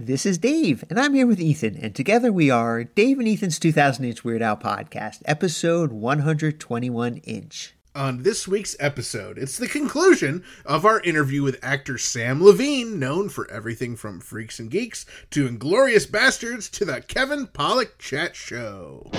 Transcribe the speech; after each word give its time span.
This 0.00 0.24
is 0.24 0.38
Dave, 0.38 0.84
and 0.88 1.00
I'm 1.00 1.12
here 1.12 1.26
with 1.26 1.40
Ethan, 1.40 1.76
and 1.76 1.92
together 1.92 2.30
we 2.30 2.50
are 2.50 2.84
Dave 2.84 3.18
and 3.18 3.26
Ethan's 3.26 3.58
2000 3.58 4.04
Inch 4.04 4.22
Weird 4.22 4.42
Al 4.42 4.56
podcast, 4.56 5.22
episode 5.24 5.90
121 5.90 7.16
Inch. 7.24 7.74
On 7.96 8.22
this 8.22 8.46
week's 8.46 8.76
episode, 8.78 9.38
it's 9.38 9.58
the 9.58 9.66
conclusion 9.66 10.44
of 10.64 10.86
our 10.86 11.00
interview 11.00 11.42
with 11.42 11.58
actor 11.64 11.98
Sam 11.98 12.40
Levine, 12.40 13.00
known 13.00 13.28
for 13.28 13.50
everything 13.50 13.96
from 13.96 14.20
Freaks 14.20 14.60
and 14.60 14.70
Geeks 14.70 15.04
to 15.30 15.48
Inglourious 15.48 16.06
Basterds 16.06 16.70
to 16.70 16.84
the 16.84 17.00
Kevin 17.00 17.48
Pollak 17.48 17.98
Chat 17.98 18.36
Show. 18.36 19.10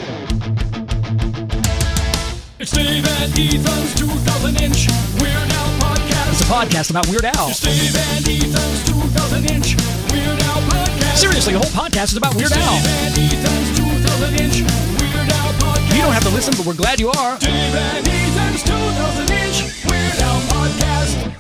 It's 2.58 2.72
Dave 2.72 3.06
and 3.06 3.38
Ethan's 3.38 3.96
2000 3.96 4.62
inch 4.62 4.88
Weird 5.20 5.36
Al 5.36 5.80
podcast. 5.82 6.32
It's 6.32 6.42
a 6.42 6.46
podcast 6.46 6.90
about 6.90 7.06
Weird 7.10 7.26
Al. 7.26 7.50
It's 7.50 7.60
Dave 7.60 7.94
and 7.98 8.26
Ethan's 8.26 8.88
2000 8.88 9.52
inch 9.52 9.76
Weird 9.76 10.24
Al 10.24 10.26
podcast. 10.26 10.29
Seriously, 11.16 11.54
the 11.54 11.60
whole 11.60 11.72
podcast 11.72 12.12
is 12.12 12.18
about 12.18 12.36
Weird 12.36 12.52
Al. 12.52 12.60
and 12.60 13.18
Ethan's 13.18 13.78
2000 13.78 14.40
inch 14.40 14.62
Weird 14.62 15.30
Al 15.32 15.54
podcast. 15.54 15.96
You 15.96 16.02
don't 16.02 16.14
have 16.14 16.24
to 16.24 16.30
listen, 16.30 16.54
but 16.58 16.66
we're 16.66 16.74
glad 16.76 17.00
you 17.00 17.10
are. 17.10 17.38
Dave 17.40 17.52
and 17.54 18.08
Ethan's 18.08 18.64
2000 18.64 19.32
inch 19.32 19.86
Weird 19.86 20.16
Al 20.22 20.42
podcast. 20.42 21.34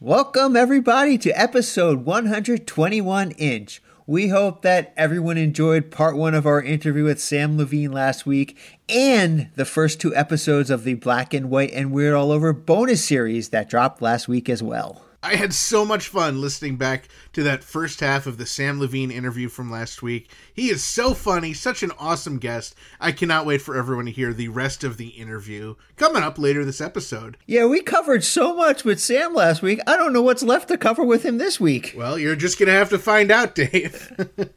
Welcome, 0.00 0.56
everybody, 0.56 1.16
to 1.18 1.30
episode 1.30 2.04
121 2.04 3.30
Inch. 3.32 3.82
We 4.06 4.28
hope 4.28 4.62
that 4.62 4.92
everyone 4.96 5.38
enjoyed 5.38 5.90
part 5.90 6.16
one 6.16 6.34
of 6.34 6.44
our 6.44 6.60
interview 6.60 7.04
with 7.04 7.20
Sam 7.20 7.56
Levine 7.56 7.92
last 7.92 8.26
week 8.26 8.58
and 8.88 9.48
the 9.54 9.64
first 9.64 10.00
two 10.00 10.14
episodes 10.16 10.70
of 10.70 10.84
the 10.84 10.94
Black 10.94 11.32
and 11.32 11.48
White 11.48 11.70
and 11.72 11.92
Weird 11.92 12.14
All 12.14 12.32
Over 12.32 12.52
bonus 12.52 13.04
series 13.04 13.50
that 13.50 13.70
dropped 13.70 14.02
last 14.02 14.26
week 14.26 14.48
as 14.48 14.62
well. 14.62 15.04
I 15.24 15.36
had 15.36 15.54
so 15.54 15.84
much 15.84 16.08
fun 16.08 16.40
listening 16.40 16.76
back 16.76 17.06
to 17.32 17.44
that 17.44 17.62
first 17.62 18.00
half 18.00 18.26
of 18.26 18.38
the 18.38 18.46
Sam 18.46 18.80
Levine 18.80 19.12
interview 19.12 19.48
from 19.48 19.70
last 19.70 20.02
week. 20.02 20.28
He 20.52 20.68
is 20.68 20.82
so 20.82 21.14
funny, 21.14 21.54
such 21.54 21.84
an 21.84 21.92
awesome 21.96 22.38
guest. 22.38 22.74
I 23.00 23.12
cannot 23.12 23.46
wait 23.46 23.62
for 23.62 23.76
everyone 23.76 24.06
to 24.06 24.10
hear 24.10 24.32
the 24.32 24.48
rest 24.48 24.82
of 24.82 24.96
the 24.96 25.10
interview 25.10 25.76
coming 25.96 26.24
up 26.24 26.38
later 26.38 26.64
this 26.64 26.80
episode. 26.80 27.36
Yeah, 27.46 27.66
we 27.66 27.82
covered 27.82 28.24
so 28.24 28.56
much 28.56 28.82
with 28.82 29.00
Sam 29.00 29.32
last 29.32 29.62
week. 29.62 29.78
I 29.86 29.96
don't 29.96 30.12
know 30.12 30.22
what's 30.22 30.42
left 30.42 30.66
to 30.68 30.76
cover 30.76 31.04
with 31.04 31.24
him 31.24 31.38
this 31.38 31.60
week. 31.60 31.94
Well, 31.96 32.18
you're 32.18 32.34
just 32.34 32.58
going 32.58 32.66
to 32.66 32.72
have 32.72 32.90
to 32.90 32.98
find 32.98 33.30
out, 33.30 33.54
Dave. 33.54 34.12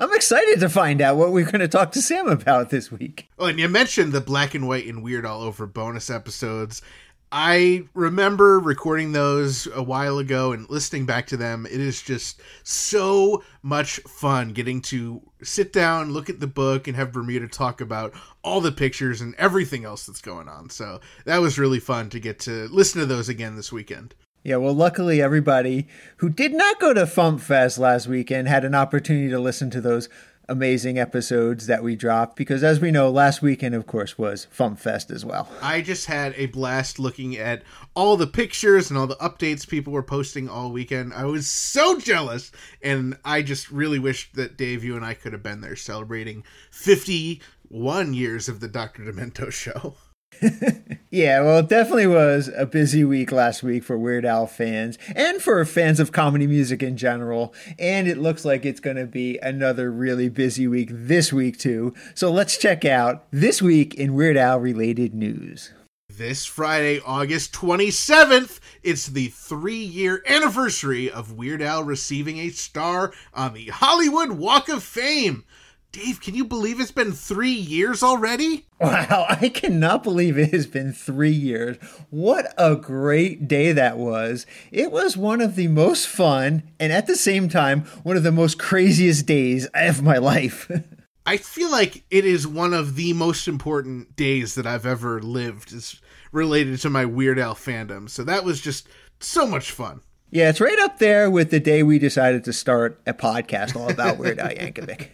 I'm 0.00 0.12
excited 0.14 0.58
to 0.60 0.68
find 0.68 1.00
out 1.00 1.16
what 1.16 1.32
we're 1.32 1.44
going 1.44 1.60
to 1.60 1.68
talk 1.68 1.92
to 1.92 2.02
Sam 2.02 2.26
about 2.26 2.70
this 2.70 2.90
week. 2.90 3.28
Oh, 3.38 3.46
and 3.46 3.58
you 3.58 3.68
mentioned 3.68 4.12
the 4.12 4.20
black 4.20 4.54
and 4.54 4.66
white 4.66 4.86
and 4.86 5.02
weird 5.02 5.26
all 5.26 5.42
over 5.42 5.66
bonus 5.66 6.10
episodes. 6.10 6.82
I 7.32 7.84
remember 7.94 8.58
recording 8.58 9.12
those 9.12 9.68
a 9.72 9.82
while 9.84 10.18
ago 10.18 10.50
and 10.50 10.68
listening 10.68 11.06
back 11.06 11.28
to 11.28 11.36
them. 11.36 11.64
It 11.64 11.80
is 11.80 12.02
just 12.02 12.40
so 12.64 13.44
much 13.62 14.00
fun 14.00 14.48
getting 14.48 14.82
to 14.82 15.22
sit 15.40 15.72
down, 15.72 16.12
look 16.12 16.28
at 16.28 16.40
the 16.40 16.48
book, 16.48 16.88
and 16.88 16.96
have 16.96 17.12
Bermuda 17.12 17.46
talk 17.46 17.80
about 17.80 18.14
all 18.42 18.60
the 18.60 18.72
pictures 18.72 19.20
and 19.20 19.36
everything 19.36 19.84
else 19.84 20.06
that's 20.06 20.20
going 20.20 20.48
on. 20.48 20.70
So 20.70 21.00
that 21.24 21.38
was 21.38 21.56
really 21.56 21.78
fun 21.78 22.10
to 22.10 22.18
get 22.18 22.40
to 22.40 22.66
listen 22.68 23.00
to 23.00 23.06
those 23.06 23.28
again 23.28 23.54
this 23.54 23.70
weekend. 23.70 24.16
Yeah, 24.42 24.56
well, 24.56 24.74
luckily, 24.74 25.20
everybody 25.20 25.86
who 26.16 26.30
did 26.30 26.54
not 26.54 26.80
go 26.80 26.94
to 26.94 27.02
Fump 27.02 27.40
Fest 27.40 27.78
last 27.78 28.06
weekend 28.06 28.48
had 28.48 28.64
an 28.64 28.74
opportunity 28.74 29.28
to 29.28 29.38
listen 29.38 29.68
to 29.70 29.82
those 29.82 30.08
amazing 30.50 30.98
episodes 30.98 31.66
that 31.68 31.82
we 31.82 31.94
dropped 31.94 32.36
because, 32.36 32.64
as 32.64 32.80
we 32.80 32.90
know, 32.90 33.08
last 33.08 33.40
weekend, 33.40 33.74
of 33.74 33.86
course, 33.86 34.18
was 34.18 34.48
Fump 34.54 34.78
Fest 34.78 35.10
as 35.10 35.24
well. 35.24 35.48
I 35.62 35.80
just 35.80 36.06
had 36.06 36.34
a 36.36 36.46
blast 36.46 36.98
looking 36.98 37.38
at 37.38 37.62
all 37.94 38.16
the 38.16 38.26
pictures 38.26 38.90
and 38.90 38.98
all 38.98 39.06
the 39.06 39.14
updates 39.16 39.66
people 39.66 39.92
were 39.92 40.02
posting 40.02 40.48
all 40.48 40.72
weekend. 40.72 41.14
I 41.14 41.24
was 41.24 41.48
so 41.48 41.98
jealous, 41.98 42.50
and 42.82 43.16
I 43.24 43.42
just 43.42 43.70
really 43.70 44.00
wish 44.00 44.32
that 44.32 44.56
Dave, 44.56 44.82
you 44.82 44.96
and 44.96 45.04
I 45.04 45.14
could 45.14 45.32
have 45.32 45.42
been 45.42 45.60
there 45.60 45.76
celebrating 45.76 46.44
51 46.72 48.12
years 48.12 48.48
of 48.48 48.58
the 48.60 48.68
Dr. 48.68 49.04
Demento 49.04 49.52
show. 49.52 49.94
Yeah, 51.12 51.40
well, 51.40 51.58
it 51.58 51.68
definitely 51.68 52.06
was 52.06 52.48
a 52.56 52.66
busy 52.66 53.02
week 53.02 53.32
last 53.32 53.64
week 53.64 53.82
for 53.82 53.98
Weird 53.98 54.24
Al 54.24 54.46
fans 54.46 54.96
and 55.16 55.42
for 55.42 55.64
fans 55.64 55.98
of 55.98 56.12
comedy 56.12 56.46
music 56.46 56.84
in 56.84 56.96
general. 56.96 57.52
And 57.80 58.06
it 58.06 58.16
looks 58.16 58.44
like 58.44 58.64
it's 58.64 58.78
going 58.78 58.96
to 58.96 59.06
be 59.06 59.36
another 59.38 59.90
really 59.90 60.28
busy 60.28 60.68
week 60.68 60.88
this 60.92 61.32
week, 61.32 61.58
too. 61.58 61.94
So 62.14 62.30
let's 62.30 62.56
check 62.56 62.84
out 62.84 63.26
this 63.32 63.60
week 63.60 63.94
in 63.94 64.14
Weird 64.14 64.36
Al 64.36 64.60
related 64.60 65.12
news. 65.12 65.72
This 66.08 66.46
Friday, 66.46 67.00
August 67.04 67.52
27th, 67.54 68.60
it's 68.84 69.06
the 69.06 69.28
three 69.28 69.82
year 69.82 70.22
anniversary 70.28 71.10
of 71.10 71.32
Weird 71.32 71.60
Al 71.60 71.82
receiving 71.82 72.38
a 72.38 72.50
star 72.50 73.12
on 73.34 73.54
the 73.54 73.66
Hollywood 73.66 74.30
Walk 74.32 74.68
of 74.68 74.84
Fame. 74.84 75.44
Dave, 75.92 76.20
can 76.20 76.36
you 76.36 76.44
believe 76.44 76.78
it's 76.78 76.92
been 76.92 77.10
three 77.10 77.50
years 77.50 78.00
already? 78.00 78.66
Wow, 78.80 79.26
I 79.28 79.48
cannot 79.48 80.04
believe 80.04 80.38
it 80.38 80.52
has 80.52 80.66
been 80.66 80.92
three 80.92 81.32
years. 81.32 81.78
What 82.10 82.54
a 82.56 82.76
great 82.76 83.48
day 83.48 83.72
that 83.72 83.98
was. 83.98 84.46
It 84.70 84.92
was 84.92 85.16
one 85.16 85.40
of 85.40 85.56
the 85.56 85.66
most 85.66 86.06
fun 86.06 86.62
and 86.78 86.92
at 86.92 87.08
the 87.08 87.16
same 87.16 87.48
time, 87.48 87.80
one 88.04 88.16
of 88.16 88.22
the 88.22 88.30
most 88.30 88.56
craziest 88.56 89.26
days 89.26 89.66
of 89.74 90.00
my 90.00 90.18
life. 90.18 90.70
I 91.26 91.36
feel 91.36 91.72
like 91.72 92.04
it 92.08 92.24
is 92.24 92.46
one 92.46 92.72
of 92.72 92.94
the 92.94 93.12
most 93.12 93.48
important 93.48 94.14
days 94.14 94.54
that 94.54 94.66
I've 94.66 94.86
ever 94.86 95.20
lived 95.20 95.72
is 95.72 96.00
related 96.30 96.78
to 96.80 96.90
my 96.90 97.04
Weird 97.04 97.38
Al 97.38 97.56
fandom. 97.56 98.08
So 98.08 98.22
that 98.24 98.44
was 98.44 98.60
just 98.60 98.88
so 99.18 99.44
much 99.44 99.72
fun. 99.72 100.02
Yeah, 100.30 100.48
it's 100.48 100.60
right 100.60 100.78
up 100.80 100.98
there 100.98 101.30
with 101.30 101.50
the 101.50 101.60
day 101.60 101.82
we 101.82 101.98
decided 101.98 102.44
to 102.44 102.52
start 102.52 103.00
a 103.06 103.12
podcast 103.12 103.74
all 103.74 103.90
about 103.90 104.18
Weird 104.18 104.38
Al 104.38 104.50
Yankovic. 104.50 105.08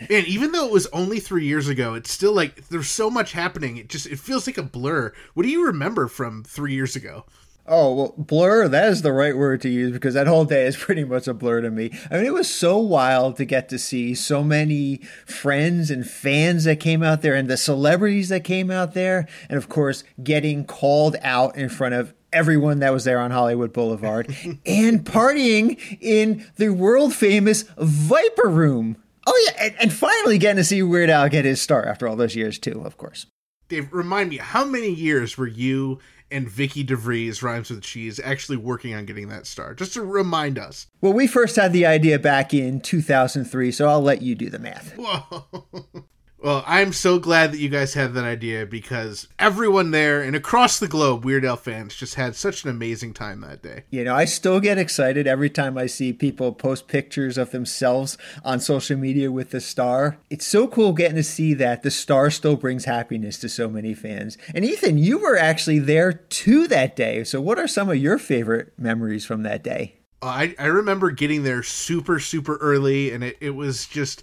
And 0.10 0.26
even 0.26 0.52
though 0.52 0.66
it 0.66 0.72
was 0.72 0.86
only 0.88 1.20
three 1.20 1.44
years 1.44 1.68
ago, 1.68 1.94
it's 1.94 2.10
still 2.10 2.32
like 2.32 2.68
there's 2.68 2.88
so 2.88 3.10
much 3.10 3.32
happening. 3.32 3.76
It 3.76 3.88
just 3.88 4.06
it 4.06 4.18
feels 4.18 4.46
like 4.46 4.58
a 4.58 4.62
blur. 4.62 5.12
What 5.34 5.42
do 5.44 5.48
you 5.48 5.66
remember 5.66 6.08
from 6.08 6.42
three 6.44 6.74
years 6.74 6.96
ago? 6.96 7.24
Oh, 7.66 7.94
well, 7.94 8.14
blur, 8.16 8.66
that 8.68 8.88
is 8.88 9.02
the 9.02 9.12
right 9.12 9.36
word 9.36 9.60
to 9.60 9.68
use 9.68 9.92
because 9.92 10.14
that 10.14 10.26
whole 10.26 10.44
day 10.44 10.66
is 10.66 10.76
pretty 10.76 11.04
much 11.04 11.28
a 11.28 11.34
blur 11.34 11.60
to 11.60 11.70
me. 11.70 11.92
I 12.10 12.16
mean, 12.16 12.26
it 12.26 12.32
was 12.32 12.52
so 12.52 12.78
wild 12.78 13.36
to 13.36 13.44
get 13.44 13.68
to 13.68 13.78
see 13.78 14.14
so 14.14 14.42
many 14.42 14.96
friends 15.26 15.90
and 15.90 16.08
fans 16.08 16.64
that 16.64 16.80
came 16.80 17.02
out 17.02 17.22
there 17.22 17.34
and 17.34 17.48
the 17.48 17.56
celebrities 17.56 18.28
that 18.30 18.42
came 18.42 18.70
out 18.70 18.94
there. 18.94 19.28
And 19.48 19.56
of 19.56 19.68
course, 19.68 20.02
getting 20.22 20.64
called 20.64 21.16
out 21.22 21.56
in 21.56 21.68
front 21.68 21.94
of 21.94 22.14
everyone 22.32 22.80
that 22.80 22.92
was 22.92 23.04
there 23.04 23.20
on 23.20 23.30
Hollywood 23.30 23.72
Boulevard 23.72 24.34
and 24.66 25.04
partying 25.04 25.98
in 26.00 26.46
the 26.56 26.70
world 26.70 27.14
famous 27.14 27.62
Viper 27.78 28.48
Room. 28.48 28.96
Oh, 29.26 29.46
yeah. 29.46 29.64
And, 29.66 29.74
and 29.80 29.92
finally 29.92 30.38
getting 30.38 30.56
to 30.56 30.64
see 30.64 30.82
Weird 30.82 31.10
Al 31.10 31.28
get 31.28 31.44
his 31.44 31.60
start 31.60 31.86
after 31.86 32.08
all 32.08 32.16
those 32.16 32.36
years, 32.36 32.58
too, 32.58 32.82
of 32.84 32.96
course. 32.96 33.26
Dave, 33.68 33.92
remind 33.92 34.30
me, 34.30 34.38
how 34.38 34.64
many 34.64 34.90
years 34.90 35.38
were 35.38 35.46
you 35.46 36.00
and 36.32 36.48
Vicky 36.48 36.84
DeVries, 36.84 37.42
Rhymes 37.42 37.70
with 37.70 37.82
Cheese, 37.82 38.18
actually 38.22 38.56
working 38.56 38.94
on 38.94 39.04
getting 39.04 39.28
that 39.28 39.46
star? 39.46 39.74
Just 39.74 39.94
to 39.94 40.02
remind 40.02 40.58
us. 40.58 40.88
Well, 41.00 41.12
we 41.12 41.26
first 41.26 41.56
had 41.56 41.72
the 41.72 41.86
idea 41.86 42.18
back 42.18 42.52
in 42.52 42.80
2003, 42.80 43.70
so 43.70 43.88
I'll 43.88 44.02
let 44.02 44.22
you 44.22 44.34
do 44.34 44.50
the 44.50 44.58
math. 44.58 44.94
Whoa. 44.96 46.04
Well, 46.42 46.64
I'm 46.66 46.94
so 46.94 47.18
glad 47.18 47.52
that 47.52 47.58
you 47.58 47.68
guys 47.68 47.92
had 47.92 48.14
that 48.14 48.24
idea 48.24 48.64
because 48.64 49.28
everyone 49.38 49.90
there 49.90 50.22
and 50.22 50.34
across 50.34 50.78
the 50.78 50.88
globe, 50.88 51.22
Weird 51.22 51.44
Al 51.44 51.56
fans, 51.56 51.94
just 51.94 52.14
had 52.14 52.34
such 52.34 52.64
an 52.64 52.70
amazing 52.70 53.12
time 53.12 53.42
that 53.42 53.62
day. 53.62 53.84
You 53.90 54.04
know, 54.04 54.14
I 54.14 54.24
still 54.24 54.58
get 54.58 54.78
excited 54.78 55.26
every 55.26 55.50
time 55.50 55.76
I 55.76 55.84
see 55.84 56.14
people 56.14 56.52
post 56.52 56.88
pictures 56.88 57.36
of 57.36 57.50
themselves 57.50 58.16
on 58.42 58.58
social 58.58 58.96
media 58.96 59.30
with 59.30 59.50
the 59.50 59.60
star. 59.60 60.16
It's 60.30 60.46
so 60.46 60.66
cool 60.66 60.94
getting 60.94 61.16
to 61.16 61.22
see 61.22 61.52
that 61.54 61.82
the 61.82 61.90
star 61.90 62.30
still 62.30 62.56
brings 62.56 62.86
happiness 62.86 63.38
to 63.40 63.48
so 63.50 63.68
many 63.68 63.92
fans. 63.92 64.38
And 64.54 64.64
Ethan, 64.64 64.96
you 64.96 65.18
were 65.18 65.36
actually 65.36 65.78
there 65.78 66.14
too 66.14 66.66
that 66.68 66.96
day. 66.96 67.22
So, 67.24 67.40
what 67.42 67.58
are 67.58 67.68
some 67.68 67.90
of 67.90 67.96
your 67.96 68.16
favorite 68.16 68.72
memories 68.78 69.26
from 69.26 69.42
that 69.42 69.62
day? 69.62 69.96
Uh, 70.22 70.26
I, 70.26 70.54
I 70.58 70.66
remember 70.66 71.10
getting 71.10 71.42
there 71.42 71.62
super, 71.62 72.18
super 72.18 72.56
early, 72.56 73.12
and 73.12 73.22
it, 73.22 73.36
it 73.40 73.50
was 73.50 73.86
just. 73.86 74.22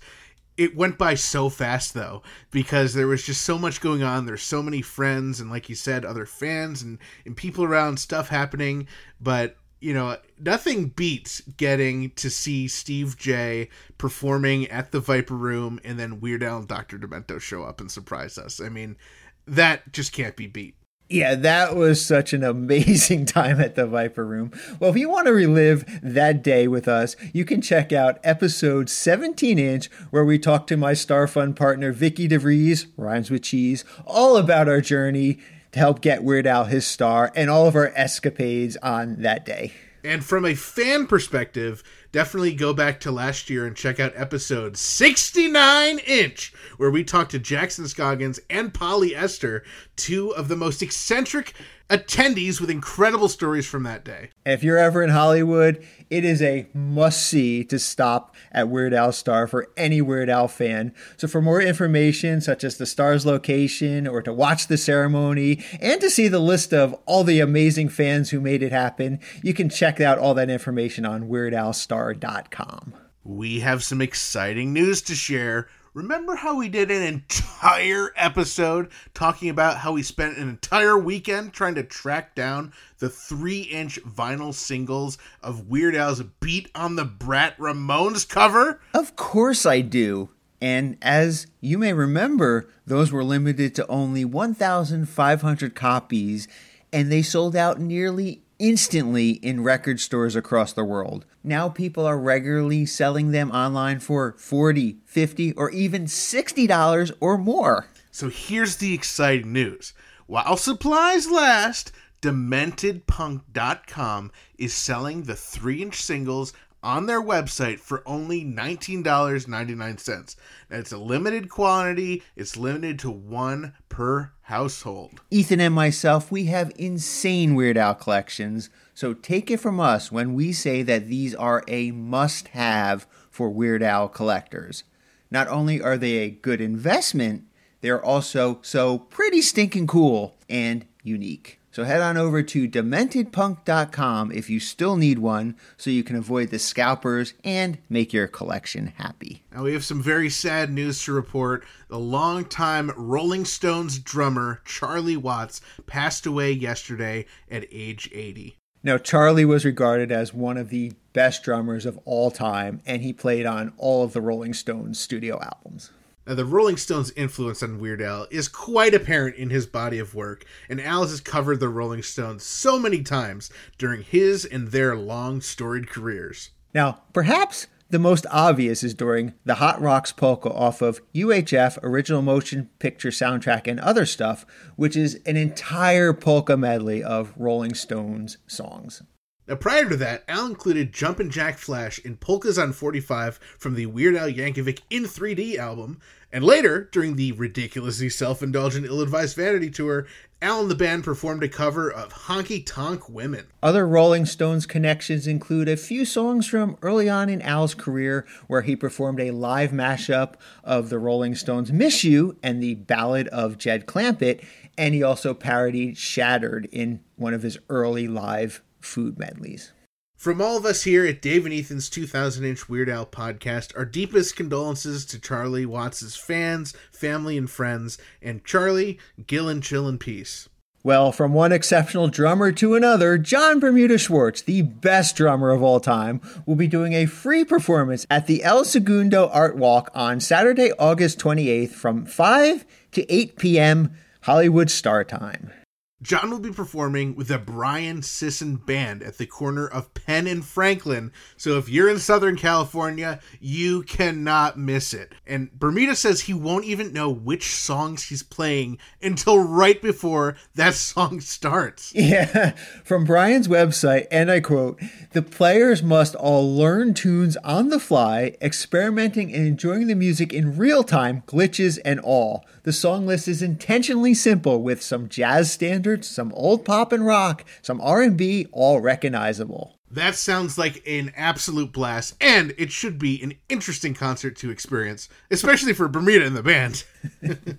It 0.57 0.75
went 0.75 0.98
by 0.98 1.13
so 1.13 1.50
fast 1.50 1.94
though, 1.94 2.24
because 2.51 2.94
there 2.94 3.07
was 3.07 3.24
just 3.24 3.42
so 3.42 3.57
much 3.57 3.80
going 3.80 4.04
on. 4.04 4.25
There's 4.25 4.42
so 4.42 4.63
many 4.63 4.81
friends, 4.81 5.39
and 5.39 5.51
like 5.51 5.69
you 5.69 5.75
said, 5.75 6.04
other 6.04 6.25
fans 6.25 6.81
and, 6.81 6.98
and 7.25 7.38
people 7.38 7.63
around, 7.63 8.00
stuff 8.00 8.30
happening. 8.30 8.88
But 9.21 9.57
you 9.80 9.94
know, 9.94 10.18
nothing 10.39 10.88
beats 10.88 11.42
getting 11.42 12.09
to 12.12 12.30
see 12.30 12.68
Steve 12.68 13.18
J 13.18 13.69
performing 13.98 14.68
at 14.68 14.92
the 14.92 15.00
Viper 15.00 15.36
Room 15.36 15.80
and 15.83 16.00
then 16.00 16.19
Weird 16.19 16.44
Al 16.44 16.57
and 16.57 16.68
Dr. 16.68 16.98
Demento 16.98 17.39
show 17.39 17.63
up 17.63 17.80
and 17.80 17.92
surprise 17.92 18.38
us. 18.39 18.59
I 18.59 18.69
mean, 18.69 18.98
that 19.45 19.94
just 19.94 20.13
can't 20.13 20.36
be 20.36 20.48
beat. 20.48 20.75
Yeah, 21.09 21.36
that 21.36 21.75
was 21.75 22.06
such 22.06 22.33
an 22.33 22.44
amazing 22.44 23.25
time 23.27 23.62
at 23.62 23.75
the 23.75 23.88
Viper 23.88 24.25
Room. 24.25 24.51
Well, 24.80 24.89
if 24.89 24.98
you 24.98 25.09
want 25.09 25.27
to 25.27 25.33
relive 25.33 25.86
that 26.04 26.44
day 26.44 26.68
with 26.68 26.88
us, 26.88 27.15
you 27.33 27.45
can 27.45 27.62
check 27.62 27.94
out 27.94 28.19
episode 28.24 28.89
17 28.89 29.57
inch, 29.57 29.89
where 30.09 30.25
we 30.25 30.38
talk 30.38 30.68
to 30.68 30.75
my 30.75 30.94
Star 30.94 31.25
Fun 31.27 31.54
partner, 31.54 31.94
Vicky 31.94 32.27
DeVries, 32.27 32.88
rhymes 32.98 33.31
with 33.31 33.44
cheese, 33.44 33.86
all 34.06 34.36
about 34.36 34.68
our 34.68 34.81
journey 34.81 35.39
to 35.71 35.80
help 35.80 36.01
get 36.01 36.24
Weird 36.24 36.45
Al 36.45 36.65
his 36.65 36.86
star 36.86 37.31
and 37.36 37.50
all 37.50 37.68
of 37.68 37.75
our 37.75 37.94
escapades 37.95 38.75
on 38.77 39.21
that 39.21 39.45
day. 39.45 39.71
And 40.04 40.24
from 40.24 40.45
a 40.45 40.56
fan 40.56 41.07
perspective, 41.07 41.83
definitely 42.12 42.54
go 42.54 42.74
back 42.74 43.00
to 43.01 43.12
last 43.12 43.50
year 43.50 43.65
and 43.65 43.75
check 43.75 44.00
out 44.00 44.13
episode 44.15 44.77
69 44.77 46.00
inch, 46.00 46.54
where 46.78 46.92
we 46.92 47.04
talked 47.04 47.31
to 47.31 47.40
Jackson 47.40 47.88
Scoggins 47.88 48.40
and 48.50 48.74
Polly 48.74 49.16
Esther, 49.16 49.64
two 49.96 50.31
of 50.31 50.48
the 50.48 50.56
most 50.56 50.81
eccentric 50.81 51.54
attendees 51.90 52.60
with 52.60 52.69
incredible 52.69 53.30
stories 53.30 53.66
from 53.66 53.84
that 53.84 54.04
day. 54.04 54.30
If 54.46 54.64
you're 54.64 54.78
ever 54.78 55.02
in 55.02 55.10
Hollywood, 55.10 55.86
it 56.10 56.25
is 56.25 56.42
a 56.42 56.68
must 56.74 57.25
see 57.25 57.64
to 57.66 57.80
stop 57.80 58.36
at 58.52 58.69
Weird 58.69 58.94
Al 58.94 59.12
Star 59.12 59.48
for 59.48 59.69
any 59.78 60.02
Weird 60.02 60.30
Al 60.30 60.48
fan. 60.48 60.94
So, 61.16 61.28
for 61.28 61.42
more 61.42 61.62
information, 61.62 62.42
such 62.42 62.64
as 62.64 62.78
the 62.78 62.86
star's 62.86 63.25
location, 63.25 64.08
or 64.08 64.22
to 64.22 64.34
watch 64.34 64.68
the 64.68 64.78
ceremony, 64.78 65.64
and 65.80 66.02
to 66.02 66.10
see 66.10 66.28
the 66.28 66.40
list 66.40 66.74
of 66.74 66.94
all 67.06 67.24
the 67.24 67.40
amazing 67.40 67.90
fans 67.90 68.30
who 68.31 68.42
made 68.42 68.64
it 68.64 68.72
happen, 68.72 69.19
you 69.42 69.54
can 69.54 69.69
check 69.69 70.02
out 70.02 70.19
all 70.19 70.34
that 70.34 70.50
information 70.50 71.06
on 71.06 71.30
WeirdAlStar.com. 71.30 72.94
We 73.24 73.60
have 73.60 73.84
some 73.84 74.02
exciting 74.02 74.72
news 74.72 75.02
to 75.04 75.16
share. 75.16 75.68
Remember 75.97 76.35
how 76.35 76.55
we 76.55 76.69
did 76.69 76.91
an 76.91 77.01
entire 77.01 78.13
episode 78.15 78.91
talking 79.15 79.49
about 79.49 79.77
how 79.77 79.94
we 79.94 80.03
spent 80.03 80.38
an 80.38 80.47
entire 80.47 80.95
weekend 80.95 81.53
trying 81.53 81.73
to 81.73 81.81
track 81.81 82.35
down 82.35 82.71
the 82.99 83.09
three 83.09 83.61
inch 83.61 83.99
vinyl 84.03 84.53
singles 84.53 85.17
of 85.41 85.69
Weird 85.69 85.95
Al's 85.95 86.21
Beat 86.39 86.69
on 86.75 86.97
the 86.97 87.03
Brat 87.03 87.57
Ramones 87.57 88.29
cover? 88.29 88.79
Of 88.94 89.15
course 89.15 89.65
I 89.65 89.81
do. 89.81 90.29
And 90.61 90.99
as 91.01 91.47
you 91.61 91.79
may 91.79 91.94
remember, 91.94 92.69
those 92.85 93.11
were 93.11 93.23
limited 93.23 93.73
to 93.73 93.88
only 93.88 94.23
1,500 94.23 95.73
copies, 95.73 96.47
and 96.94 97.11
they 97.11 97.23
sold 97.23 97.55
out 97.55 97.79
nearly 97.79 98.44
instantly 98.59 99.31
in 99.31 99.63
record 99.63 99.99
stores 99.99 100.35
across 100.35 100.73
the 100.73 100.83
world. 100.83 101.25
Now 101.47 101.69
people 101.69 102.05
are 102.05 102.19
regularly 102.19 102.85
selling 102.85 103.31
them 103.31 103.49
online 103.51 103.99
for 103.99 104.35
40, 104.38 104.97
50, 105.05 105.53
or 105.53 105.71
even 105.71 106.03
$60 106.05 107.13
or 107.21 107.38
more. 107.38 107.88
So 108.11 108.29
here's 108.29 108.75
the 108.75 108.94
exciting 108.94 109.53
news. 109.53 109.94
While 110.25 110.57
supplies 110.57 111.31
last, 111.31 111.94
DementedPunk.com 112.21 114.31
is 114.57 114.73
selling 114.73 115.23
the 115.23 115.35
3 115.35 115.83
inch 115.83 116.01
singles 116.01 116.51
on 116.83 117.05
their 117.05 117.21
website 117.21 117.79
for 117.79 118.03
only 118.05 118.44
$19.99. 118.44 120.35
Now, 120.69 120.77
it's 120.77 120.91
a 120.91 120.97
limited 120.97 121.47
quantity, 121.49 122.23
it's 122.35 122.57
limited 122.57 122.99
to 122.99 123.09
one 123.09 123.73
per 123.89 124.31
household. 124.41 125.21
Ethan 125.31 125.61
and 125.61 125.73
myself, 125.73 126.31
we 126.31 126.45
have 126.45 126.71
insane 126.77 127.55
Weird 127.55 127.77
Al 127.77 127.95
collections, 127.95 128.69
so 128.97 129.13
take 129.13 129.51
it 129.51 129.59
from 129.59 129.79
us 129.79 130.11
when 130.11 130.33
we 130.33 130.51
say 130.51 130.81
that 130.81 131.05
these 131.05 131.35
are 131.35 131.63
a 131.67 131.91
must 131.91 132.47
have 132.47 133.05
for 133.29 133.47
Weird 133.47 133.83
Al 133.83 134.09
collectors. 134.09 134.85
Not 135.29 135.47
only 135.49 135.79
are 135.79 135.97
they 135.97 136.17
a 136.17 136.31
good 136.31 136.59
investment, 136.59 137.44
they're 137.81 138.03
also 138.03 138.57
so 138.63 138.97
pretty 138.97 139.44
stinking 139.44 139.85
cool 139.85 140.35
and 140.49 140.83
unique. 141.03 141.59
So 141.69 141.83
head 141.83 142.01
on 142.01 142.17
over 142.17 142.41
to 142.41 142.67
dementedpunk.com 142.67 144.31
if 144.31 144.49
you 144.49 144.59
still 144.59 144.95
need 144.95 145.19
one 145.19 145.57
so 145.77 145.91
you 145.91 146.03
can 146.03 146.15
avoid 146.15 146.49
the 146.49 146.57
scalpers 146.57 147.35
and 147.44 147.77
make 147.89 148.13
your 148.13 148.27
collection 148.27 148.94
happy. 148.97 149.44
Now, 149.53 149.61
we 149.61 149.73
have 149.73 149.85
some 149.85 150.01
very 150.01 150.31
sad 150.31 150.71
news 150.71 151.03
to 151.03 151.13
report. 151.13 151.63
The 151.88 151.99
longtime 151.99 152.91
Rolling 152.97 153.45
Stones 153.45 153.99
drummer, 153.99 154.63
Charlie 154.65 155.17
Watts, 155.17 155.61
passed 155.85 156.25
away 156.25 156.51
yesterday 156.51 157.27
at 157.51 157.67
age 157.71 158.09
80. 158.11 158.57
Now, 158.83 158.97
Charlie 158.97 159.45
was 159.45 159.65
regarded 159.65 160.12
as 160.12 160.33
one 160.33 160.57
of 160.57 160.69
the 160.69 160.94
best 161.13 161.44
drummers 161.44 161.85
of 161.85 162.00
all 162.06 162.29
time, 162.31 162.81
and 162.85 163.01
he 163.01 163.12
played 163.12 163.45
on 163.45 163.74
all 163.77 164.03
of 164.03 164.13
the 164.13 164.21
Rolling 164.21 164.53
Stones 164.53 165.00
studio 165.00 165.41
albums. 165.41 165.91
Now, 166.27 166.35
the 166.35 166.45
Rolling 166.45 166.77
Stones' 166.77 167.12
influence 167.15 167.63
on 167.63 167.79
Weird 167.79 168.01
Al 168.01 168.27
is 168.29 168.47
quite 168.47 168.94
apparent 168.94 169.35
in 169.38 169.50
his 169.50 169.65
body 169.65 169.97
of 169.97 170.13
work, 170.13 170.45
and 170.69 170.79
Al 170.79 171.07
has 171.07 171.21
covered 171.21 171.59
the 171.59 171.69
Rolling 171.69 172.03
Stones 172.03 172.44
so 172.44 172.77
many 172.77 173.01
times 173.01 173.50
during 173.77 174.03
his 174.03 174.45
and 174.45 174.68
their 174.68 174.95
long 174.95 175.41
storied 175.41 175.89
careers. 175.89 176.51
Now, 176.73 177.01
perhaps 177.13 177.68
the 177.89 178.00
most 178.00 178.25
obvious 178.30 178.84
is 178.84 178.94
during 178.94 179.34
the 179.45 179.56
Hot 179.56 179.81
Rocks 179.81 180.12
polka 180.12 180.51
off 180.51 180.81
of 180.81 181.01
UHF 181.13 181.80
Original 181.84 182.22
Motion 182.22 182.69
Picture 182.80 183.10
Soundtrack 183.10 183.68
and 183.68 183.80
Other 183.80 184.06
Stuff, 184.06 184.45
which 184.75 184.95
is 184.95 185.22
an 185.25 185.38
entire 185.38 186.13
polka 186.13 186.57
medley 186.57 187.01
of 187.01 187.34
Rolling 187.38 187.74
Stones 187.74 188.38
songs. 188.48 189.04
Now, 189.48 189.56
prior 189.56 189.88
to 189.88 189.95
that, 189.95 190.25
Al 190.28 190.45
included 190.45 190.92
Jumpin' 190.92 191.30
Jack 191.30 191.57
Flash 191.57 192.00
in 192.00 192.18
Polkas 192.18 192.57
on 192.57 192.74
45 192.74 193.39
from 193.57 193.75
the 193.75 193.86
Weird 193.86 194.16
Al 194.18 194.30
Yankovic 194.30 194.81
in 194.90 195.04
3D 195.04 195.57
album, 195.57 196.01
and 196.31 196.44
later, 196.44 196.89
during 196.91 197.15
the 197.15 197.31
ridiculously 197.31 198.09
self 198.09 198.44
indulgent 198.44 198.85
Ill 198.85 199.01
Advised 199.01 199.35
Vanity 199.35 199.69
Tour, 199.69 200.06
Al 200.41 200.62
and 200.62 200.69
the 200.69 200.75
band 200.75 201.03
performed 201.03 201.41
a 201.41 201.50
cover 201.50 201.91
of 201.91 202.13
Honky 202.13 202.63
Tonk 202.63 203.09
Women. 203.09 203.47
Other 203.63 203.88
Rolling 203.88 204.25
Stones 204.25 204.68
connections 204.68 205.25
include 205.25 205.68
a 205.68 205.75
few 205.77 206.06
songs 206.06 206.45
from 206.45 206.77
early 206.83 207.09
on 207.09 207.27
in 207.27 207.41
Al's 207.41 207.74
career, 207.74 208.25
where 208.45 208.62
he 208.62 208.75
performed 208.75 209.19
a 209.19 209.31
live 209.31 209.71
mashup 209.71 210.35
of 210.63 210.89
the 210.89 211.00
Rolling 211.00 211.33
Stones' 211.33 211.71
Miss 211.71 212.03
You 212.03 212.38
and 212.44 212.62
the 212.62 212.75
Ballad 212.75 213.27
of 213.30 213.57
Jed 213.57 213.88
Clampett, 213.88 214.44
and 214.77 214.94
he 214.94 215.01
also 215.01 215.33
parodied 215.33 215.97
Shattered 215.97 216.69
in 216.71 217.00
one 217.15 217.33
of 217.33 217.41
his 217.41 217.57
early 217.69 218.07
live 218.07 218.62
food 218.80 219.18
medleys. 219.18 219.71
From 220.18 220.42
all 220.42 220.58
of 220.58 220.66
us 220.66 220.81
here 220.81 221.06
at 221.06 221.22
Dave 221.22 221.46
and 221.46 221.54
Ethan's 221.54 221.92
2000 221.92 222.44
inch 222.44 222.68
Weird 222.68 222.90
Al 222.90 223.06
podcast, 223.06 223.78
our 223.78 223.86
deepest 223.86 224.36
condolences 224.36 225.06
to 225.06 225.22
Charlie 225.22 225.64
Watts' 225.64 226.16
fans, 226.16 226.74
family, 226.92 227.38
and 227.38 227.48
friends. 227.48 228.00
And 228.19 228.44
Charlie, 228.44 228.98
Gill 229.28 229.48
and 229.48 229.62
chill 229.62 229.88
in 229.88 230.00
peace. 230.00 230.50
Well, 230.84 231.12
from 231.12 231.34
one 231.34 231.52
exceptional 231.52 232.08
drummer 232.08 232.52
to 232.54 232.74
another, 232.74 233.19
John 233.19 233.60
Bermuda 233.60 234.00
Schwartz, 234.00 234.42
the 234.42 234.64
best 234.64 235.16
drummer 235.16 235.52
of 235.52 235.62
all 235.62 235.80
time, 235.80 236.19
will 236.48 236.56
be 236.56 236.68
doing 236.68 236.94
a 236.94 237.06
free 237.06 237.46
performance 237.46 238.08
at 238.10 238.25
the 238.25 238.44
El 238.44 238.66
Segundo 238.66 239.28
Art 239.28 239.56
Walk 239.56 239.92
on 239.94 240.19
Saturday, 240.19 240.72
August 240.80 241.19
28th 241.19 241.74
from 241.74 242.08
5 242.08 242.66
to 242.94 243.14
8 243.14 243.38
p.m. 243.38 243.94
Hollywood 244.22 244.72
Star 244.72 245.04
Time. 245.04 245.52
John 245.99 246.29
will 246.29 246.39
be 246.39 246.51
performing 246.51 247.15
with 247.15 247.29
the 247.29 247.39
Brian 247.39 248.03
Sisson 248.03 248.57
Band 248.57 249.01
at 249.01 249.17
the 249.17 249.25
corner 249.25 249.67
of 249.67 249.95
Penn 249.95 250.27
and 250.27 250.45
Franklin. 250.45 251.11
So 251.38 251.57
if 251.57 251.69
you're 251.69 251.89
in 251.89 251.97
Southern 251.97 252.35
California, 252.35 253.19
you 253.39 253.81
cannot 253.81 254.59
miss 254.59 254.94
it. 254.94 255.13
And 255.25 255.51
Bermuda 255.57 255.95
says 255.95 256.21
he 256.21 256.35
won't 256.35 256.66
even 256.66 256.94
know 256.94 257.09
which 257.09 257.49
songs 257.49 258.04
he's 258.04 258.21
playing 258.21 258.77
until 259.01 259.39
right 259.39 259.81
before 259.81 260.35
that 260.54 260.73
song 260.75 261.19
starts. 261.19 261.95
Yeah, 261.95 262.51
from 262.83 263.04
Brian's 263.04 263.47
website, 263.47 264.06
and 264.11 264.30
I 264.30 264.39
quote 264.39 264.80
The 265.13 265.23
players 265.23 265.81
must 265.81 266.13
all 266.13 266.56
learn 266.56 266.94
tunes 266.94 267.37
on 267.37 267.69
the 267.69 267.80
fly, 267.80 268.35
experimenting 268.39 269.33
and 269.33 269.47
enjoying 269.47 269.87
the 269.87 269.95
music 269.95 270.31
in 270.31 270.57
real 270.57 270.83
time, 270.83 271.23
glitches 271.25 271.80
and 271.83 271.99
all. 271.99 272.45
The 272.68 272.74
song 272.74 273.07
list 273.07 273.30
is 273.30 273.42
intentionally 273.42 274.14
simple 274.14 274.62
with 274.62 274.83
some 274.83 275.07
jazz 275.07 275.50
standards, 275.50 276.06
some 276.06 276.33
old 276.33 276.66
pop 276.66 276.92
and 276.92 277.06
rock, 277.06 277.45
some 277.62 277.80
R&B, 277.80 278.47
all 278.52 278.81
recognizable. 278.81 279.80
That 279.90 280.16
sounds 280.16 280.57
like 280.57 280.86
an 280.86 281.14
absolute 281.16 281.71
blast, 281.71 282.16
and 282.19 282.54
it 282.57 282.74
should 282.74 283.00
be 283.00 283.24
an 283.24 283.36
interesting 283.47 283.94
concert 283.94 284.36
to 284.40 284.50
experience, 284.50 285.07
especially 285.31 285.71
for 285.71 285.88
Bermuda 285.88 286.26
and 286.26 286.36
the 286.36 286.44
band. 286.44 286.83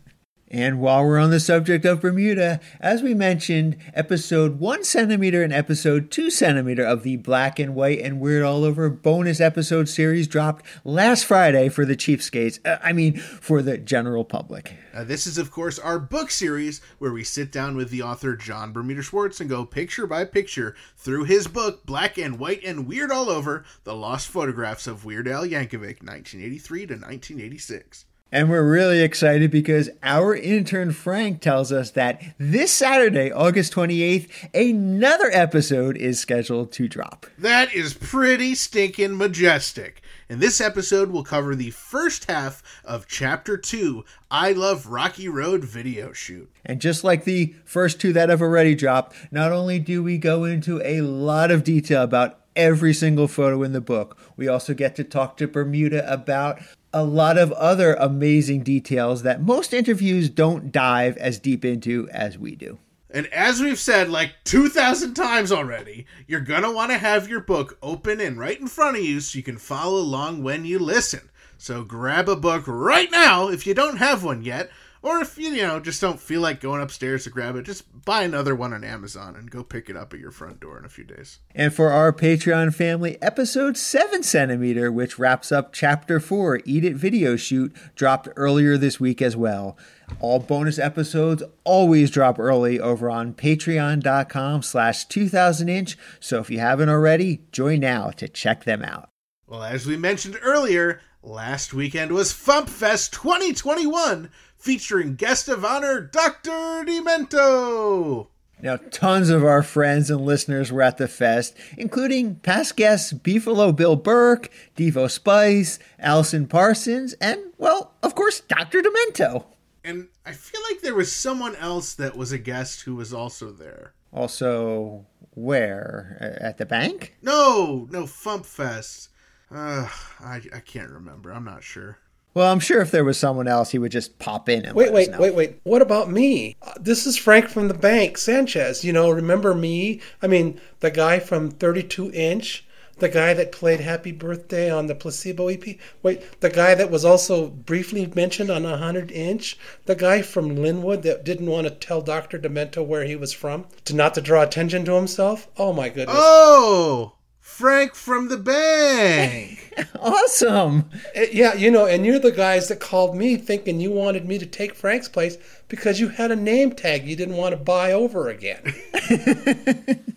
And 0.50 0.81
while 0.81 1.05
we're 1.05 1.19
on 1.19 1.31
the 1.31 1.40
subject 1.40 1.85
of 1.85 2.00
Bermuda, 2.00 2.61
as 2.81 3.02
we 3.02 3.12
mentioned, 3.12 3.76
episode 3.93 4.59
1 4.59 4.83
centimeter 4.83 5.43
and 5.43 5.52
episode 5.52 6.11
2 6.11 6.31
centimeter 6.31 6.85
of 6.85 7.02
the 7.02 7.17
Black 7.17 7.59
and 7.59 7.75
White 7.75 8.00
and 8.00 8.19
Weird 8.19 8.43
All 8.43 8.64
Over 8.64 8.88
bonus 8.88 9.40
episode 9.40 9.90
series 9.90 10.26
dropped 10.26 10.64
last 10.85 11.26
Friday 11.26 11.69
for 11.69 11.85
the 11.85 11.97
Chiefskates. 11.97 12.61
Uh, 12.64 12.78
I 12.83 12.95
mean, 12.95 13.19
for 13.19 13.61
the 13.61 13.76
general 13.76 14.25
public. 14.25 14.73
Uh, 14.95 15.05
this 15.05 15.26
is, 15.26 15.37
of 15.37 15.50
course, 15.50 15.78
our 15.78 15.99
book 15.99 16.31
series 16.31 16.81
where 16.99 17.12
we 17.12 17.25
sit 17.25 17.52
down 17.52 17.76
with 17.76 17.90
the 17.90 18.00
author 18.00 18.35
John 18.35 18.73
Bermuda 18.73 19.02
Schwartz 19.02 19.40
and 19.40 19.50
go 19.50 19.67
picture 19.67 20.07
by 20.07 20.25
picture 20.25 20.75
through 20.97 21.25
his 21.25 21.47
book, 21.47 21.85
Black 21.85 22.17
and 22.17 22.38
White 22.38 22.64
and 22.64 22.87
Weird 22.87 23.12
All 23.12 23.28
Over 23.28 23.67
The 23.85 23.95
Lost 23.95 24.28
Photographs 24.28 24.87
of 24.87 25.05
Weird 25.05 25.28
Al 25.28 25.45
Yankovic, 25.45 26.02
1983 26.02 26.87
to 26.87 26.95
1986. 26.95 28.07
And 28.30 28.50
we're 28.50 28.70
really 28.70 29.00
excited 29.00 29.50
because 29.50 29.88
our 30.02 30.37
intern 30.37 30.92
Frank 30.92 31.40
tells 31.40 31.73
us 31.73 31.92
that 31.92 32.23
this 32.37 32.70
Saturday, 32.70 33.32
August 33.32 33.73
28th, 33.73 34.28
another 34.52 35.30
episode 35.32 35.97
is 35.97 36.20
scheduled 36.20 36.70
to 36.73 36.88
drop. 36.88 37.25
That 37.38 37.73
is 37.73 37.94
pretty 37.94 38.54
stinking 38.54 39.16
majestic. 39.16 40.02
And 40.28 40.40
this 40.40 40.61
episode 40.61 41.11
will 41.11 41.25
cover 41.25 41.54
the 41.54 41.70
first 41.70 42.30
half 42.30 42.62
of 42.85 43.06
Chapter 43.06 43.56
2 43.56 44.04
I 44.30 44.52
Love 44.52 44.88
Rocky 44.88 45.26
Road 45.26 45.64
video 45.64 46.12
shoot. 46.12 46.50
And 46.66 46.82
just 46.82 47.02
like 47.02 47.25
the 47.25 47.54
first 47.64 47.99
two 47.99 48.12
that 48.12 48.28
have 48.28 48.42
already 48.42 48.75
dropped, 48.75 49.16
not 49.32 49.52
only 49.52 49.78
do 49.78 50.02
we 50.02 50.18
go 50.18 50.44
into 50.44 50.82
a 50.85 51.00
lot 51.00 51.50
of 51.50 51.64
detail 51.64 52.02
about 52.02 52.40
every 52.58 52.92
single 52.92 53.28
photo 53.28 53.62
in 53.62 53.73
the 53.73 53.80
book. 53.80 54.18
We 54.37 54.49
also 54.49 54.75
get 54.75 54.97
to 54.97 55.04
talk 55.04 55.37
to 55.37 55.47
Bermuda 55.47 56.12
about 56.12 56.58
a 56.92 57.04
lot 57.04 57.37
of 57.37 57.52
other 57.52 57.95
amazing 57.95 58.62
details 58.62 59.23
that 59.23 59.42
most 59.42 59.75
interviews 59.75 60.28
don't 60.30 60.73
dive 60.73 61.16
as 61.18 61.38
deep 61.38 61.64
into 61.64 62.09
as 62.12 62.38
we 62.38 62.54
do. 62.54 62.78
And 63.11 63.26
as 63.28 63.61
we've 63.61 63.78
said 63.78 64.11
like 64.11 64.35
2,000 64.45 65.14
times 65.14 65.50
already, 65.50 66.07
you're 66.26 66.40
going 66.40 66.62
to 66.62 66.71
want 66.71 66.90
to 66.90 66.99
have 66.99 67.28
your 67.28 67.40
book 67.40 67.78
open 67.83 68.21
and 68.21 68.38
right 68.38 68.61
in 68.61 68.66
front 68.66 68.97
of 68.97 69.04
you 69.04 69.21
so 69.21 69.37
you 69.37 69.42
can 69.42 69.59
follow 69.59 69.99
along 69.99 70.42
when 70.42 70.64
you 70.64 70.78
listen. 70.78 71.30
So 71.57 71.85
grab 71.85 72.28
a 72.28 72.37
book 72.37 72.64
right 72.66 73.11
now 73.11 73.49
if 73.49 73.66
you 73.66 73.75
don't 73.75 73.97
have 73.97 74.25
one 74.25 74.42
yet, 74.42 74.71
or 75.02 75.21
if 75.21 75.38
you, 75.38 75.50
you 75.50 75.62
know, 75.62 75.81
just 75.81 76.00
don't 76.00 76.21
feel 76.21 76.40
like 76.40 76.61
going 76.61 76.83
upstairs 76.83 77.25
to 77.25 77.31
grab 77.31 77.57
it, 77.57 77.62
just 77.62 77.85
buy 78.05 78.23
another 78.23 78.55
one 78.55 78.73
on 78.73 78.85
Amazon 78.85 79.37
and 79.37 79.50
go 79.50 79.62
pick 79.62 79.88
it 79.88 79.97
up 79.97 80.12
at 80.12 80.21
your 80.21 80.31
front 80.31 80.61
door 80.61 80.78
in 80.78 80.85
a 80.85 80.88
few 80.88 81.05
days. 81.05 81.38
And 81.55 81.73
for 81.73 81.90
our 81.90 82.12
Patreon 82.12 82.75
family, 82.75 83.21
episode 83.23 83.76
7 83.76 84.23
centimeter, 84.23 84.90
which 84.90 85.19
wraps 85.19 85.52
up 85.52 85.73
chapter 85.73 86.21
4, 86.21 86.61
Eat 86.64 86.85
It 86.85 86.97
video 86.97 87.37
shoot, 87.37 87.75
dropped 87.95 88.28
earlier 88.37 88.76
this 88.76 88.99
week 88.99 89.23
as 89.23 89.37
well. 89.37 89.76
All 90.21 90.38
bonus 90.40 90.78
episodes 90.78 91.43
always 91.64 92.11
drop 92.11 92.38
early 92.38 92.81
over 92.81 93.11
on 93.11 93.35
patreon.com 93.35 94.62
slash 94.62 95.05
2000 95.05 95.69
inch. 95.69 95.99
So 96.21 96.40
if 96.40 96.50
you 96.50 96.61
haven't 96.61 96.88
already, 96.88 97.43
join 97.52 97.81
now 97.81 98.11
to 98.11 98.28
check 98.28 98.64
them 98.64 98.83
out. 98.83 99.11
Well, 99.47 99.62
as 99.62 99.87
we 99.87 99.97
mentioned 99.97 100.38
earlier, 100.43 101.00
last 101.23 101.73
weekend 101.73 102.12
was 102.12 102.33
FumpFest 102.33 103.12
2021, 103.12 104.31
featuring 104.59 105.15
guest 105.15 105.49
of 105.49 105.65
honor 105.65 106.00
Dr. 106.00 106.85
Demento. 106.85 108.29
Now, 108.61 108.77
tons 108.91 109.31
of 109.31 109.45
our 109.45 109.62
friends 109.62 110.11
and 110.11 110.21
listeners 110.21 110.73
were 110.73 110.83
at 110.83 110.99
the 110.99 111.07
fest, 111.07 111.57
including 111.77 112.37
past 112.37 112.77
guests 112.77 113.12
Beefalo 113.12 113.75
Bill 113.75 113.95
Burke, 113.95 114.50
Devo 114.77 115.09
Spice, 115.09 115.79
Allison 116.00 116.49
Parsons, 116.49 117.12
and, 117.15 117.41
well, 117.57 117.95
of 118.03 118.17
course, 118.17 118.41
Dr. 118.41 118.83
Demento. 118.83 119.45
And 119.85 120.09
I 120.27 120.33
feel 120.33 120.61
like 120.69 120.81
there 120.81 120.97
was 120.97 121.15
someone 121.15 121.55
else 121.57 121.95
that 121.95 122.17
was 122.17 122.33
a 122.33 122.38
guest 122.38 122.83
who 122.83 122.97
was 122.97 123.15
also 123.15 123.53
there. 123.53 123.95
Also, 124.12 125.07
where? 125.35 126.37
At 126.41 126.59
the 126.59 126.67
bank? 126.67 127.15
No, 127.23 127.87
no, 127.91 128.05
FumpFest. 128.05 129.09
Uh, 129.50 129.88
I, 130.21 130.43
I 130.53 130.61
can't 130.61 130.91
remember. 130.91 131.31
I'm 131.31 131.45
not 131.45 131.62
sure. 131.62 131.99
Well, 132.38 132.52
I'm 132.52 132.61
sure 132.61 132.80
if 132.80 132.92
there 132.92 133.04
was 133.04 133.18
someone 133.18 133.49
else, 133.49 133.73
he 133.73 133.80
would 133.80 133.90
just 133.90 134.21
pop 134.21 134.49
in 134.49 134.64
and 134.64 134.76
Wait, 134.76 134.85
let 134.85 134.95
wait, 134.95 135.09
us 135.09 135.12
know. 135.12 135.21
wait, 135.21 135.35
wait. 135.35 135.61
What 135.64 135.83
about 135.83 136.09
me? 136.09 136.54
Uh, 136.62 136.75
this 136.78 137.04
is 137.04 137.16
Frank 137.16 137.49
from 137.49 137.66
the 137.66 137.75
bank, 137.75 138.16
Sanchez. 138.16 138.85
You 138.85 138.92
know, 138.92 139.11
remember 139.11 139.54
me? 139.54 140.00
I 140.23 140.28
mean, 140.28 140.61
the 140.78 140.92
guy 140.92 141.18
from 141.18 141.50
32 141.50 142.12
Inch, 142.12 142.64
the 143.00 143.09
guy 143.09 143.35
that 143.35 143.50
played 143.50 143.80
Happy 143.80 144.12
Birthday 144.12 144.71
on 144.71 144.87
the 144.87 144.95
Placebo 144.95 145.49
EP. 145.49 145.64
Wait, 146.04 146.40
the 146.40 146.49
guy 146.49 146.76
that 146.76 146.92
was 146.92 147.04
also 147.04 147.49
briefly 147.49 148.07
mentioned 148.14 148.50
on 148.50 148.62
100 148.62 149.11
Inch, 149.11 149.59
the 149.87 149.97
guy 149.97 150.23
from 150.23 150.54
Lynwood 150.54 151.02
that 151.02 151.25
didn't 151.25 151.50
want 151.50 151.66
to 151.66 151.73
tell 151.73 152.02
Dr. 152.02 152.38
Demento 152.38 152.87
where 152.87 153.02
he 153.02 153.16
was 153.16 153.33
from, 153.33 153.66
to 153.85 153.97
not 153.97 154.14
to 154.14 154.21
draw 154.21 154.42
attention 154.42 154.85
to 154.85 154.95
himself. 154.95 155.49
Oh 155.57 155.73
my 155.73 155.88
goodness. 155.88 156.16
Oh, 156.16 157.14
Frank 157.49 157.95
from 157.95 158.28
the 158.28 158.37
bank. 158.37 159.64
Awesome. 160.00 160.90
Uh, 161.17 161.23
Yeah, 161.33 161.55
you 161.55 161.71
know, 161.71 161.87
and 161.87 162.05
you're 162.05 162.19
the 162.19 162.33
guys 162.33 162.67
that 162.69 162.81
called 162.81 163.17
me 163.17 163.37
thinking 163.37 163.81
you 163.81 163.93
wanted 163.93 164.26
me 164.26 164.37
to 164.38 164.47
take 164.47 164.75
Frank's 164.75 165.09
place 165.09 165.38
because 165.69 166.00
you 166.00 166.09
had 166.09 166.33
a 166.33 166.37
name 166.37 166.73
tag 166.73 167.07
you 167.07 167.14
didn't 167.14 167.37
want 167.37 167.52
to 167.52 167.57
buy 167.57 167.93
over 167.93 168.28
again. 168.28 168.75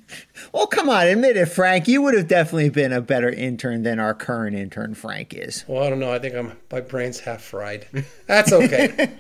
Well, 0.52 0.68
come 0.68 0.90
on, 0.90 1.08
admit 1.08 1.38
it, 1.38 1.46
Frank. 1.46 1.88
You 1.88 2.02
would 2.02 2.14
have 2.16 2.28
definitely 2.28 2.70
been 2.70 2.92
a 2.92 3.00
better 3.00 3.30
intern 3.30 3.84
than 3.84 4.00
our 4.00 4.14
current 4.14 4.56
intern, 4.58 4.96
Frank, 4.96 5.34
is. 5.34 5.64
Well, 5.68 5.84
I 5.84 5.90
don't 5.90 6.00
know. 6.00 6.12
I 6.12 6.20
think 6.20 6.36
I'm 6.36 6.58
my 6.70 6.82
brain's 6.82 7.22
half 7.22 7.42
fried. 7.42 7.88
That's 8.28 8.52
okay. 8.52 9.12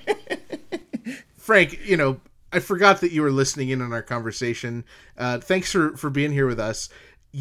Frank, 1.37 1.79
you 1.87 1.95
know, 1.95 2.19
I 2.51 2.59
forgot 2.59 2.99
that 3.01 3.13
you 3.13 3.21
were 3.21 3.31
listening 3.31 3.69
in 3.69 3.81
on 3.81 3.93
our 3.93 4.01
conversation. 4.01 4.83
Uh, 5.17 5.37
thanks 5.39 5.71
for, 5.71 5.95
for 5.95 6.09
being 6.09 6.33
here 6.33 6.47
with 6.47 6.59
us. 6.59 6.89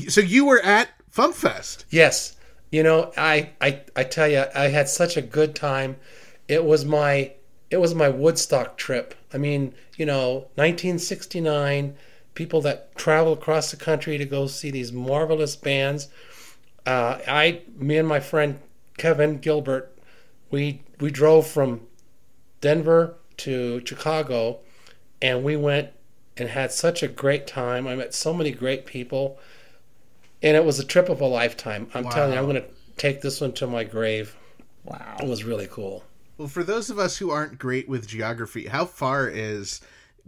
So 0.08 0.20
you 0.20 0.44
were 0.44 0.60
at 0.60 0.90
FumpFest. 1.12 1.84
yes, 1.90 2.36
you 2.70 2.82
know, 2.82 3.12
I, 3.16 3.50
I 3.60 3.80
I 3.96 4.04
tell 4.04 4.28
you, 4.28 4.44
I 4.54 4.68
had 4.68 4.88
such 4.88 5.16
a 5.16 5.22
good 5.22 5.54
time. 5.54 5.96
It 6.46 6.64
was 6.64 6.84
my 6.84 7.32
it 7.70 7.78
was 7.78 7.94
my 7.94 8.08
Woodstock 8.08 8.76
trip. 8.76 9.14
I 9.32 9.38
mean, 9.38 9.74
you 9.96 10.06
know, 10.06 10.48
1969. 10.56 11.96
People 12.34 12.60
that 12.62 12.94
travel 12.94 13.32
across 13.32 13.70
the 13.70 13.76
country 13.76 14.16
to 14.16 14.24
go 14.24 14.46
see 14.46 14.70
these 14.70 14.92
marvelous 14.92 15.56
bands. 15.56 16.08
Uh, 16.86 17.18
I, 17.26 17.62
me 17.76 17.98
and 17.98 18.08
my 18.08 18.20
friend 18.20 18.60
Kevin 18.96 19.38
Gilbert, 19.38 19.92
we 20.50 20.82
we 21.00 21.10
drove 21.10 21.46
from 21.46 21.82
Denver 22.60 23.16
to 23.38 23.82
Chicago, 23.84 24.60
and 25.20 25.42
we 25.42 25.56
went 25.56 25.90
and 26.36 26.50
had 26.50 26.72
such 26.72 27.02
a 27.02 27.08
great 27.08 27.46
time. 27.46 27.86
I 27.86 27.96
met 27.96 28.14
so 28.14 28.32
many 28.32 28.52
great 28.52 28.86
people, 28.86 29.38
and 30.42 30.56
it 30.56 30.64
was 30.64 30.78
a 30.78 30.84
trip 30.84 31.08
of 31.08 31.20
a 31.20 31.26
lifetime. 31.26 31.88
I'm 31.94 32.04
telling 32.04 32.32
you, 32.32 32.38
I'm 32.38 32.46
going 32.46 32.62
to 32.62 32.68
take 32.96 33.20
this 33.20 33.40
one 33.40 33.52
to 33.54 33.66
my 33.66 33.84
grave. 33.84 34.36
Wow. 34.84 35.16
It 35.20 35.28
was 35.28 35.44
really 35.44 35.68
cool. 35.70 36.04
Well, 36.38 36.48
for 36.48 36.64
those 36.64 36.88
of 36.88 36.98
us 36.98 37.18
who 37.18 37.30
aren't 37.30 37.58
great 37.58 37.88
with 37.88 38.06
geography, 38.06 38.66
how 38.66 38.86
far 38.86 39.28
is 39.28 39.80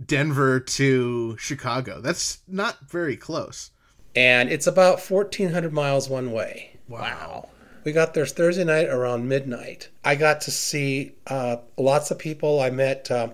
Denver 0.05 0.61
to 0.61 1.37
Chicago? 1.39 2.01
That's 2.01 2.41
not 2.47 2.91
very 2.91 3.17
close. 3.17 3.71
And 4.15 4.51
it's 4.51 4.67
about 4.67 5.01
1,400 5.01 5.73
miles 5.73 6.09
one 6.09 6.33
way. 6.33 6.77
Wow. 6.87 7.49
We 7.85 7.93
got 7.93 8.15
there 8.15 8.27
Thursday 8.27 8.65
night 8.65 8.89
around 8.89 9.29
midnight. 9.29 9.89
I 10.05 10.15
got 10.15 10.43
to 10.43 10.51
see 10.51 11.13
uh, 11.27 11.57
lots 11.77 12.11
of 12.11 12.19
people. 12.19 12.61
I 12.61 12.71
met 12.71 13.11
uh, 13.11 13.29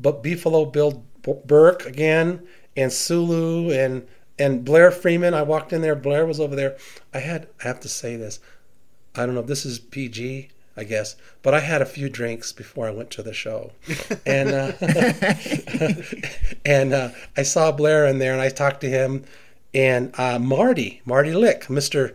B- 0.00 0.10
Beefalo 0.10 0.72
Bill 0.72 1.04
Burke 1.44 1.84
again, 1.86 2.46
and 2.76 2.92
Sulu, 2.92 3.70
and 3.70 4.06
and 4.38 4.64
Blair 4.64 4.90
Freeman. 4.90 5.34
I 5.34 5.42
walked 5.42 5.72
in 5.72 5.82
there. 5.82 5.94
Blair 5.94 6.26
was 6.26 6.40
over 6.40 6.56
there. 6.56 6.76
I 7.12 7.20
had. 7.20 7.48
I 7.62 7.68
have 7.68 7.80
to 7.80 7.88
say 7.88 8.16
this. 8.16 8.40
I 9.14 9.24
don't 9.24 9.34
know 9.34 9.40
if 9.40 9.46
this 9.46 9.64
is 9.64 9.78
PG. 9.78 10.50
I 10.78 10.84
guess, 10.84 11.16
but 11.40 11.54
I 11.54 11.60
had 11.60 11.80
a 11.80 11.86
few 11.86 12.10
drinks 12.10 12.52
before 12.52 12.86
I 12.86 12.90
went 12.90 13.10
to 13.12 13.22
the 13.22 13.32
show, 13.32 13.72
and 14.26 14.50
uh, 14.50 14.72
and 16.66 16.92
uh, 16.92 17.10
I 17.34 17.42
saw 17.42 17.72
Blair 17.72 18.04
in 18.04 18.18
there, 18.18 18.34
and 18.34 18.42
I 18.42 18.50
talked 18.50 18.82
to 18.82 18.90
him, 18.90 19.24
and 19.72 20.12
uh, 20.18 20.38
Marty, 20.38 21.00
Marty 21.06 21.32
Lick, 21.32 21.70
Mister 21.70 22.14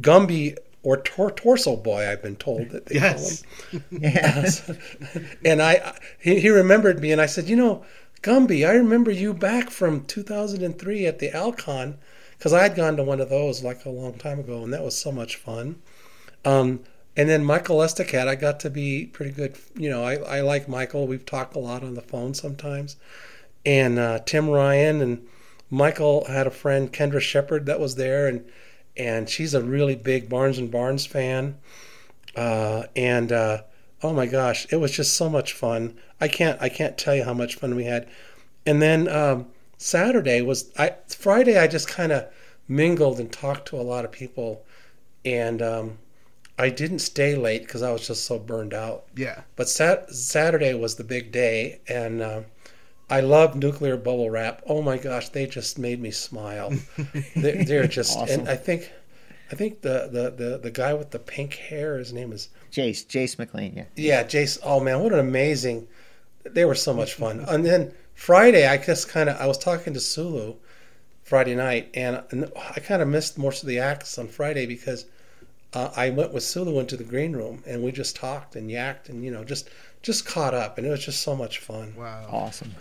Gumby 0.00 0.56
or 0.82 0.96
tor- 0.96 1.30
Torso 1.32 1.76
Boy, 1.76 2.08
I've 2.08 2.22
been 2.22 2.36
told 2.36 2.70
that 2.70 2.86
they 2.86 2.98
call 3.00 3.18
him 3.18 3.88
Yes. 3.90 4.70
and 5.44 5.60
I 5.60 5.98
he, 6.20 6.40
he 6.40 6.50
remembered 6.50 7.00
me 7.00 7.12
and 7.12 7.20
I 7.20 7.26
said, 7.26 7.48
you 7.48 7.56
know, 7.56 7.84
Gumby, 8.22 8.68
I 8.68 8.72
remember 8.72 9.10
you 9.10 9.32
back 9.32 9.70
from 9.70 10.04
2003 10.04 11.06
at 11.06 11.18
the 11.18 11.34
Alcon 11.34 11.98
because 12.36 12.52
I 12.52 12.62
had 12.62 12.76
gone 12.76 12.96
to 12.96 13.02
one 13.02 13.20
of 13.20 13.28
those 13.30 13.62
like 13.62 13.84
a 13.84 13.90
long 13.90 14.14
time 14.14 14.40
ago 14.40 14.62
and 14.62 14.72
that 14.72 14.82
was 14.82 15.00
so 15.00 15.12
much 15.12 15.36
fun. 15.36 15.80
Um, 16.44 16.80
and 17.16 17.28
then 17.28 17.44
Michael 17.44 17.78
Estacat, 17.78 18.28
I 18.28 18.36
got 18.36 18.60
to 18.60 18.70
be 18.70 19.06
pretty 19.06 19.32
good. 19.32 19.56
You 19.76 19.90
know, 19.90 20.04
I, 20.04 20.16
I 20.16 20.40
like 20.40 20.68
Michael. 20.68 21.06
We've 21.06 21.26
talked 21.26 21.56
a 21.56 21.58
lot 21.58 21.82
on 21.82 21.94
the 21.94 22.02
phone 22.02 22.32
sometimes. 22.34 22.96
And 23.66 23.98
uh, 23.98 24.20
Tim 24.20 24.48
Ryan 24.48 25.00
and 25.00 25.26
Michael 25.70 26.24
had 26.26 26.46
a 26.46 26.50
friend, 26.50 26.92
Kendra 26.92 27.20
Shepard, 27.20 27.66
that 27.66 27.80
was 27.80 27.96
there, 27.96 28.26
and 28.26 28.44
and 28.96 29.28
she's 29.28 29.54
a 29.54 29.62
really 29.62 29.94
big 29.94 30.28
Barnes 30.28 30.58
and 30.58 30.70
Barnes 30.70 31.06
fan 31.06 31.56
uh, 32.36 32.84
and 32.96 33.30
uh, 33.30 33.62
oh 34.02 34.12
my 34.12 34.26
gosh, 34.26 34.66
it 34.70 34.76
was 34.76 34.92
just 34.92 35.14
so 35.14 35.28
much 35.28 35.52
fun. 35.52 35.98
I 36.20 36.28
can't 36.28 36.60
I 36.60 36.68
can't 36.68 36.98
tell 36.98 37.14
you 37.14 37.24
how 37.24 37.34
much 37.34 37.56
fun 37.56 37.74
we 37.74 37.84
had. 37.84 38.08
And 38.66 38.82
then 38.82 39.08
um, 39.08 39.46
Saturday 39.76 40.42
was 40.42 40.70
I 40.78 40.94
Friday. 41.08 41.58
I 41.58 41.66
just 41.66 41.88
kind 41.88 42.12
of 42.12 42.26
mingled 42.68 43.18
and 43.18 43.32
talked 43.32 43.68
to 43.68 43.76
a 43.80 43.82
lot 43.82 44.04
of 44.04 44.12
people, 44.12 44.64
and 45.24 45.62
um, 45.62 45.98
I 46.58 46.70
didn't 46.70 46.98
stay 46.98 47.36
late 47.36 47.62
because 47.62 47.82
I 47.82 47.92
was 47.92 48.06
just 48.06 48.24
so 48.24 48.38
burned 48.38 48.74
out. 48.74 49.04
Yeah. 49.14 49.42
But 49.56 49.68
sat- 49.68 50.10
Saturday 50.12 50.74
was 50.74 50.96
the 50.96 51.04
big 51.04 51.30
day, 51.30 51.80
and 51.88 52.20
uh, 52.20 52.40
I 53.08 53.20
love 53.20 53.54
nuclear 53.56 53.96
bubble 53.96 54.28
wrap. 54.28 54.62
Oh 54.66 54.82
my 54.82 54.98
gosh, 54.98 55.28
they 55.28 55.46
just 55.46 55.78
made 55.78 56.00
me 56.00 56.10
smile. 56.10 56.72
they're, 57.36 57.64
they're 57.64 57.86
just, 57.86 58.18
Awesome. 58.18 58.40
and 58.40 58.48
I 58.48 58.56
think, 58.56 58.92
I 59.50 59.54
think 59.54 59.80
the, 59.80 60.08
the 60.12 60.30
the 60.30 60.58
the 60.58 60.70
guy 60.70 60.92
with 60.94 61.10
the 61.10 61.18
pink 61.18 61.54
hair, 61.54 61.96
his 61.98 62.12
name 62.12 62.32
is 62.32 62.48
Jace, 62.70 63.06
Jace 63.06 63.38
McLean, 63.38 63.74
yeah. 63.76 63.84
yeah, 63.96 64.24
Jace. 64.24 64.58
Oh 64.62 64.80
man, 64.80 65.00
what 65.00 65.12
an 65.12 65.18
amazing! 65.18 65.88
They 66.44 66.64
were 66.64 66.74
so 66.74 66.92
much 66.92 67.14
fun. 67.14 67.44
And 67.48 67.64
then 67.64 67.92
Friday, 68.14 68.66
I 68.66 68.76
just 68.76 69.08
kind 69.08 69.28
of 69.28 69.40
I 69.40 69.46
was 69.46 69.56
talking 69.56 69.94
to 69.94 70.00
Sulu 70.00 70.56
Friday 71.22 71.54
night, 71.54 71.90
and, 71.94 72.22
and 72.30 72.52
I 72.56 72.80
kind 72.80 73.00
of 73.00 73.08
missed 73.08 73.38
most 73.38 73.62
of 73.62 73.68
the 73.68 73.78
acts 73.78 74.18
on 74.18 74.28
Friday 74.28 74.66
because 74.66 75.06
uh, 75.72 75.90
I 75.96 76.10
went 76.10 76.32
with 76.32 76.42
Sulu 76.42 76.78
into 76.78 76.96
the 76.96 77.04
green 77.04 77.32
room 77.32 77.62
and 77.66 77.82
we 77.82 77.92
just 77.92 78.16
talked 78.16 78.56
and 78.56 78.70
yacked 78.70 79.08
and 79.08 79.24
you 79.24 79.30
know 79.30 79.44
just 79.44 79.70
just 80.02 80.26
caught 80.26 80.52
up, 80.54 80.76
and 80.76 80.86
it 80.86 80.90
was 80.90 81.04
just 81.04 81.22
so 81.22 81.34
much 81.34 81.58
fun. 81.58 81.94
Wow. 81.96 82.28
Awesome. 82.30 82.74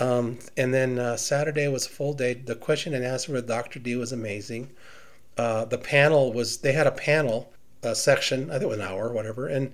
Um, 0.00 0.38
and 0.56 0.72
then 0.72 0.98
uh, 0.98 1.16
Saturday 1.16 1.66
was 1.68 1.86
a 1.86 1.90
full 1.90 2.12
day. 2.12 2.34
The 2.34 2.54
question 2.54 2.94
and 2.94 3.04
answer 3.04 3.32
with 3.32 3.48
Dr. 3.48 3.78
D 3.78 3.96
was 3.96 4.12
amazing. 4.12 4.70
Uh, 5.38 5.64
the 5.64 5.78
panel 5.78 6.32
was 6.32 6.58
they 6.58 6.72
had 6.72 6.86
a 6.86 6.92
panel 6.92 7.52
section, 7.94 8.50
I 8.50 8.54
think 8.54 8.64
it 8.64 8.68
was 8.68 8.78
an 8.78 8.84
hour 8.84 9.12
whatever, 9.12 9.46
and 9.46 9.72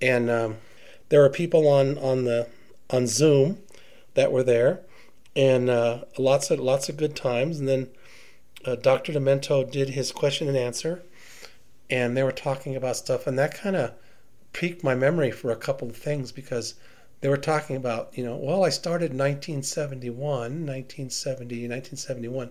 and 0.00 0.28
um, 0.28 0.56
there 1.08 1.20
were 1.20 1.30
people 1.30 1.68
on 1.68 1.96
on 1.98 2.24
the 2.24 2.48
on 2.90 3.06
Zoom 3.06 3.58
that 4.14 4.32
were 4.32 4.42
there, 4.42 4.80
and 5.36 5.70
uh, 5.70 6.04
lots 6.18 6.50
of 6.50 6.58
lots 6.58 6.88
of 6.88 6.96
good 6.96 7.16
times. 7.16 7.58
And 7.58 7.68
then 7.68 7.88
uh, 8.64 8.76
Dr. 8.76 9.12
Demento 9.12 9.70
did 9.70 9.90
his 9.90 10.12
question 10.12 10.48
and 10.48 10.56
answer, 10.56 11.02
and 11.90 12.16
they 12.16 12.22
were 12.22 12.32
talking 12.32 12.76
about 12.76 12.96
stuff, 12.96 13.26
and 13.26 13.38
that 13.38 13.54
kind 13.54 13.76
of 13.76 13.92
piqued 14.52 14.84
my 14.84 14.94
memory 14.94 15.30
for 15.30 15.50
a 15.50 15.56
couple 15.56 15.88
of 15.88 15.96
things 15.96 16.32
because 16.32 16.74
they 17.20 17.28
were 17.28 17.36
talking 17.36 17.76
about, 17.76 18.16
you 18.16 18.24
know, 18.24 18.36
well, 18.36 18.64
I 18.64 18.68
started 18.68 19.12
in 19.12 19.18
1971, 19.18 20.16
1970, 20.18 21.68
1971 21.68 22.50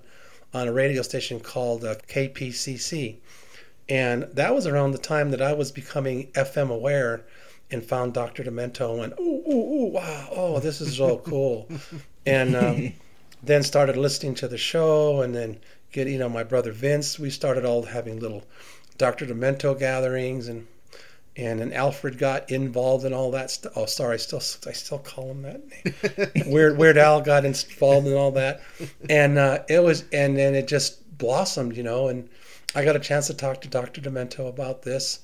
on 0.53 0.67
a 0.67 0.73
radio 0.73 1.01
station 1.01 1.39
called 1.39 1.83
uh, 1.83 1.95
KPPC. 2.07 3.17
And 3.89 4.23
that 4.33 4.53
was 4.53 4.67
around 4.67 4.91
the 4.91 4.97
time 4.97 5.31
that 5.31 5.41
I 5.41 5.53
was 5.53 5.71
becoming 5.71 6.27
FM 6.33 6.69
aware 6.69 7.25
and 7.71 7.83
found 7.83 8.13
Dr. 8.13 8.43
Demento 8.43 8.91
and 8.91 8.99
went, 8.99 9.13
ooh, 9.19 9.43
ooh, 9.47 9.73
ooh, 9.73 9.87
wow, 9.87 10.27
oh, 10.31 10.59
this 10.59 10.79
is 10.79 10.97
so 10.97 11.17
cool. 11.17 11.67
and 12.25 12.55
um, 12.55 12.93
then 13.41 13.63
started 13.63 13.97
listening 13.97 14.35
to 14.35 14.47
the 14.47 14.57
show 14.57 15.21
and 15.21 15.35
then 15.35 15.59
get, 15.91 16.07
you 16.07 16.17
know, 16.17 16.29
my 16.29 16.43
brother 16.43 16.71
Vince, 16.71 17.19
we 17.19 17.29
started 17.29 17.65
all 17.65 17.83
having 17.83 18.19
little 18.19 18.43
Dr. 18.97 19.25
Demento 19.25 19.77
gatherings 19.77 20.47
and 20.47 20.67
and 21.35 21.59
then 21.59 21.73
Alfred 21.73 22.17
got 22.17 22.49
involved 22.51 23.05
in 23.05 23.13
all 23.13 23.31
that 23.31 23.51
stuff. 23.51 23.73
Oh, 23.75 23.85
sorry, 23.85 24.15
I 24.15 24.17
still 24.17 24.41
I 24.67 24.71
still 24.73 24.99
call 24.99 25.31
him 25.31 25.41
that 25.43 25.61
name. 25.67 25.93
Weird 26.51 26.77
Weird 26.77 26.97
Al 26.97 27.21
got 27.21 27.45
involved 27.45 28.07
in 28.07 28.13
all 28.13 28.31
that, 28.31 28.61
and 29.09 29.37
uh, 29.37 29.63
it 29.69 29.83
was 29.83 30.05
and 30.11 30.37
then 30.37 30.55
it 30.55 30.67
just 30.67 31.17
blossomed, 31.17 31.75
you 31.77 31.83
know. 31.83 32.07
And 32.07 32.29
I 32.75 32.83
got 32.85 32.95
a 32.95 32.99
chance 32.99 33.27
to 33.27 33.33
talk 33.33 33.61
to 33.61 33.67
Dr. 33.67 34.01
Demento 34.01 34.47
about 34.47 34.83
this, 34.83 35.19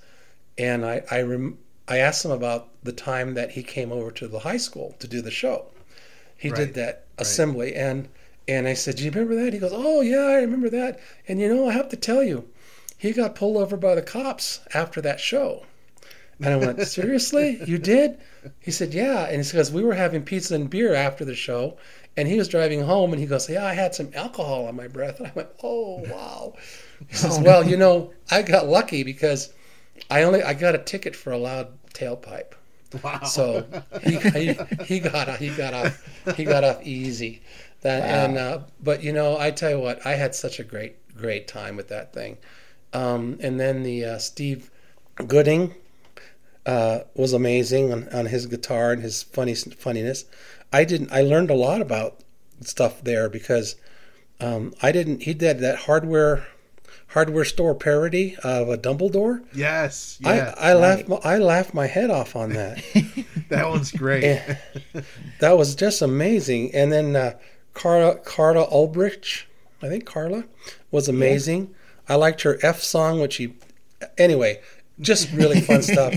and 0.57 0.85
I 0.85 1.03
I, 1.11 1.21
rem, 1.21 1.57
I 1.87 1.97
asked 1.99 2.25
him 2.25 2.31
about 2.31 2.69
the 2.83 2.93
time 2.93 3.33
that 3.35 3.51
he 3.51 3.63
came 3.63 3.91
over 3.91 4.11
to 4.11 4.27
the 4.27 4.39
high 4.39 4.57
school 4.57 4.95
to 4.99 5.07
do 5.07 5.21
the 5.21 5.31
show. 5.31 5.67
He 6.37 6.49
Right, 6.49 6.57
did 6.57 6.73
that 6.75 7.05
assembly, 7.19 7.75
and 7.75 8.09
and 8.47 8.67
I 8.67 8.73
said, 8.73 8.95
"Do 8.97 9.03
you 9.05 9.11
remember 9.11 9.35
that?" 9.35 9.53
He 9.53 9.59
goes, 9.59 9.71
"Oh 9.73 10.01
yeah, 10.01 10.17
I 10.25 10.41
remember 10.41 10.69
that." 10.71 10.99
And 11.27 11.39
you 11.39 11.47
know, 11.53 11.67
I 11.69 11.73
have 11.73 11.89
to 11.89 11.97
tell 11.97 12.23
you, 12.23 12.49
he 12.97 13.11
got 13.11 13.35
pulled 13.35 13.57
over 13.57 13.77
by 13.77 13.95
the 13.95 14.01
cops 14.01 14.61
after 14.73 15.01
that 15.01 15.19
show. 15.19 15.65
And 16.41 16.53
I 16.53 16.57
went, 16.57 16.81
seriously? 16.87 17.61
You 17.65 17.77
did? 17.77 18.17
He 18.59 18.71
said, 18.71 18.93
yeah. 18.93 19.25
And 19.25 19.37
he 19.37 19.43
says, 19.43 19.71
we 19.71 19.83
were 19.83 19.93
having 19.93 20.23
pizza 20.23 20.55
and 20.55 20.69
beer 20.69 20.93
after 20.93 21.25
the 21.25 21.35
show. 21.35 21.77
And 22.15 22.27
he 22.27 22.37
was 22.37 22.47
driving 22.47 22.81
home 22.81 23.11
and 23.11 23.19
he 23.19 23.27
goes, 23.27 23.49
yeah, 23.49 23.65
I 23.65 23.73
had 23.73 23.93
some 23.93 24.11
alcohol 24.15 24.67
on 24.67 24.75
my 24.75 24.87
breath. 24.87 25.19
And 25.19 25.27
I 25.27 25.31
went, 25.35 25.49
oh, 25.63 26.03
wow. 26.07 26.53
He 27.07 27.15
says, 27.15 27.39
well, 27.39 27.65
you 27.65 27.77
know, 27.77 28.11
I 28.31 28.41
got 28.41 28.67
lucky 28.67 29.03
because 29.03 29.53
I 30.09 30.23
only, 30.23 30.41
I 30.43 30.53
got 30.53 30.75
a 30.75 30.79
ticket 30.79 31.15
for 31.15 31.31
a 31.31 31.37
loud 31.37 31.67
tailpipe. 31.93 32.53
Wow. 33.03 33.23
So 33.23 33.65
he, 34.03 34.17
he, 34.17 34.57
he 34.85 34.99
got 34.99 35.37
he 35.37 35.49
got 35.49 35.73
off 35.73 36.35
he 36.35 36.43
got 36.43 36.63
off 36.63 36.81
easy. 36.83 37.43
That 37.81 38.03
and 38.03 38.37
uh, 38.37 38.61
but 38.81 39.03
you 39.03 39.13
know 39.13 39.37
I 39.37 39.51
tell 39.51 39.69
you 39.69 39.79
what 39.79 40.03
I 40.05 40.15
had 40.15 40.33
such 40.33 40.59
a 40.59 40.63
great 40.63 40.95
great 41.15 41.47
time 41.47 41.75
with 41.75 41.89
that 41.89 42.13
thing. 42.13 42.37
Um, 42.93 43.37
and 43.41 43.59
then 43.59 43.83
the 43.83 44.05
uh, 44.05 44.17
Steve 44.17 44.71
Goodie 45.15 45.71
uh, 46.69 47.03
was 47.15 47.33
amazing 47.33 47.91
on, 47.91 48.07
on 48.09 48.27
his 48.27 48.45
guitar 48.45 48.91
and 48.91 49.01
his 49.01 49.23
funny 49.23 49.55
funniness. 49.55 50.25
I 50.71 50.83
didn't 50.83 51.11
I 51.11 51.21
learned 51.21 51.49
a 51.49 51.55
lot 51.55 51.81
about 51.81 52.19
stuff 52.61 53.03
there 53.03 53.27
because 53.27 53.75
um, 54.39 54.75
I 54.83 54.91
didn't 54.91 55.23
he 55.23 55.33
did 55.33 55.59
that 55.61 55.79
hardware 55.79 56.45
hardware 57.07 57.45
store 57.45 57.73
parody 57.73 58.37
of 58.43 58.69
a 58.69 58.77
Dumbledore. 58.77 59.43
yes. 59.51 60.19
Yeah. 60.21 60.53
I, 60.59 60.69
I 60.69 60.73
laughed 60.73 61.07
my, 61.07 61.15
I 61.23 61.39
laughed 61.39 61.73
my 61.73 61.87
head 61.87 62.11
off 62.11 62.35
on 62.35 62.51
that. 62.51 62.83
that 63.49 63.67
one's 63.67 63.91
great. 63.91 64.45
That 65.39 65.57
was 65.57 65.73
just 65.73 66.03
amazing. 66.03 66.75
And 66.75 66.91
then 66.91 67.15
uh, 67.15 67.33
Carla 67.73 68.17
Carla 68.17 68.67
Ulbrich, 68.67 69.45
I 69.81 69.87
think 69.87 70.05
Carla 70.05 70.43
was 70.91 71.09
amazing. 71.09 71.73
I 72.07 72.13
liked 72.13 72.43
her 72.43 72.59
F 72.61 72.79
song, 72.81 73.19
which 73.19 73.37
he 73.37 73.55
anyway, 74.19 74.61
just 74.99 75.31
really 75.31 75.61
fun 75.61 75.81
stuff. 75.81 76.15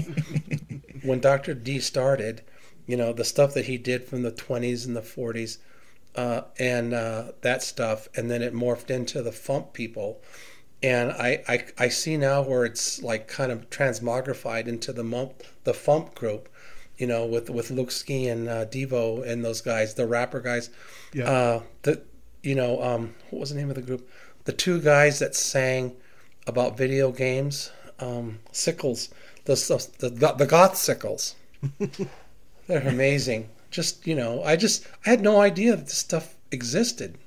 when 1.02 1.20
Dr. 1.20 1.54
D 1.54 1.80
started, 1.80 2.42
you 2.86 2.96
know, 2.96 3.12
the 3.12 3.24
stuff 3.24 3.54
that 3.54 3.66
he 3.66 3.78
did 3.78 4.04
from 4.04 4.22
the 4.22 4.32
20s 4.32 4.86
and 4.86 4.96
the 4.96 5.00
40s, 5.00 5.58
uh, 6.14 6.42
and 6.58 6.92
uh, 6.92 7.32
that 7.40 7.62
stuff, 7.62 8.08
and 8.16 8.30
then 8.30 8.42
it 8.42 8.54
morphed 8.54 8.90
into 8.90 9.22
the 9.22 9.30
Fump 9.30 9.72
people. 9.72 10.20
And 10.82 11.12
I, 11.12 11.42
I, 11.48 11.64
I 11.78 11.88
see 11.88 12.16
now 12.16 12.42
where 12.42 12.64
it's 12.64 13.02
like 13.02 13.28
kind 13.28 13.52
of 13.52 13.70
transmogrified 13.70 14.66
into 14.66 14.92
the 14.92 15.04
Mump, 15.04 15.42
the 15.64 15.72
Fump 15.72 16.14
group, 16.14 16.48
you 16.98 17.06
know, 17.06 17.24
with 17.24 17.48
with 17.48 17.70
Luke 17.70 17.90
Ski 17.90 18.28
and 18.28 18.48
uh, 18.48 18.66
Devo 18.66 19.26
and 19.26 19.44
those 19.44 19.60
guys, 19.60 19.94
the 19.94 20.06
rapper 20.06 20.40
guys. 20.40 20.70
Yeah. 21.12 21.30
Uh, 21.30 21.62
the 21.82 22.02
you 22.42 22.54
know, 22.54 22.82
um, 22.82 23.14
what 23.30 23.40
was 23.40 23.50
the 23.50 23.56
name 23.56 23.70
of 23.70 23.76
the 23.76 23.82
group? 23.82 24.08
The 24.44 24.52
two 24.52 24.80
guys 24.80 25.20
that 25.20 25.36
sang 25.36 25.96
about 26.46 26.76
video 26.76 27.12
games, 27.12 27.70
um, 28.02 28.38
Sickles, 28.52 29.08
the 29.44 29.54
the 29.98 30.08
the, 30.10 30.46
Gothsickles. 30.46 31.34
They're 32.66 32.88
amazing. 32.88 33.48
Just 33.70 34.06
you 34.06 34.14
know, 34.14 34.42
I 34.42 34.56
just 34.56 34.86
I 35.06 35.10
had 35.10 35.22
no 35.22 35.40
idea 35.40 35.76
that 35.76 35.86
this 35.86 35.98
stuff 35.98 36.34
existed, 36.50 37.18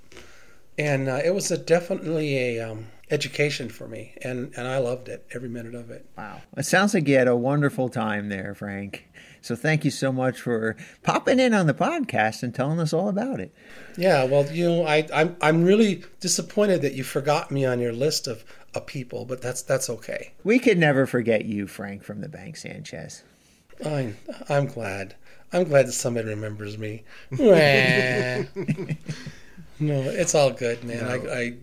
and 0.77 1.07
uh, 1.07 1.21
it 1.23 1.33
was 1.33 1.51
a 1.51 1.57
definitely 1.57 2.38
a 2.38 2.59
um, 2.59 2.88
education 3.09 3.69
for 3.69 3.88
me, 3.88 4.13
and 4.21 4.53
and 4.55 4.67
I 4.67 4.77
loved 4.77 5.09
it 5.09 5.25
every 5.33 5.49
minute 5.49 5.75
of 5.75 5.89
it. 5.89 6.05
Wow. 6.17 6.41
It 6.57 6.65
sounds 6.65 6.93
like 6.93 7.07
you 7.07 7.17
had 7.17 7.27
a 7.27 7.35
wonderful 7.35 7.89
time 7.89 8.29
there, 8.29 8.53
Frank. 8.53 9.07
So 9.41 9.55
thank 9.55 9.85
you 9.85 9.91
so 9.91 10.11
much 10.11 10.41
for 10.41 10.75
popping 11.03 11.39
in 11.39 11.53
on 11.53 11.67
the 11.67 11.73
podcast 11.75 12.41
and 12.41 12.53
telling 12.53 12.79
us 12.79 12.93
all 12.93 13.09
about 13.09 13.39
it. 13.39 13.53
Yeah, 13.95 14.23
well, 14.23 14.51
you 14.51 14.65
know, 14.67 14.88
I 14.88 15.07
I'm 15.13 15.35
I'm 15.39 15.63
really 15.63 16.03
disappointed 16.19 16.81
that 16.81 16.93
you 16.93 17.03
forgot 17.03 17.51
me 17.51 17.63
on 17.63 17.79
your 17.79 17.93
list 17.93 18.27
of, 18.27 18.43
of 18.75 18.85
people, 18.85 19.25
but 19.25 19.41
that's 19.41 19.61
that's 19.61 19.89
okay. 19.89 20.33
We 20.43 20.59
could 20.59 20.77
never 20.77 21.05
forget 21.05 21.45
you, 21.45 21.67
Frank, 21.67 22.03
from 22.03 22.21
the 22.21 22.29
Bank 22.29 22.57
Sanchez. 22.57 23.23
I'm 23.85 24.17
I'm 24.49 24.65
glad. 24.67 25.15
I'm 25.53 25.65
glad 25.65 25.88
that 25.88 25.93
somebody 25.93 26.29
remembers 26.29 26.77
me. 26.77 27.03
No, 29.79 30.01
it's 30.03 30.33
all 30.33 30.51
good, 30.51 30.83
man. 30.83 31.03
I, 31.03 31.15
I 31.15 31.53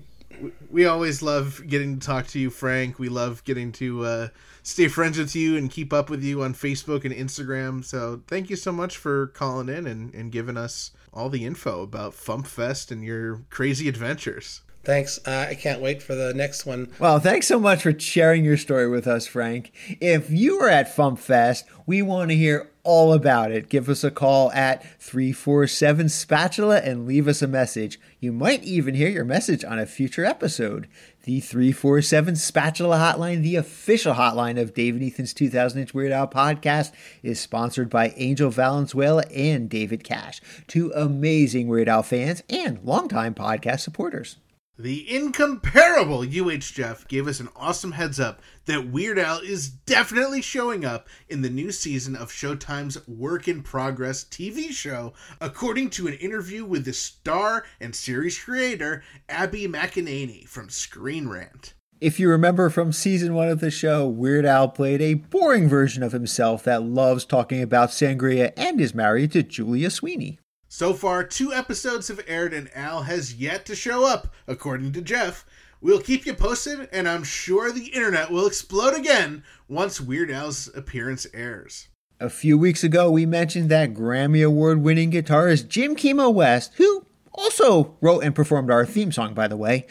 we 0.71 0.87
always 0.87 1.23
love 1.23 1.63
getting 1.67 1.99
to 1.99 2.07
talk 2.07 2.27
to 2.29 2.39
you, 2.39 2.51
Frank. 2.51 2.99
We 2.99 3.09
love 3.09 3.45
getting 3.45 3.73
to 3.73 4.05
uh, 4.05 4.29
stay 4.63 4.89
friends 4.89 5.19
with 5.19 5.35
you 5.37 5.57
and 5.57 5.71
keep 5.71 5.93
up 5.93 6.11
with 6.11 6.23
you 6.23 6.43
on 6.43 6.55
Facebook 6.55 7.05
and 7.05 7.15
Instagram. 7.15 7.85
So 7.85 8.23
thank 8.27 8.51
you 8.51 8.57
so 8.57 8.73
much 8.73 8.97
for 8.97 9.29
calling 9.29 9.69
in 9.69 9.87
and, 9.87 10.13
and 10.15 10.33
giving 10.33 10.57
us 10.57 10.91
all 11.13 11.29
the 11.29 11.45
info 11.45 11.83
about 11.83 12.13
Fump 12.13 12.47
Fest 12.47 12.91
and 12.91 13.05
your 13.05 13.43
crazy 13.51 13.89
adventures. 13.89 14.62
Thanks. 14.85 15.19
Uh, 15.27 15.47
I 15.51 15.55
can't 15.55 15.81
wait 15.81 16.03
for 16.03 16.15
the 16.15 16.35
next 16.35 16.67
one. 16.67 16.91
Well, 16.99 17.19
thanks 17.19 17.47
so 17.47 17.59
much 17.59 17.83
for 17.83 17.99
sharing 17.99 18.45
your 18.45 18.57
story 18.57 18.89
with 18.89 19.07
us, 19.07 19.27
Frank. 19.27 19.73
If 20.01 20.31
you 20.31 20.59
were 20.59 20.69
at 20.69 20.95
Fump 20.95 21.19
Fest, 21.19 21.65
we 21.87 22.03
want 22.03 22.31
to 22.31 22.37
hear 22.37 22.71
all 22.85 23.13
about 23.13 23.53
it. 23.53 23.69
Give 23.69 23.89
us 23.89 24.03
a 24.03 24.11
call 24.11 24.51
at 24.53 24.83
347 25.01 26.09
Spatula 26.09 26.79
and 26.79 27.07
leave 27.07 27.29
us 27.29 27.43
a 27.43 27.47
message. 27.47 28.01
You 28.21 28.33
might 28.33 28.63
even 28.65 28.95
hear 28.95 29.09
your 29.09 29.25
message 29.25 29.65
on 29.65 29.79
a 29.79 29.87
future 29.87 30.25
episode. 30.25 30.89
The 31.25 31.39
347 31.39 32.35
Spatula 32.37 32.97
Hotline, 32.97 33.43
the 33.43 33.57
official 33.57 34.15
hotline 34.15 34.61
of 34.61 34.75
Dave 34.75 34.95
and 34.95 35.05
Ethan's 35.05 35.33
2000 35.33 35.81
Inch 35.81 35.95
Weird 35.95 36.11
Al 36.11 36.27
podcast, 36.27 36.91
is 37.23 37.39
sponsored 37.39 37.89
by 37.89 38.13
Angel 38.17 38.51
Valenzuela 38.51 39.23
and 39.33 39.71
David 39.71 40.03
Cash, 40.03 40.41
two 40.67 40.93
amazing 40.97 41.69
Weird 41.69 41.89
Al 41.89 42.03
fans 42.03 42.43
and 42.51 42.83
longtime 42.83 43.35
podcast 43.35 43.81
supporters. 43.81 44.39
The 44.79 45.15
incomparable 45.15 46.21
UH 46.21 46.73
Jeff 46.73 47.07
gave 47.07 47.29
us 47.29 47.41
an 47.41 47.51
awesome 47.55 47.93
heads 47.93 48.19
up 48.19 48.41
that 48.65 48.91
Weird 48.91 49.19
Al 49.19 49.41
is 49.41 49.69
definitely 49.69 50.41
showing 50.41 50.83
up 50.83 51.09
in 51.29 51.43
the 51.43 51.51
new 51.51 51.71
season 51.71 52.17
of 52.17 52.33
Showtime's 52.33 53.07
Work 53.07 53.49
in 53.49 53.63
Progress 53.63 54.25
TV 54.25 54.71
show, 54.71 55.13
according 55.43 55.91
to 55.91 56.07
an 56.09 56.15
interview 56.15 56.65
with 56.65 56.87
the 56.87 56.95
star 56.95 57.67
and 57.81 57.95
series 57.95 58.43
creator 58.43 59.05
Abby 59.29 59.69
McEnany 59.69 60.49
from 60.49 60.71
Screen 60.71 61.29
Rant. 61.29 61.75
If 62.01 62.19
you 62.19 62.31
remember 62.31 62.71
from 62.71 62.93
season 62.93 63.35
one 63.35 63.49
of 63.49 63.61
the 63.61 63.71
show, 63.71 64.09
Weird 64.09 64.47
Al 64.47 64.69
played 64.69 65.03
a 65.03 65.15
boring 65.15 65.69
version 65.69 66.03
of 66.03 66.13
himself 66.13 66.65
that 66.65 66.83
loves 66.83 67.27
talking 67.27 67.61
about 67.61 67.91
sangria 67.91 68.55
and 68.57 68.81
is 68.81 68.95
married 68.95 69.33
to 69.33 69.43
Julia 69.43 69.91
Sweeney. 69.91 70.41
So 70.75 70.95
far, 70.95 71.23
two 71.23 71.53
episodes 71.53 72.09
have 72.09 72.25
aired 72.27 72.55
and 72.55 72.75
Al 72.75 73.03
has 73.03 73.35
yet 73.35 73.67
to 73.67 73.77
show 73.77 74.07
up, 74.07 74.33
according 74.47 74.93
to 74.93 75.03
Jeff. 75.03 75.45
We'll 75.83 76.01
keep 76.01 76.25
you 76.25 76.33
posted, 76.33 76.89
and 76.91 77.07
I'm 77.07 77.25
sure 77.25 77.71
the 77.71 77.89
internet 77.89 78.31
will 78.31 78.47
explode 78.47 78.95
again 78.95 79.45
once 79.69 80.01
Weird 80.01 80.31
Al's 80.31 80.75
appearance 80.75 81.27
airs. 81.35 81.89
A 82.19 82.31
few 82.31 82.57
weeks 82.57 82.83
ago, 82.83 83.11
we 83.11 83.27
mentioned 83.27 83.69
that 83.69 83.93
Grammy 83.93 84.43
Award 84.47 84.81
winning 84.81 85.11
guitarist 85.11 85.69
Jim 85.69 85.95
Kimo 85.95 86.31
West, 86.31 86.73
who 86.77 87.05
also 87.35 87.99
wrote 88.01 88.25
and 88.25 88.35
performed 88.35 88.71
our 88.71 88.87
theme 88.87 89.13
song, 89.13 89.35
by 89.35 89.49
the 89.49 89.59
way, 89.59 89.87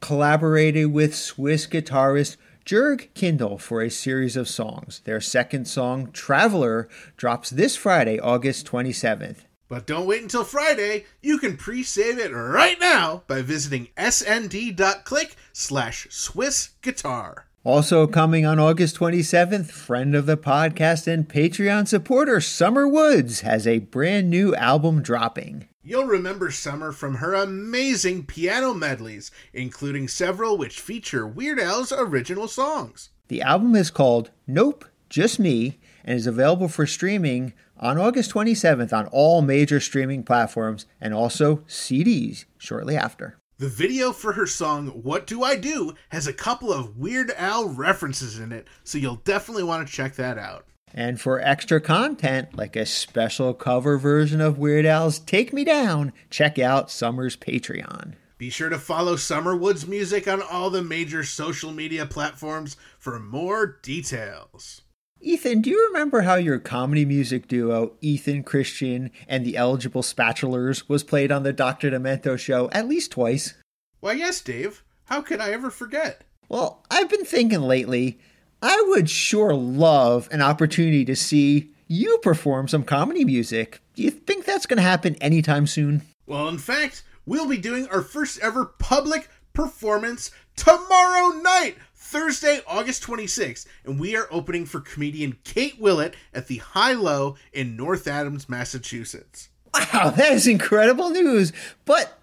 collaborated 0.00 0.92
with 0.92 1.16
Swiss 1.16 1.66
guitarist 1.66 2.36
Jurg 2.66 3.08
Kindle 3.14 3.56
for 3.56 3.80
a 3.80 3.88
series 3.88 4.36
of 4.36 4.50
songs. 4.50 5.00
Their 5.06 5.22
second 5.22 5.66
song, 5.66 6.12
Traveler, 6.12 6.90
drops 7.16 7.48
this 7.48 7.74
Friday, 7.74 8.20
August 8.20 8.66
27th. 8.66 9.45
But 9.68 9.86
don't 9.86 10.06
wait 10.06 10.22
until 10.22 10.44
Friday. 10.44 11.06
You 11.20 11.38
can 11.38 11.56
pre-save 11.56 12.18
it 12.18 12.32
right 12.32 12.78
now 12.78 13.24
by 13.26 13.42
visiting 13.42 13.88
snd.click 13.96 15.36
slash 15.52 16.06
Swiss 16.10 16.70
guitar. 16.82 17.46
Also 17.64 18.06
coming 18.06 18.46
on 18.46 18.60
August 18.60 18.96
27th, 18.96 19.72
friend 19.72 20.14
of 20.14 20.26
the 20.26 20.36
podcast 20.36 21.08
and 21.08 21.28
Patreon 21.28 21.88
supporter 21.88 22.40
Summer 22.40 22.86
Woods 22.86 23.40
has 23.40 23.66
a 23.66 23.80
brand 23.80 24.30
new 24.30 24.54
album 24.54 25.02
dropping. 25.02 25.66
You'll 25.82 26.04
remember 26.06 26.52
Summer 26.52 26.92
from 26.92 27.16
her 27.16 27.34
amazing 27.34 28.26
piano 28.26 28.72
medleys, 28.72 29.32
including 29.52 30.06
several 30.06 30.56
which 30.56 30.78
feature 30.78 31.26
Weird 31.26 31.58
Al's 31.58 31.90
original 31.90 32.46
songs. 32.46 33.10
The 33.26 33.42
album 33.42 33.74
is 33.74 33.90
called 33.90 34.30
Nope, 34.46 34.84
Just 35.08 35.40
Me 35.40 35.80
and 36.04 36.16
is 36.16 36.28
available 36.28 36.68
for 36.68 36.86
streaming 36.86 37.52
on 37.78 37.98
August 37.98 38.32
27th 38.32 38.92
on 38.92 39.06
all 39.06 39.42
major 39.42 39.80
streaming 39.80 40.22
platforms 40.22 40.86
and 41.00 41.12
also 41.12 41.56
CDs 41.68 42.44
shortly 42.58 42.96
after. 42.96 43.38
The 43.58 43.68
video 43.68 44.12
for 44.12 44.32
her 44.34 44.46
song 44.46 44.88
What 44.88 45.26
Do 45.26 45.42
I 45.42 45.56
Do 45.56 45.94
has 46.10 46.26
a 46.26 46.32
couple 46.32 46.72
of 46.72 46.98
Weird 46.98 47.30
Al 47.36 47.68
references 47.68 48.38
in 48.38 48.52
it, 48.52 48.68
so 48.84 48.98
you'll 48.98 49.16
definitely 49.16 49.62
want 49.62 49.86
to 49.86 49.92
check 49.92 50.14
that 50.16 50.36
out. 50.36 50.66
And 50.92 51.20
for 51.20 51.40
extra 51.40 51.80
content, 51.80 52.56
like 52.56 52.76
a 52.76 52.86
special 52.86 53.54
cover 53.54 53.98
version 53.98 54.40
of 54.40 54.58
Weird 54.58 54.86
Al's 54.86 55.18
Take 55.18 55.52
Me 55.52 55.64
Down, 55.64 56.12
check 56.30 56.58
out 56.58 56.90
Summer's 56.90 57.36
Patreon. 57.36 58.14
Be 58.38 58.50
sure 58.50 58.68
to 58.68 58.78
follow 58.78 59.16
Summerwood's 59.16 59.86
music 59.86 60.28
on 60.28 60.42
all 60.42 60.68
the 60.68 60.82
major 60.82 61.24
social 61.24 61.72
media 61.72 62.04
platforms 62.04 62.76
for 62.98 63.18
more 63.18 63.78
details. 63.82 64.82
Ethan, 65.20 65.62
do 65.62 65.70
you 65.70 65.86
remember 65.88 66.22
how 66.22 66.34
your 66.34 66.58
comedy 66.58 67.04
music 67.04 67.48
duo, 67.48 67.92
Ethan 68.00 68.42
Christian 68.42 69.10
and 69.26 69.44
the 69.44 69.56
Eligible 69.56 70.02
Spatulars, 70.02 70.88
was 70.88 71.02
played 71.02 71.32
on 71.32 71.42
the 71.42 71.52
Dr. 71.52 71.90
Demento 71.90 72.38
show 72.38 72.70
at 72.70 72.86
least 72.86 73.12
twice? 73.12 73.54
Why, 74.00 74.12
yes, 74.12 74.40
Dave. 74.40 74.84
How 75.06 75.22
could 75.22 75.40
I 75.40 75.50
ever 75.50 75.70
forget? 75.70 76.22
Well, 76.48 76.84
I've 76.90 77.08
been 77.08 77.24
thinking 77.24 77.62
lately, 77.62 78.18
I 78.62 78.84
would 78.88 79.08
sure 79.08 79.54
love 79.54 80.28
an 80.30 80.42
opportunity 80.42 81.04
to 81.06 81.16
see 81.16 81.70
you 81.88 82.18
perform 82.18 82.68
some 82.68 82.84
comedy 82.84 83.24
music. 83.24 83.80
Do 83.94 84.02
you 84.02 84.10
think 84.10 84.44
that's 84.44 84.66
going 84.66 84.78
to 84.78 84.82
happen 84.82 85.14
anytime 85.16 85.66
soon? 85.66 86.02
Well, 86.26 86.48
in 86.48 86.58
fact, 86.58 87.04
we'll 87.24 87.48
be 87.48 87.56
doing 87.56 87.88
our 87.88 88.02
first 88.02 88.38
ever 88.40 88.66
public 88.66 89.28
performance 89.52 90.30
tomorrow 90.56 91.28
night, 91.38 91.76
Thursday, 92.06 92.60
August 92.68 93.02
26th, 93.02 93.66
and 93.84 93.98
we 93.98 94.16
are 94.16 94.28
opening 94.30 94.64
for 94.64 94.80
comedian 94.80 95.38
Kate 95.42 95.80
Willett 95.80 96.14
at 96.32 96.46
the 96.46 96.58
High 96.58 96.92
Low 96.92 97.34
in 97.52 97.76
North 97.76 98.06
Adams, 98.06 98.48
Massachusetts. 98.48 99.48
Wow, 99.74 100.10
that 100.10 100.32
is 100.32 100.46
incredible 100.46 101.10
news. 101.10 101.52
But 101.84 102.16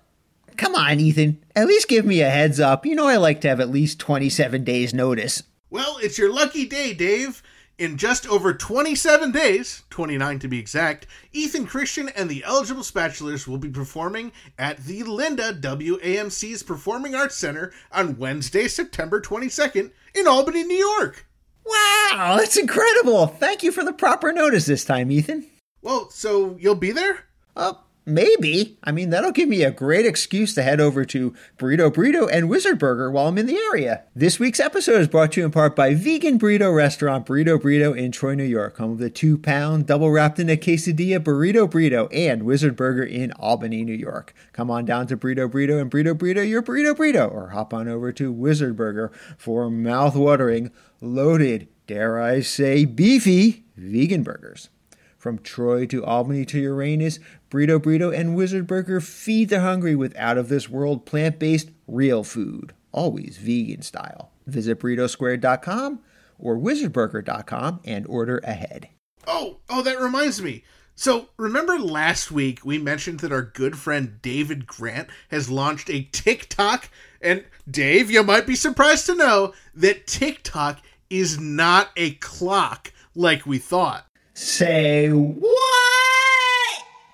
come 0.56 0.74
on, 0.74 1.02
Ethan, 1.02 1.44
at 1.54 1.68
least 1.68 1.90
give 1.90 2.06
me 2.06 2.22
a 2.22 2.30
heads 2.30 2.62
up. 2.62 2.86
You 2.86 2.96
know 2.96 3.08
I 3.08 3.18
like 3.18 3.42
to 3.42 3.50
have 3.50 3.60
at 3.60 3.70
least 3.70 4.00
27 4.00 4.64
days 4.64 4.94
notice. 4.94 5.44
Well, 5.70 5.98
it's 6.02 6.18
your 6.18 6.34
lucky 6.34 6.66
day, 6.66 6.94
Dave. 6.94 7.44
In 7.80 7.98
just 7.98 8.28
over 8.28 8.54
27 8.54 9.32
days, 9.32 9.82
29 9.90 10.38
to 10.40 10.48
be 10.48 10.60
exact, 10.60 11.08
Ethan 11.32 11.66
Christian 11.66 12.10
and 12.10 12.30
the 12.30 12.44
Eligible 12.44 12.84
Spatulars 12.84 13.48
will 13.48 13.58
be 13.58 13.70
performing 13.70 14.32
at 14.60 14.86
the 14.86 15.02
Linda 15.02 15.54
WAMC's 15.54 16.62
Performing 16.62 17.16
Arts 17.16 17.36
Center 17.36 17.74
on 17.92 18.20
Wednesday, 18.20 18.68
September 18.68 19.20
22nd 19.20 19.92
in 20.14 20.28
Albany, 20.28 20.64
New 20.64 20.78
York. 20.78 21.26
Wow, 21.66 22.36
that's 22.38 22.58
incredible. 22.58 23.26
Thank 23.26 23.64
you 23.64 23.72
for 23.72 23.84
the 23.84 23.94
proper 23.94 24.32
notice 24.32 24.68
this 24.68 24.86
time, 24.86 25.10
Ethan. 25.10 25.48
Well, 25.82 26.12
so 26.12 26.56
you'll 26.60 26.76
be 26.76 26.92
there? 26.92 27.26
Uh, 27.56 27.74
maybe. 28.06 28.78
I 28.84 28.92
mean, 28.92 29.10
that'll 29.10 29.32
give 29.32 29.50
me 29.50 29.64
a 29.64 29.72
great 29.72 30.06
excuse 30.06 30.54
to 30.56 30.64
head 30.64 30.80
over 30.80 31.06
to 31.06 31.34
Burrito 31.58 31.92
Burrito 31.92 32.30
and 32.32 32.50
Wizard 32.50 32.80
Burger 32.80 33.10
while 33.10 33.28
I'm 33.28 33.38
in 33.38 33.46
the 33.46 33.58
area. 33.58 34.04
This 34.16 34.40
week's 34.40 34.60
episode 34.60 35.02
is 35.02 35.08
brought 35.08 35.34
to 35.34 35.42
you 35.42 35.46
in 35.46 35.52
part 35.52 35.76
by 35.76 35.94
vegan 35.94 36.40
burrito 36.40 36.76
restaurant 36.76 37.26
Burrito 37.26 37.60
Burrito 37.60 37.98
in 37.98 38.12
Troy, 38.12 38.36
New 38.36 38.44
York, 38.44 38.78
home 38.78 38.92
of 38.92 38.98
the 39.00 39.10
two 39.10 39.38
pound 39.38 39.88
double 39.88 40.12
wrapped 40.12 40.40
in 40.40 40.50
a 40.50 40.58
quesadilla 40.58 41.20
Burrito 41.20 41.70
Burrito 41.70 42.08
and 42.14 42.44
Wizard 42.44 42.76
Burger 42.76 43.04
in 43.04 43.32
Albany, 43.34 43.84
New 43.84 43.94
York. 43.94 44.34
Come 44.52 44.70
on 44.70 44.86
down 44.86 45.08
to 45.08 45.18
Burrito 45.18 45.50
Burrito 45.50 45.80
and 45.82 45.90
Burrito 45.90 46.14
Burrito, 46.14 46.48
your 46.48 46.62
Burrito 46.62 46.94
Burrito, 46.94 47.32
or 47.32 47.50
hop 47.50 47.74
on 47.74 47.88
over 47.88 48.12
to 48.12 48.32
Wizard 48.32 48.76
Burger 48.76 49.12
for 49.38 49.70
mouth-watering, 49.70 50.72
loaded, 51.02 51.68
dare 51.88 52.22
I 52.22 52.42
say, 52.42 52.86
beefy 52.86 53.64
vegan 53.76 54.24
burgers. 54.24 54.70
From 55.18 55.40
Troy 55.40 55.86
to 55.86 56.04
Albany 56.04 56.44
to 56.48 56.60
Uranus, 56.60 57.18
Burrito 57.54 57.80
Burrito 57.80 58.12
and 58.12 58.34
Wizard 58.34 58.66
Burger 58.66 59.00
feed 59.00 59.50
the 59.50 59.60
hungry 59.60 59.96
with 59.96 60.18
out 60.18 60.40
of 60.40 60.50
this 60.50 60.68
world 60.68 61.06
plant 61.06 61.38
based 61.38 61.70
real 61.86 62.24
food, 62.24 62.74
always 62.92 63.38
vegan 63.38 63.84
style. 63.84 64.32
Visit 64.48 64.80
burritosquared.com 64.80 66.00
or 66.40 66.58
wizardburger.com 66.58 67.82
and 67.86 68.08
order 68.08 68.40
ahead. 68.44 68.90
Oh, 69.28 69.60
oh, 69.70 69.84
that 69.84 70.00
reminds 70.00 70.42
me. 70.42 70.64
So, 70.96 71.30
remember 71.38 71.78
last 71.78 72.32
week 72.32 72.66
we 72.66 72.80
mentioned 72.80 73.20
that 73.20 73.32
our 73.32 73.44
good 73.44 73.78
friend 73.78 74.20
David 74.24 74.66
Grant 74.66 75.10
has 75.30 75.52
launched 75.52 75.92
a 75.92 76.10
TikTok? 76.12 76.90
And 77.22 77.46
Dave, 77.70 78.10
you 78.10 78.24
might 78.24 78.48
be 78.48 78.56
surprised 78.56 79.06
to 79.06 79.16
know 79.16 79.54
that 79.76 80.08
TikTok 80.08 80.80
is 81.12 81.40
not 81.40 81.92
a 81.96 82.16
clock 82.16 82.92
like 83.14 83.46
we 83.46 83.60
thought. 83.60 84.08
Say 84.34 85.10
what? 85.12 85.83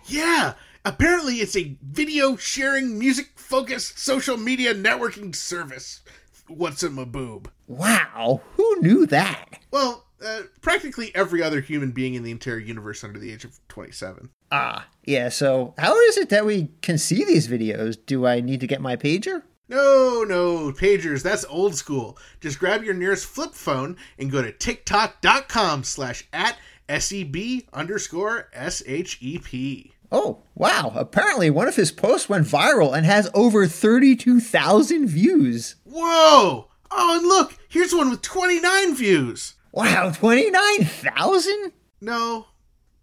Yeah, 0.09 0.55
apparently 0.83 1.35
it's 1.35 1.55
a 1.55 1.77
video 1.83 2.35
sharing, 2.35 2.97
music 2.97 3.33
focused 3.35 3.99
social 3.99 4.37
media 4.37 4.73
networking 4.73 5.35
service. 5.35 6.01
What's 6.47 6.81
in 6.81 6.97
a 6.97 7.05
maboob? 7.05 7.45
Wow, 7.67 8.41
who 8.53 8.81
knew 8.81 9.05
that? 9.05 9.59
Well, 9.69 10.07
uh, 10.25 10.41
practically 10.61 11.11
every 11.13 11.43
other 11.43 11.61
human 11.61 11.91
being 11.91 12.15
in 12.15 12.23
the 12.23 12.31
entire 12.31 12.57
universe 12.57 13.03
under 13.03 13.19
the 13.19 13.31
age 13.31 13.45
of 13.45 13.59
27. 13.67 14.31
Ah, 14.51 14.87
yeah, 15.03 15.29
so 15.29 15.75
how 15.77 15.95
is 15.99 16.17
it 16.17 16.29
that 16.29 16.45
we 16.45 16.69
can 16.81 16.97
see 16.97 17.23
these 17.23 17.47
videos? 17.47 17.95
Do 18.03 18.25
I 18.25 18.41
need 18.41 18.61
to 18.61 18.67
get 18.67 18.81
my 18.81 18.95
pager? 18.95 19.43
No, 19.67 20.25
no, 20.27 20.71
pagers, 20.71 21.21
that's 21.21 21.45
old 21.45 21.75
school. 21.75 22.17
Just 22.39 22.57
grab 22.57 22.83
your 22.83 22.95
nearest 22.95 23.27
flip 23.27 23.53
phone 23.53 23.95
and 24.17 24.31
go 24.31 24.41
to 24.41 24.51
tiktok.com 24.51 25.83
slash 25.83 26.27
at 26.33 26.57
seb 26.97 27.35
underscore 27.71 28.49
shep. 28.51 29.91
Oh, 30.11 30.39
wow. 30.55 30.91
Apparently, 30.95 31.49
one 31.49 31.67
of 31.67 31.75
his 31.75 31.91
posts 31.91 32.29
went 32.29 32.47
viral 32.47 32.95
and 32.95 33.05
has 33.05 33.29
over 33.33 33.67
32,000 33.67 35.07
views. 35.07 35.75
Whoa! 35.83 36.67
Oh, 36.91 37.17
and 37.17 37.27
look, 37.27 37.57
here's 37.69 37.93
one 37.93 38.09
with 38.09 38.21
29 38.21 38.95
views. 38.95 39.53
Wow, 39.71 40.11
29,000? 40.11 41.71
No, 42.01 42.47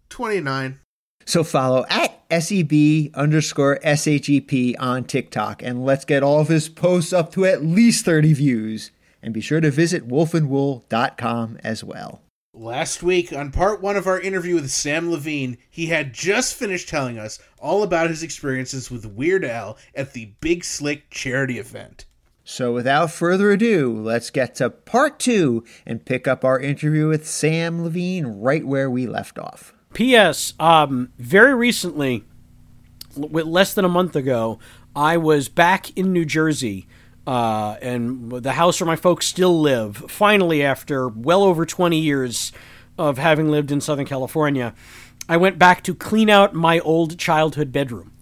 29. 0.09 0.79
So 1.25 1.43
follow 1.43 1.85
at 1.89 2.21
SEB 2.41 3.13
underscore 3.13 3.79
SHEP 3.83 4.75
on 4.79 5.03
TikTok 5.03 5.61
and 5.61 5.85
let's 5.85 6.05
get 6.05 6.23
all 6.23 6.39
of 6.39 6.47
his 6.47 6.69
posts 6.69 7.11
up 7.11 7.31
to 7.33 7.45
at 7.45 7.65
least 7.65 8.05
30 8.05 8.33
views. 8.33 8.91
And 9.21 9.33
be 9.33 9.41
sure 9.41 9.59
to 9.59 9.71
visit 9.71 10.07
wolfandwool.com 10.07 11.57
as 11.63 11.83
well. 11.83 12.21
Last 12.59 13.03
week, 13.03 13.31
on 13.31 13.51
part 13.51 13.83
one 13.83 13.95
of 13.95 14.07
our 14.07 14.19
interview 14.19 14.55
with 14.55 14.71
Sam 14.71 15.11
Levine, 15.11 15.59
he 15.69 15.87
had 15.87 16.11
just 16.11 16.55
finished 16.55 16.89
telling 16.89 17.19
us 17.19 17.37
all 17.59 17.83
about 17.83 18.09
his 18.09 18.23
experiences 18.23 18.89
with 18.89 19.05
Weird 19.05 19.45
Al 19.45 19.77
at 19.93 20.13
the 20.13 20.33
Big 20.41 20.63
Slick 20.63 21.11
charity 21.11 21.59
event. 21.59 22.05
So 22.43 22.73
without 22.73 23.11
further 23.11 23.51
ado, 23.51 23.95
let's 23.95 24.31
get 24.31 24.55
to 24.55 24.71
part 24.71 25.19
two 25.19 25.65
and 25.85 26.03
pick 26.03 26.27
up 26.27 26.43
our 26.43 26.59
interview 26.59 27.07
with 27.07 27.27
Sam 27.27 27.83
Levine 27.83 28.25
right 28.25 28.65
where 28.65 28.89
we 28.89 29.05
left 29.05 29.37
off. 29.37 29.75
P.S. 29.93 30.55
Um, 30.59 31.11
very 31.19 31.53
recently, 31.53 32.23
l- 33.15 33.27
with 33.27 33.45
less 33.45 33.75
than 33.75 33.85
a 33.85 33.89
month 33.89 34.15
ago, 34.15 34.57
I 34.95 35.17
was 35.17 35.47
back 35.47 35.95
in 35.95 36.11
New 36.11 36.25
Jersey, 36.25 36.87
uh, 37.27 37.75
and 37.81 38.31
the 38.31 38.53
house 38.53 38.79
where 38.79 38.87
my 38.87 38.95
folks 38.95 39.27
still 39.27 39.59
live. 39.59 39.97
Finally, 40.09 40.63
after 40.63 41.09
well 41.09 41.43
over 41.43 41.65
twenty 41.65 41.99
years 41.99 42.53
of 42.97 43.17
having 43.17 43.51
lived 43.51 43.71
in 43.71 43.81
Southern 43.81 44.05
California, 44.05 44.73
I 45.27 45.35
went 45.35 45.59
back 45.59 45.83
to 45.83 45.93
clean 45.93 46.29
out 46.29 46.53
my 46.53 46.79
old 46.79 47.19
childhood 47.19 47.73
bedroom 47.73 48.13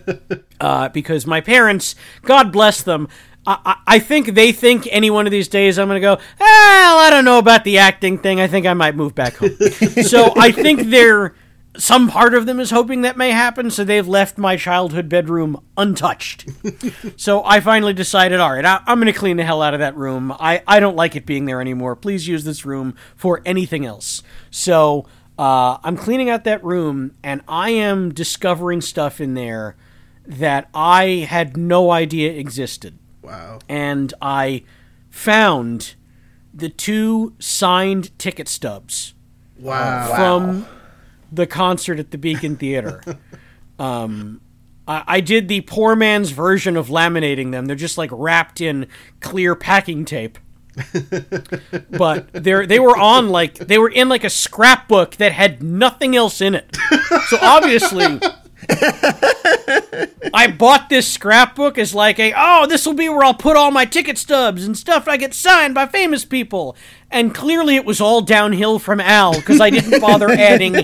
uh, 0.60 0.88
because 0.90 1.26
my 1.26 1.40
parents, 1.40 1.96
God 2.22 2.52
bless 2.52 2.80
them. 2.80 3.08
I, 3.44 3.58
I 3.64 3.76
I 3.96 3.98
think 3.98 4.34
they 4.34 4.52
think 4.52 4.88
any 4.90 5.10
one 5.10 5.26
of 5.26 5.32
these 5.32 5.48
days 5.48 5.78
I'm 5.78 5.88
going 5.88 6.00
to 6.00 6.00
go, 6.00 6.16
well, 6.38 6.98
I 6.98 7.10
don't 7.10 7.24
know 7.24 7.38
about 7.38 7.64
the 7.64 7.78
acting 7.78 8.18
thing. 8.18 8.40
I 8.40 8.46
think 8.46 8.66
I 8.66 8.74
might 8.74 8.94
move 8.94 9.16
back 9.16 9.34
home. 9.36 9.56
so 10.02 10.32
I 10.36 10.52
think 10.52 10.90
they're 10.90 11.34
some 11.76 12.08
part 12.08 12.34
of 12.34 12.46
them 12.46 12.60
is 12.60 12.70
hoping 12.70 13.02
that 13.02 13.16
may 13.16 13.30
happen, 13.32 13.70
so 13.70 13.82
they've 13.84 14.06
left 14.06 14.38
my 14.38 14.56
childhood 14.56 15.08
bedroom 15.08 15.60
untouched. 15.76 16.48
so 17.16 17.42
I 17.44 17.60
finally 17.60 17.92
decided, 17.92 18.38
all 18.40 18.52
right, 18.52 18.64
I, 18.64 18.80
I'm 18.86 18.98
going 19.00 19.12
to 19.12 19.18
clean 19.18 19.36
the 19.36 19.44
hell 19.44 19.60
out 19.62 19.74
of 19.74 19.80
that 19.80 19.96
room. 19.96 20.32
I, 20.38 20.62
I 20.66 20.78
don't 20.80 20.96
like 20.96 21.16
it 21.16 21.26
being 21.26 21.46
there 21.46 21.60
anymore. 21.60 21.96
Please 21.96 22.28
use 22.28 22.44
this 22.44 22.64
room 22.64 22.94
for 23.16 23.42
anything 23.44 23.84
else. 23.84 24.22
So 24.50 25.06
uh, 25.38 25.78
I'm 25.82 25.96
cleaning 25.96 26.30
out 26.30 26.44
that 26.44 26.62
room, 26.62 27.16
and 27.24 27.40
I 27.48 27.70
am 27.70 28.14
discovering 28.14 28.80
stuff 28.80 29.20
in 29.20 29.34
there 29.34 29.74
that 30.26 30.68
I 30.74 31.26
had 31.28 31.56
no 31.56 31.90
idea 31.90 32.32
existed 32.32 32.98
Wow. 33.20 33.58
and 33.68 34.14
I 34.22 34.62
found 35.10 35.94
the 36.52 36.68
two 36.68 37.34
signed 37.38 38.16
ticket 38.18 38.48
stubs 38.48 39.14
Wow. 39.58 40.14
from 40.14 40.66
the 41.34 41.46
concert 41.46 41.98
at 41.98 42.10
the 42.10 42.18
Beacon 42.18 42.56
Theater. 42.56 43.02
um, 43.78 44.40
I, 44.86 45.04
I 45.06 45.20
did 45.20 45.48
the 45.48 45.62
poor 45.62 45.96
man's 45.96 46.30
version 46.30 46.76
of 46.76 46.88
laminating 46.88 47.50
them. 47.50 47.66
They're 47.66 47.76
just 47.76 47.98
like 47.98 48.10
wrapped 48.12 48.60
in 48.60 48.88
clear 49.20 49.54
packing 49.54 50.04
tape. 50.04 50.38
but 51.90 52.32
they 52.32 52.66
they 52.66 52.80
were 52.80 52.96
on 52.96 53.28
like 53.28 53.54
they 53.54 53.78
were 53.78 53.88
in 53.88 54.08
like 54.08 54.24
a 54.24 54.30
scrapbook 54.30 55.14
that 55.16 55.30
had 55.30 55.62
nothing 55.62 56.16
else 56.16 56.40
in 56.40 56.56
it. 56.56 56.76
So 57.28 57.38
obviously 57.40 58.04
I 60.34 60.48
bought 60.58 60.88
this 60.88 61.10
scrapbook 61.12 61.78
as 61.78 61.94
like 61.94 62.18
a 62.18 62.32
oh 62.36 62.66
this 62.66 62.86
will 62.86 62.94
be 62.94 63.08
where 63.08 63.22
I'll 63.24 63.34
put 63.34 63.56
all 63.56 63.70
my 63.70 63.84
ticket 63.84 64.18
stubs 64.18 64.64
and 64.64 64.76
stuff 64.76 65.06
I 65.06 65.16
get 65.16 65.32
signed 65.32 65.76
by 65.76 65.86
famous 65.86 66.24
people. 66.24 66.76
And 67.14 67.32
clearly 67.32 67.76
it 67.76 67.84
was 67.84 68.00
all 68.00 68.22
downhill 68.22 68.80
from 68.80 69.00
Al 69.00 69.34
because 69.34 69.60
I 69.60 69.70
didn't 69.70 70.00
bother 70.00 70.28
adding 70.30 70.74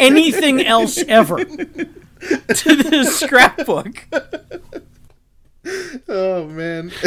anything 0.00 0.60
else 0.66 0.98
ever 1.06 1.44
to 1.44 2.76
this 2.76 3.20
scrapbook. 3.20 4.04
Oh 6.08 6.46
man. 6.48 6.90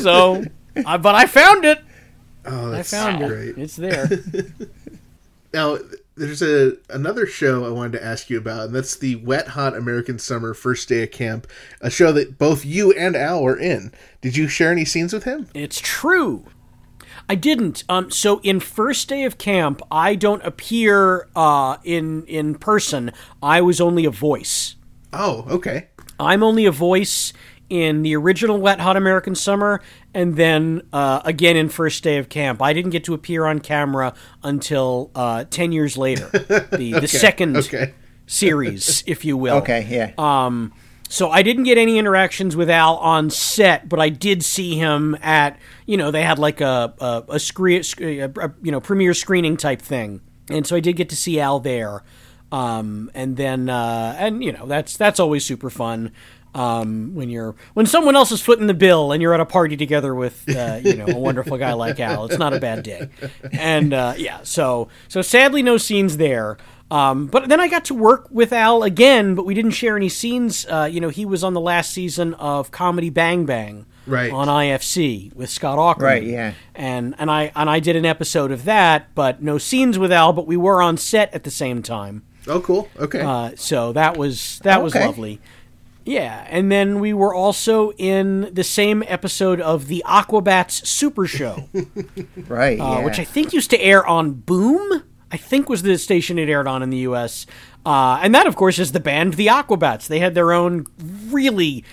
So, 0.00 0.44
uh, 0.84 0.98
but 0.98 1.14
I 1.14 1.26
found 1.26 1.64
it. 1.66 1.80
oh, 2.46 2.68
I 2.72 2.76
that's 2.76 2.90
found 2.90 3.22
it. 3.22 3.28
great. 3.28 3.58
It's 3.58 3.76
there. 3.76 4.08
Now, 5.54 5.76
there's 6.16 6.40
a 6.40 6.78
another 6.88 7.26
show 7.26 7.66
I 7.66 7.68
wanted 7.68 7.98
to 7.98 8.02
ask 8.04 8.30
you 8.30 8.38
about, 8.38 8.66
and 8.68 8.74
that's 8.74 8.96
the 8.96 9.16
Wet 9.16 9.48
Hot 9.48 9.76
American 9.76 10.18
Summer 10.18 10.54
First 10.54 10.88
Day 10.88 11.02
of 11.02 11.10
Camp, 11.10 11.46
a 11.82 11.90
show 11.90 12.10
that 12.12 12.38
both 12.38 12.64
you 12.64 12.92
and 12.92 13.14
Al 13.14 13.42
were 13.42 13.58
in. 13.58 13.92
Did 14.22 14.34
you 14.34 14.48
share 14.48 14.72
any 14.72 14.86
scenes 14.86 15.12
with 15.12 15.24
him? 15.24 15.48
It's 15.52 15.78
true. 15.78 16.46
I 17.28 17.34
didn't. 17.34 17.84
Um, 17.88 18.10
so 18.10 18.40
in 18.42 18.60
first 18.60 19.08
day 19.08 19.24
of 19.24 19.38
camp, 19.38 19.80
I 19.90 20.14
don't 20.14 20.44
appear 20.44 21.28
uh, 21.34 21.76
in 21.84 22.24
in 22.26 22.54
person. 22.56 23.12
I 23.42 23.60
was 23.60 23.80
only 23.80 24.04
a 24.04 24.10
voice. 24.10 24.76
Oh, 25.12 25.44
okay. 25.48 25.88
I'm 26.20 26.42
only 26.42 26.66
a 26.66 26.70
voice 26.72 27.32
in 27.68 28.02
the 28.02 28.14
original 28.16 28.58
Wet 28.58 28.80
Hot 28.80 28.96
American 28.98 29.34
Summer, 29.34 29.80
and 30.12 30.36
then 30.36 30.82
uh, 30.92 31.20
again 31.24 31.56
in 31.56 31.68
first 31.70 32.02
day 32.04 32.18
of 32.18 32.28
camp. 32.28 32.60
I 32.60 32.72
didn't 32.74 32.90
get 32.90 33.04
to 33.04 33.14
appear 33.14 33.46
on 33.46 33.60
camera 33.60 34.12
until 34.42 35.10
uh, 35.14 35.44
ten 35.48 35.72
years 35.72 35.96
later, 35.96 36.28
the 36.32 36.98
the 37.00 37.08
second 37.08 37.56
Okay. 37.56 37.94
series, 38.26 39.02
if 39.06 39.24
you 39.24 39.36
will. 39.36 39.56
Okay, 39.56 39.86
yeah. 39.88 40.12
Um, 40.18 40.72
so 41.12 41.28
I 41.28 41.42
didn't 41.42 41.64
get 41.64 41.76
any 41.76 41.98
interactions 41.98 42.56
with 42.56 42.70
Al 42.70 42.96
on 42.96 43.28
set, 43.28 43.86
but 43.86 44.00
I 44.00 44.08
did 44.08 44.42
see 44.42 44.76
him 44.76 45.14
at 45.20 45.58
you 45.84 45.98
know 45.98 46.10
they 46.10 46.22
had 46.22 46.38
like 46.38 46.62
a 46.62 46.94
a, 46.98 47.34
a, 47.34 47.38
screen, 47.38 47.82
a, 48.00 48.50
you 48.62 48.72
know 48.72 48.80
premiere 48.80 49.12
screening 49.12 49.58
type 49.58 49.82
thing, 49.82 50.22
and 50.48 50.66
so 50.66 50.74
I 50.74 50.80
did 50.80 50.96
get 50.96 51.10
to 51.10 51.16
see 51.16 51.38
Al 51.38 51.60
there. 51.60 52.02
Um, 52.50 53.10
and 53.12 53.36
then 53.36 53.68
uh, 53.68 54.16
and 54.18 54.42
you 54.42 54.52
know 54.52 54.64
that's 54.64 54.96
that's 54.96 55.20
always 55.20 55.44
super 55.44 55.68
fun. 55.68 56.12
Um, 56.54 57.14
when 57.14 57.28
you're 57.28 57.56
when 57.74 57.84
someone 57.84 58.16
else 58.16 58.32
is 58.32 58.40
footing 58.40 58.66
the 58.66 58.74
bill 58.74 59.12
and 59.12 59.20
you're 59.20 59.34
at 59.34 59.40
a 59.40 59.46
party 59.46 59.76
together 59.76 60.14
with 60.14 60.48
uh, 60.48 60.80
you 60.82 60.96
know 60.96 61.06
a 61.06 61.18
wonderful 61.18 61.58
guy 61.58 61.74
like 61.74 62.00
Al, 62.00 62.24
it's 62.24 62.38
not 62.38 62.54
a 62.54 62.58
bad 62.58 62.84
day. 62.84 63.10
And 63.52 63.92
uh, 63.92 64.14
yeah, 64.16 64.40
so 64.44 64.88
so 65.08 65.20
sadly 65.20 65.62
no 65.62 65.76
scenes 65.76 66.16
there. 66.16 66.56
Um, 66.92 67.26
but 67.26 67.48
then 67.48 67.58
I 67.58 67.68
got 67.68 67.86
to 67.86 67.94
work 67.94 68.28
with 68.30 68.52
Al 68.52 68.82
again, 68.82 69.34
but 69.34 69.46
we 69.46 69.54
didn't 69.54 69.70
share 69.70 69.96
any 69.96 70.10
scenes. 70.10 70.66
Uh, 70.66 70.88
you 70.90 71.00
know, 71.00 71.08
he 71.08 71.24
was 71.24 71.42
on 71.42 71.54
the 71.54 71.60
last 71.60 71.90
season 71.92 72.34
of 72.34 72.70
Comedy 72.70 73.08
Bang 73.08 73.46
Bang 73.46 73.86
Right. 74.06 74.30
on 74.30 74.48
IFC 74.48 75.34
with 75.34 75.48
Scott 75.48 75.78
Aukerman. 75.78 76.02
Right, 76.02 76.22
yeah. 76.22 76.52
And 76.74 77.14
and 77.18 77.30
I 77.30 77.50
and 77.56 77.70
I 77.70 77.80
did 77.80 77.96
an 77.96 78.04
episode 78.04 78.50
of 78.52 78.64
that, 78.64 79.14
but 79.14 79.42
no 79.42 79.56
scenes 79.56 79.98
with 79.98 80.12
Al. 80.12 80.32
But 80.34 80.46
we 80.46 80.56
were 80.58 80.82
on 80.82 80.98
set 80.98 81.32
at 81.32 81.44
the 81.44 81.50
same 81.50 81.82
time. 81.82 82.24
Oh, 82.46 82.60
cool. 82.60 82.88
Okay. 82.98 83.20
Uh, 83.20 83.52
so 83.56 83.92
that 83.92 84.18
was 84.18 84.58
that 84.64 84.82
was 84.82 84.94
lovely. 84.94 85.40
Yeah, 86.04 86.44
and 86.50 86.70
then 86.70 86.98
we 86.98 87.14
were 87.14 87.32
also 87.32 87.92
in 87.92 88.52
the 88.52 88.64
same 88.64 89.04
episode 89.06 89.60
of 89.60 89.86
the 89.86 90.02
Aquabats 90.04 90.84
Super 90.84 91.26
Show, 91.28 91.68
right. 92.48 92.78
uh, 92.80 92.84
yeah. 92.84 93.04
which 93.04 93.20
I 93.20 93.24
think 93.24 93.52
used 93.52 93.70
to 93.70 93.80
air 93.80 94.04
on 94.04 94.32
Boom. 94.32 95.04
I 95.32 95.38
think 95.38 95.68
was 95.68 95.82
the 95.82 95.96
station 95.96 96.38
it 96.38 96.48
aired 96.48 96.68
on 96.68 96.82
in 96.82 96.90
the 96.90 96.98
U.S. 96.98 97.46
Uh, 97.86 98.20
and 98.22 98.34
that, 98.34 98.46
of 98.46 98.54
course, 98.54 98.78
is 98.78 98.92
the 98.92 99.00
band 99.00 99.34
the 99.34 99.46
Aquabats. 99.46 100.06
They 100.06 100.18
had 100.18 100.34
their 100.34 100.52
own 100.52 100.86
really 101.30 101.84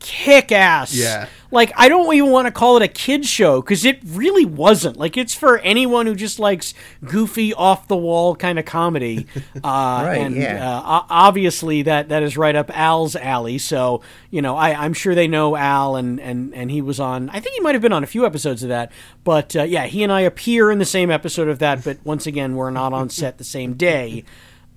kick-ass. 0.00 0.94
Yeah. 0.94 1.28
Like 1.52 1.72
I 1.76 1.88
don't 1.88 2.12
even 2.14 2.30
want 2.32 2.46
to 2.46 2.52
call 2.52 2.76
it 2.76 2.82
a 2.82 2.88
kids 2.88 3.28
show 3.28 3.62
because 3.62 3.84
it 3.84 4.00
really 4.04 4.44
wasn't. 4.44 4.96
Like 4.96 5.16
it's 5.16 5.32
for 5.34 5.58
anyone 5.58 6.06
who 6.06 6.14
just 6.16 6.38
likes 6.40 6.74
goofy, 7.04 7.54
off 7.54 7.86
the 7.88 7.96
wall 7.96 8.34
kind 8.36 8.58
of 8.58 8.64
comedy. 8.64 9.26
Uh, 9.62 10.02
Right, 10.04 10.16
And 10.20 10.36
yeah. 10.36 10.68
uh, 10.78 11.02
obviously 11.08 11.82
that 11.82 12.08
that 12.10 12.22
is 12.22 12.36
right 12.36 12.54
up 12.54 12.76
Al's 12.76 13.14
alley. 13.16 13.58
So 13.58 14.02
you 14.30 14.42
know, 14.42 14.56
I, 14.56 14.74
I'm 14.74 14.92
sure 14.92 15.14
they 15.14 15.28
know 15.28 15.56
Al, 15.56 15.96
and 15.96 16.20
and 16.20 16.52
and 16.54 16.70
he 16.70 16.82
was 16.82 16.98
on. 17.00 17.30
I 17.30 17.38
think 17.40 17.54
he 17.54 17.60
might 17.60 17.74
have 17.74 17.82
been 17.82 17.92
on 17.92 18.02
a 18.04 18.08
few 18.08 18.26
episodes 18.26 18.62
of 18.62 18.68
that. 18.68 18.90
But 19.24 19.54
uh, 19.56 19.62
yeah, 19.62 19.86
he 19.86 20.02
and 20.02 20.12
I 20.12 20.22
appear 20.22 20.70
in 20.70 20.78
the 20.78 20.84
same 20.84 21.10
episode 21.10 21.48
of 21.48 21.58
that. 21.60 21.84
But 21.84 21.98
once 22.04 22.26
again, 22.26 22.54
we're 22.56 22.70
not 22.70 22.92
on 22.92 23.08
set 23.08 23.38
the 23.38 23.44
same 23.44 23.74
day. 23.74 24.24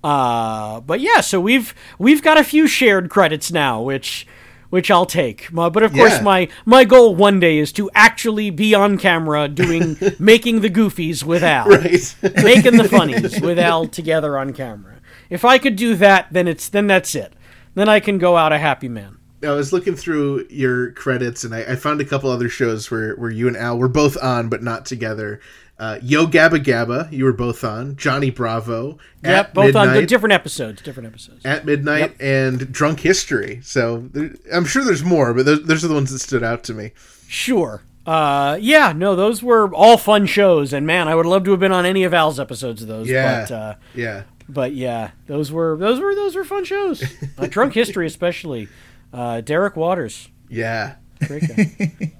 Uh, 0.02 0.80
but 0.80 1.00
yeah, 1.00 1.20
so 1.20 1.40
we've 1.40 1.74
we've 1.98 2.22
got 2.22 2.38
a 2.38 2.44
few 2.44 2.66
shared 2.66 3.10
credits 3.10 3.52
now, 3.52 3.82
which 3.82 4.26
which 4.70 4.90
I'll 4.90 5.06
take. 5.06 5.48
But 5.52 5.82
of 5.82 5.92
course, 5.92 6.12
Yeah. 6.14 6.22
my 6.22 6.48
my 6.64 6.84
goal 6.84 7.14
one 7.14 7.38
day 7.38 7.58
is 7.58 7.72
to 7.72 7.90
actually 7.94 8.50
be 8.50 8.74
on 8.74 8.96
camera 8.98 9.48
doing 9.48 9.96
making 10.18 10.60
the 10.62 10.70
goofies 10.70 11.22
with 11.22 11.42
Al 11.42 11.66
right. 11.66 12.16
making 12.42 12.76
the 12.76 12.88
funnies 12.88 13.40
with 13.40 13.58
Al 13.58 13.86
together 13.86 14.38
on 14.38 14.52
camera. 14.52 14.94
If 15.28 15.44
I 15.44 15.58
could 15.58 15.76
do 15.76 15.94
that, 15.96 16.28
then 16.30 16.48
it's 16.48 16.68
then 16.68 16.86
that's 16.86 17.14
it. 17.14 17.34
Then 17.74 17.88
I 17.88 18.00
can 18.00 18.18
go 18.18 18.36
out 18.36 18.52
a 18.52 18.58
happy 18.58 18.88
man. 18.88 19.18
I 19.42 19.52
was 19.52 19.72
looking 19.72 19.94
through 19.96 20.46
your 20.50 20.92
credits 20.92 21.44
and 21.44 21.54
I, 21.54 21.60
I 21.62 21.76
found 21.76 22.00
a 22.00 22.04
couple 22.04 22.30
other 22.30 22.50
shows 22.50 22.90
where, 22.90 23.14
where 23.16 23.30
you 23.30 23.48
and 23.48 23.56
Al 23.56 23.78
were 23.78 23.88
both 23.88 24.22
on 24.22 24.48
but 24.50 24.62
not 24.62 24.84
together. 24.84 25.40
Uh, 25.80 25.98
Yo 26.02 26.26
Gabba 26.26 26.62
Gabba, 26.62 27.10
you 27.10 27.24
were 27.24 27.32
both 27.32 27.64
on. 27.64 27.96
Johnny 27.96 28.28
Bravo, 28.28 28.98
Yep, 29.24 29.54
both 29.54 29.74
on 29.74 29.88
midnight, 29.88 30.08
different 30.10 30.34
episodes. 30.34 30.82
Different 30.82 31.06
episodes. 31.08 31.44
at 31.46 31.64
midnight, 31.64 32.20
and 32.20 32.70
Drunk 32.70 33.00
History. 33.00 33.60
So 33.62 34.06
there, 34.12 34.34
I'm 34.52 34.66
sure 34.66 34.84
there's 34.84 35.02
more, 35.02 35.32
but 35.32 35.46
those, 35.46 35.62
those 35.64 35.82
are 35.82 35.88
the 35.88 35.94
ones 35.94 36.10
that 36.12 36.18
stood 36.18 36.42
out 36.42 36.64
to 36.64 36.74
me. 36.74 36.92
Sure. 37.28 37.82
Uh, 38.04 38.58
yeah, 38.60 38.92
no, 38.94 39.16
those 39.16 39.42
were 39.42 39.72
all 39.74 39.96
fun 39.96 40.26
shows, 40.26 40.74
and 40.74 40.86
man, 40.86 41.08
I 41.08 41.14
would 41.14 41.24
love 41.26 41.44
to 41.44 41.50
have 41.52 41.60
been 41.60 41.72
on 41.72 41.86
any 41.86 42.04
of 42.04 42.12
Al's 42.12 42.38
episodes 42.38 42.82
of 42.82 42.88
those. 42.88 43.08
Yeah, 43.08 43.46
But, 43.48 43.50
uh, 43.54 43.74
yeah, 43.94 44.22
but 44.50 44.74
yeah, 44.74 45.12
those 45.28 45.50
were 45.50 45.76
those 45.78 45.98
were 45.98 46.14
those 46.14 46.34
were 46.36 46.44
fun 46.44 46.64
shows. 46.64 47.02
uh, 47.38 47.46
Drunk 47.46 47.72
History, 47.72 48.06
especially. 48.06 48.68
Uh, 49.14 49.40
Derek 49.40 49.76
Waters, 49.76 50.28
yeah, 50.50 50.96
great 51.26 51.42
guy. 51.48 52.12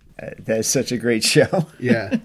That's 0.38 0.68
such 0.68 0.92
a 0.92 0.98
great 0.98 1.24
show. 1.24 1.66
yeah. 1.78 2.16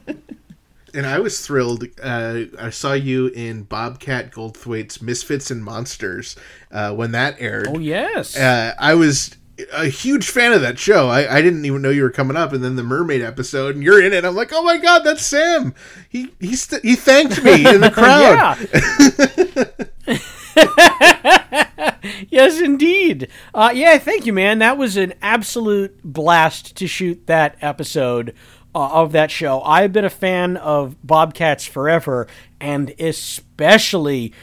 and 0.94 1.06
I 1.06 1.20
was 1.20 1.46
thrilled. 1.46 1.86
Uh, 2.02 2.44
I 2.60 2.70
saw 2.70 2.94
you 2.94 3.28
in 3.28 3.64
Bobcat 3.64 4.32
Goldthwait's 4.32 5.02
Misfits 5.02 5.52
and 5.52 5.64
Monsters 5.64 6.36
uh, 6.72 6.94
when 6.94 7.12
that 7.12 7.36
aired. 7.40 7.68
oh 7.70 7.80
yes. 7.80 8.38
uh, 8.38 8.74
I 8.80 8.96
was 8.96 9.36
a 9.74 9.86
huge 9.88 10.30
fan 10.30 10.54
of 10.54 10.62
that 10.62 10.78
show. 10.78 11.08
I, 11.10 11.38
I 11.38 11.42
didn't 11.42 11.66
even 11.66 11.82
know 11.82 11.90
you 11.90 12.04
were 12.04 12.10
coming 12.12 12.38
up, 12.38 12.54
and 12.54 12.64
then 12.64 12.76
the 12.76 12.84
mermaid 12.84 13.22
episode, 13.22 13.76
and 13.76 13.84
you're 13.84 14.04
in 14.04 14.14
it. 14.14 14.26
I'm 14.26 14.36
like, 14.36 14.52
oh 14.54 14.64
my 14.64 14.78
god, 14.78 15.00
that's 15.00 15.26
Sam. 15.26 15.74
He 16.10 16.34
he 16.40 16.56
st- 16.56 16.84
he 16.84 16.96
thanked 16.96 17.44
me 17.44 17.66
in 17.68 17.82
the 17.82 17.92
crowd. 17.92 18.58
yes, 22.30 22.60
indeed. 22.60 23.30
Uh, 23.54 23.72
yeah, 23.74 23.98
thank 23.98 24.26
you, 24.26 24.34
man. 24.34 24.60
That 24.60 24.78
was 24.78 24.98
an 24.98 25.14
absolute 25.22 26.00
blast 26.04 26.76
to 26.78 26.88
shoot 26.88 27.28
that 27.28 27.58
episode 27.62 28.34
uh, 28.74 28.90
of 28.92 29.12
that 29.14 29.32
show. 29.32 29.62
I've 29.62 29.94
been 29.94 30.06
a 30.06 30.10
fan 30.10 30.58
of 30.58 30.96
Bobcats 31.06 31.66
forever, 31.66 32.28
and 32.60 32.94
especially 33.00 34.34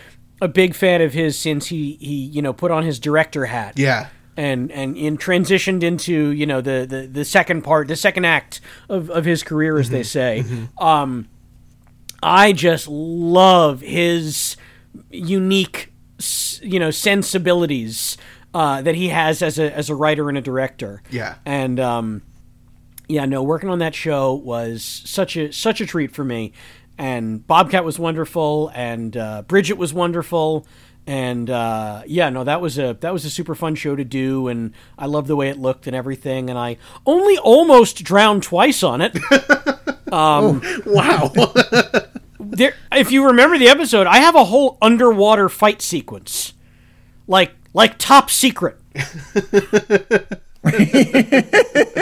a 0.41 0.49
big 0.49 0.75
fan 0.75 1.01
of 1.01 1.13
his 1.13 1.39
since 1.39 1.69
he 1.69 1.97
he 2.01 2.15
you 2.15 2.43
know 2.43 2.53
put 2.53 2.73
on 2.73 2.83
his 2.83 2.99
director 2.99 3.47
hat 3.47 3.79
yeah, 3.79 4.09
and 4.37 4.73
and 4.73 4.97
in 4.97 5.17
transitioned 5.17 5.85
into 5.85 6.31
you 6.31 6.47
know 6.47 6.61
the, 6.61 6.85
the 6.89 7.07
the 7.07 7.25
second 7.25 7.63
part 7.63 7.87
the 7.87 7.95
second 7.95 8.25
act 8.25 8.61
of, 8.89 9.09
of 9.09 9.25
his 9.25 9.45
career 9.45 9.79
as 9.79 9.91
they 9.91 10.03
say 10.03 10.45
um 10.81 11.29
i 12.25 12.53
just 12.53 12.89
love 12.89 13.83
his 13.83 14.57
unique, 15.11 15.92
you 16.63 16.79
know, 16.79 16.91
sensibilities 16.91 18.17
uh, 18.55 18.83
that 18.83 18.95
he 18.95 19.09
has 19.09 19.43
as 19.43 19.59
a 19.59 19.75
as 19.75 19.91
a 19.91 19.95
writer 19.95 20.29
and 20.29 20.37
a 20.39 20.43
director. 20.43 21.03
Yeah. 21.11 21.37
and 21.45 21.81
um, 21.81 22.23
yeah, 23.09 23.25
no, 23.27 23.43
working 23.43 23.69
on 23.69 23.79
that 23.81 23.95
show 23.95 24.35
was 24.35 24.83
such 25.05 25.37
a 25.37 25.53
such 25.53 25.81
a 25.81 25.87
treat 25.87 26.13
for 26.13 26.25
me. 26.25 26.53
And 26.99 27.45
Bobcat 27.47 27.85
was 27.85 27.99
wonderful, 27.99 28.71
and 28.75 29.17
uh, 29.17 29.43
Bridget 29.43 29.77
was 29.79 29.93
wonderful, 29.95 30.67
and 31.07 31.49
uh, 31.51 32.03
yeah, 32.07 32.29
no, 32.29 32.45
that 32.45 32.61
was 32.61 32.79
a 32.79 32.97
that 33.01 33.13
was 33.13 33.25
a 33.25 33.31
super 33.31 33.55
fun 33.55 33.75
show 33.75 33.97
to 33.97 34.05
do, 34.05 34.49
and 34.49 34.73
I 34.99 35.07
loved 35.07 35.27
the 35.27 35.37
way 35.37 35.49
it 35.49 35.59
looked 35.59 35.87
and 35.87 35.97
everything. 35.97 36.49
And 36.51 36.59
I 36.59 36.77
only 37.07 37.39
almost 37.39 38.05
drowned 38.05 38.43
twice 38.45 38.83
on 38.83 39.01
it. 39.01 39.19
Wow. 40.13 41.53
there, 42.43 42.75
if 42.93 43.11
you 43.11 43.27
remember 43.27 43.59
the 43.59 43.69
episode, 43.69 44.07
I 44.07 44.19
have 44.19 44.35
a 44.35 44.45
whole 44.45 44.79
underwater 44.83 45.49
fight 45.49 45.83
sequence, 45.83 46.55
like 47.27 47.53
like 47.75 47.99
top 47.99 48.31
secret. 48.31 48.79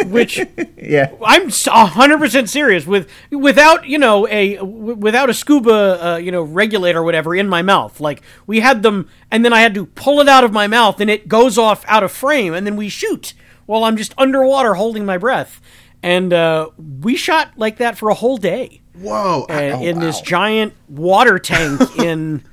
Which 0.07 0.38
Yeah. 0.76 1.12
I'm 1.24 1.50
hundred 1.50 2.18
percent 2.18 2.50
serious 2.50 2.87
with 2.87 3.09
without 3.31 3.87
you 3.87 3.96
know 3.98 4.29
a 4.29 4.61
without 4.61 5.31
a 5.31 5.35
scuba 5.35 6.05
uh, 6.05 6.16
you 6.16 6.31
know 6.31 6.42
regulator 6.42 6.98
or 6.98 7.03
whatever 7.05 7.35
in 7.35 7.48
my 7.48 7.62
mouth. 7.62 8.00
Like 8.00 8.22
we 8.46 8.61
had 8.61 8.83
them, 8.83 9.09
and 9.31 9.44
then 9.44 9.55
I 9.55 9.61
had 9.61 9.74
to 9.74 9.87
pull 9.87 10.20
it 10.20 10.29
out 10.29 10.44
of 10.44 10.53
my 10.53 10.66
mouth, 10.66 11.00
and 11.00 11.09
it 11.09 11.26
goes 11.26 11.57
off 11.57 11.85
out 11.88 12.03
of 12.03 12.12
frame, 12.12 12.53
and 12.53 12.66
then 12.66 12.76
we 12.76 12.90
shoot 12.90 13.33
while 13.64 13.85
I'm 13.85 13.96
just 13.96 14.12
underwater 14.18 14.74
holding 14.74 15.07
my 15.07 15.16
breath, 15.16 15.61
and 16.02 16.32
uh, 16.32 16.70
we 16.78 17.16
shot 17.16 17.52
like 17.56 17.78
that 17.78 17.98
for 17.98 18.08
a 18.10 18.14
whole 18.14 18.36
day 18.36 18.80
Whoa. 18.94 19.46
uh, 19.48 19.80
in 19.82 20.00
this 20.00 20.20
giant 20.20 20.74
water 20.88 21.38
tank 21.40 21.98
in 21.98 22.44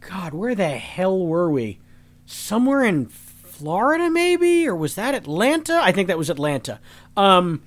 God, 0.00 0.34
where 0.34 0.54
the 0.54 0.68
hell 0.68 1.26
were 1.26 1.50
we? 1.50 1.80
Somewhere 2.26 2.84
in 2.84 3.06
Florida, 3.06 4.10
maybe, 4.10 4.66
or 4.66 4.74
was 4.74 4.94
that 4.96 5.14
Atlanta? 5.14 5.80
I 5.82 5.92
think 5.92 6.08
that 6.08 6.18
was 6.18 6.30
Atlanta. 6.30 6.80
Um, 7.16 7.62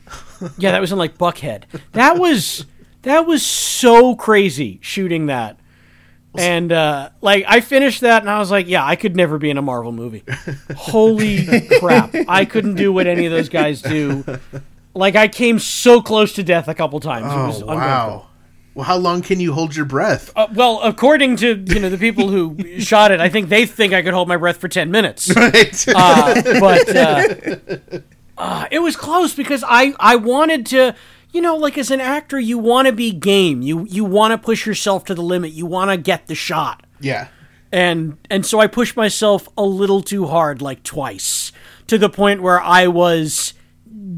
yeah, 0.58 0.72
that 0.72 0.82
was 0.82 0.92
in 0.92 0.98
like 0.98 1.18
Buckhead. 1.18 1.64
That 1.94 2.18
was 2.18 2.66
that 3.04 3.26
was 3.26 3.46
so 3.46 4.16
crazy 4.16 4.80
shooting 4.82 5.28
that. 5.28 5.60
And 6.38 6.72
uh, 6.72 7.10
like 7.22 7.46
I 7.48 7.62
finished 7.62 8.02
that, 8.02 8.22
and 8.22 8.30
I 8.30 8.38
was 8.38 8.52
like, 8.52 8.68
"Yeah, 8.68 8.86
I 8.86 8.96
could 8.96 9.16
never 9.16 9.40
be 9.40 9.50
in 9.50 9.58
a 9.58 9.62
Marvel 9.62 9.92
movie." 9.92 10.24
Holy 10.76 11.68
crap! 11.80 12.14
I 12.28 12.46
couldn't 12.46 12.76
do 12.76 12.94
what 12.94 13.08
any 13.08 13.26
of 13.26 13.32
those 13.32 13.50
guys 13.50 13.82
do. 13.82 14.24
Like 14.98 15.16
I 15.16 15.28
came 15.28 15.60
so 15.60 16.02
close 16.02 16.34
to 16.34 16.44
death 16.44 16.68
a 16.68 16.74
couple 16.76 17.00
times. 17.00 17.26
it 17.32 17.36
was 17.36 17.62
Oh, 17.64 17.68
wow. 17.68 18.28
Well, 18.74 18.86
how 18.86 18.98
long 18.98 19.22
can 19.24 19.40
you 19.40 19.54
hold 19.54 19.76
your 19.76 19.86
breath? 19.86 20.32
Uh, 20.36 20.48
well, 20.54 20.80
according 20.84 21.38
to 21.38 21.56
you 21.68 21.80
know 21.80 21.90
the 21.90 21.98
people 21.98 22.30
who 22.30 22.80
shot 22.80 23.12
it, 23.12 23.20
I 23.20 23.28
think 23.30 23.50
they 23.50 23.66
think 23.66 23.92
I 23.94 24.02
could 24.04 24.14
hold 24.14 24.28
my 24.28 24.38
breath 24.38 24.58
for 24.58 24.68
ten 24.68 24.92
minutes. 24.92 25.34
Right. 25.36 25.86
Uh, 25.88 26.42
but 26.60 26.96
uh, 26.96 27.36
uh, 28.38 28.68
it 28.70 28.80
was 28.80 28.96
close 28.96 29.34
because 29.34 29.64
I 29.68 29.94
I 30.00 30.16
wanted 30.16 30.66
to. 30.68 30.96
You 31.34 31.42
know, 31.42 31.58
like 31.58 31.78
as 31.78 31.92
an 31.92 32.00
actor, 32.02 32.40
you 32.40 32.58
want 32.58 32.88
to 32.88 32.94
be 32.94 33.12
game. 33.12 33.62
You 33.62 33.86
you 33.90 34.06
want 34.06 34.32
to 34.32 34.38
push 34.38 34.66
yourself 34.66 35.04
to 35.06 35.14
the 35.16 35.22
limit. 35.22 35.52
You 35.52 35.66
want 35.66 35.92
to 35.92 35.98
get 35.98 36.28
the 36.28 36.36
shot. 36.36 36.86
yeah. 37.00 37.28
And 37.72 38.18
and 38.30 38.46
so 38.46 38.60
I 38.62 38.68
pushed 38.68 38.96
myself 38.96 39.50
a 39.58 39.64
little 39.64 40.02
too 40.02 40.28
hard, 40.28 40.62
like 40.62 40.84
twice, 40.84 41.52
to 41.88 41.98
the 41.98 42.10
point 42.10 42.42
where 42.42 42.62
I 42.62 42.88
was 42.88 43.54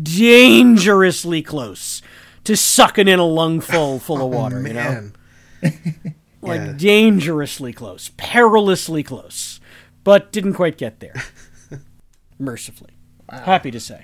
dangerously 0.03 1.41
close 1.41 2.01
to 2.43 2.55
sucking 2.55 3.07
in 3.07 3.19
a 3.19 3.25
lungful 3.25 3.99
full 3.99 4.23
of 4.25 4.31
water. 4.33 4.61
you 4.65 4.73
know, 4.73 5.11
like 6.41 6.61
Yeah. 6.61 6.73
dangerously 6.77 7.73
close, 7.73 8.11
perilously 8.17 9.03
close, 9.03 9.59
but 10.03 10.31
didn't 10.31 10.53
quite 10.53 10.77
get 10.77 10.99
there. 10.99 11.13
Mercifully, 12.39 12.91
happy 13.29 13.71
to 13.71 13.79
say. 13.79 14.03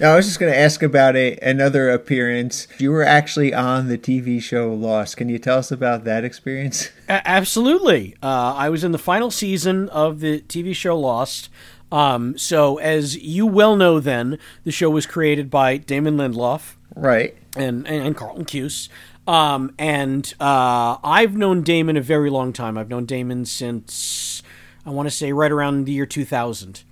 Now, 0.00 0.14
I 0.14 0.16
was 0.16 0.26
just 0.26 0.40
going 0.40 0.50
to 0.52 0.58
ask 0.58 0.82
about 0.82 1.14
a 1.16 1.36
another 1.42 1.90
appearance. 1.90 2.66
You 2.78 2.90
were 2.92 3.04
actually 3.04 3.52
on 3.52 3.88
the 3.88 3.98
TV 3.98 4.40
show 4.42 4.72
Lost. 4.72 5.16
Can 5.16 5.28
you 5.28 5.38
tell 5.38 5.58
us 5.58 5.70
about 5.70 6.04
that 6.04 6.24
experience? 6.24 6.88
A- 7.08 7.26
absolutely. 7.28 8.16
Uh, 8.22 8.54
I 8.56 8.68
was 8.70 8.84
in 8.84 8.92
the 8.92 8.98
final 8.98 9.30
season 9.30 9.88
of 9.90 10.20
the 10.20 10.40
TV 10.40 10.74
show 10.74 10.98
Lost. 10.98 11.50
Um, 11.92 12.36
so, 12.38 12.78
as 12.78 13.16
you 13.18 13.46
well 13.46 13.76
know, 13.76 14.00
then 14.00 14.38
the 14.64 14.72
show 14.72 14.90
was 14.90 15.06
created 15.06 15.50
by 15.50 15.76
Damon 15.76 16.16
Lindelof 16.16 16.74
Right. 16.96 17.36
and 17.54 17.86
and, 17.86 18.06
and 18.06 18.16
Carlton 18.16 18.46
Cuse. 18.46 18.88
Um, 19.28 19.72
and 19.78 20.32
uh, 20.40 20.96
I've 21.04 21.36
known 21.36 21.62
Damon 21.62 21.96
a 21.96 22.00
very 22.00 22.28
long 22.30 22.52
time. 22.52 22.76
I've 22.76 22.88
known 22.88 23.04
Damon 23.04 23.44
since 23.44 24.42
I 24.84 24.90
want 24.90 25.06
to 25.06 25.14
say 25.14 25.32
right 25.32 25.52
around 25.52 25.84
the 25.84 25.92
year 25.92 26.06
2000, 26.06 26.82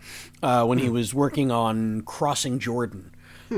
uh, 0.43 0.65
when 0.65 0.79
he 0.79 0.89
was 0.89 1.13
working 1.13 1.51
on 1.51 2.03
Crossing 2.03 2.61
Jordan, 2.61 3.11